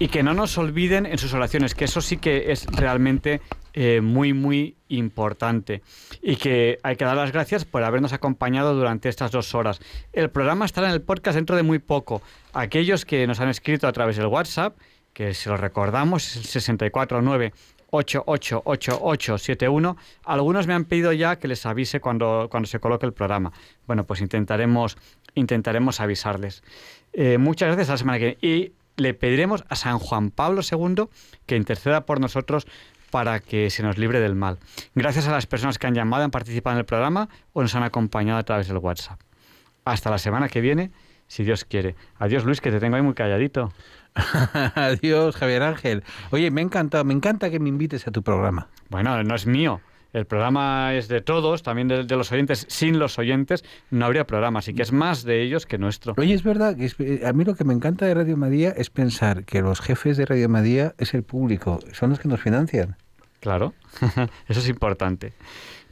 [0.00, 3.40] Y que no nos olviden en sus oraciones, que eso sí que es realmente
[3.74, 5.82] eh, muy, muy importante.
[6.22, 9.78] Y que hay que dar las gracias por habernos acompañado durante estas dos horas.
[10.14, 12.22] El programa estará en el podcast dentro de muy poco.
[12.54, 14.74] Aquellos que nos han escrito a través del WhatsApp,
[15.12, 17.52] que se lo recordamos, es el 649
[17.90, 19.96] 888871.
[20.24, 23.52] Algunos me han pedido ya que les avise cuando, cuando se coloque el programa.
[23.86, 24.96] Bueno, pues intentaremos,
[25.34, 26.64] intentaremos avisarles.
[27.12, 28.72] Eh, muchas gracias a la semana que viene.
[29.00, 31.06] Le pediremos a San Juan Pablo II
[31.46, 32.66] que interceda por nosotros
[33.10, 34.58] para que se nos libre del mal.
[34.94, 37.82] Gracias a las personas que han llamado, han participado en el programa o nos han
[37.82, 39.20] acompañado a través del WhatsApp.
[39.84, 40.92] Hasta la semana que viene,
[41.26, 41.96] si Dios quiere.
[42.18, 43.72] Adiós Luis, que te tengo ahí muy calladito.
[44.74, 46.04] Adiós, Javier Ángel.
[46.30, 48.68] Oye, me ha encantado, me encanta que me invites a tu programa.
[48.88, 49.80] Bueno, no es mío.
[50.12, 52.66] El programa es de todos, también de, de los oyentes.
[52.68, 56.14] Sin los oyentes no habría programa, así que es más de ellos que nuestro.
[56.16, 58.90] Oye, es verdad que eh, a mí lo que me encanta de Radio Madía es
[58.90, 62.96] pensar que los jefes de Radio Madía es el público, son los que nos financian.
[63.40, 63.72] Claro,
[64.48, 65.32] eso es importante.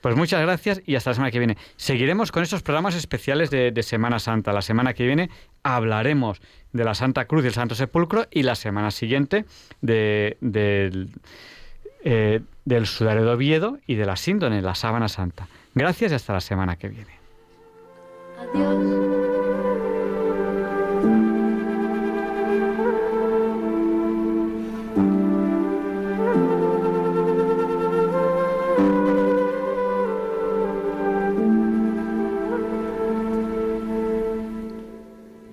[0.01, 1.57] Pues muchas gracias y hasta la semana que viene.
[1.77, 4.53] Seguiremos con estos programas especiales de, de Semana Santa.
[4.53, 5.29] La semana que viene
[5.65, 6.41] hablaremos
[6.73, 9.45] de la Santa Cruz y el Santo Sepulcro y la semana siguiente
[9.81, 11.09] de- del,
[12.05, 15.49] eh, del Sudario de Oviedo y de la Síndone, la Sábana Santa.
[15.75, 17.19] Gracias y hasta la semana que viene.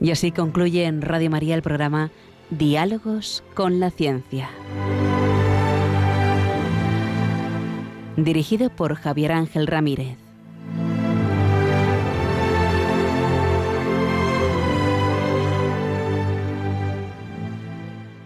[0.01, 2.11] Y así concluye en Radio María el programa
[2.51, 4.49] Diálogos con la Ciencia.
[8.17, 10.24] Dirigido por Javier Ángel Ramírez.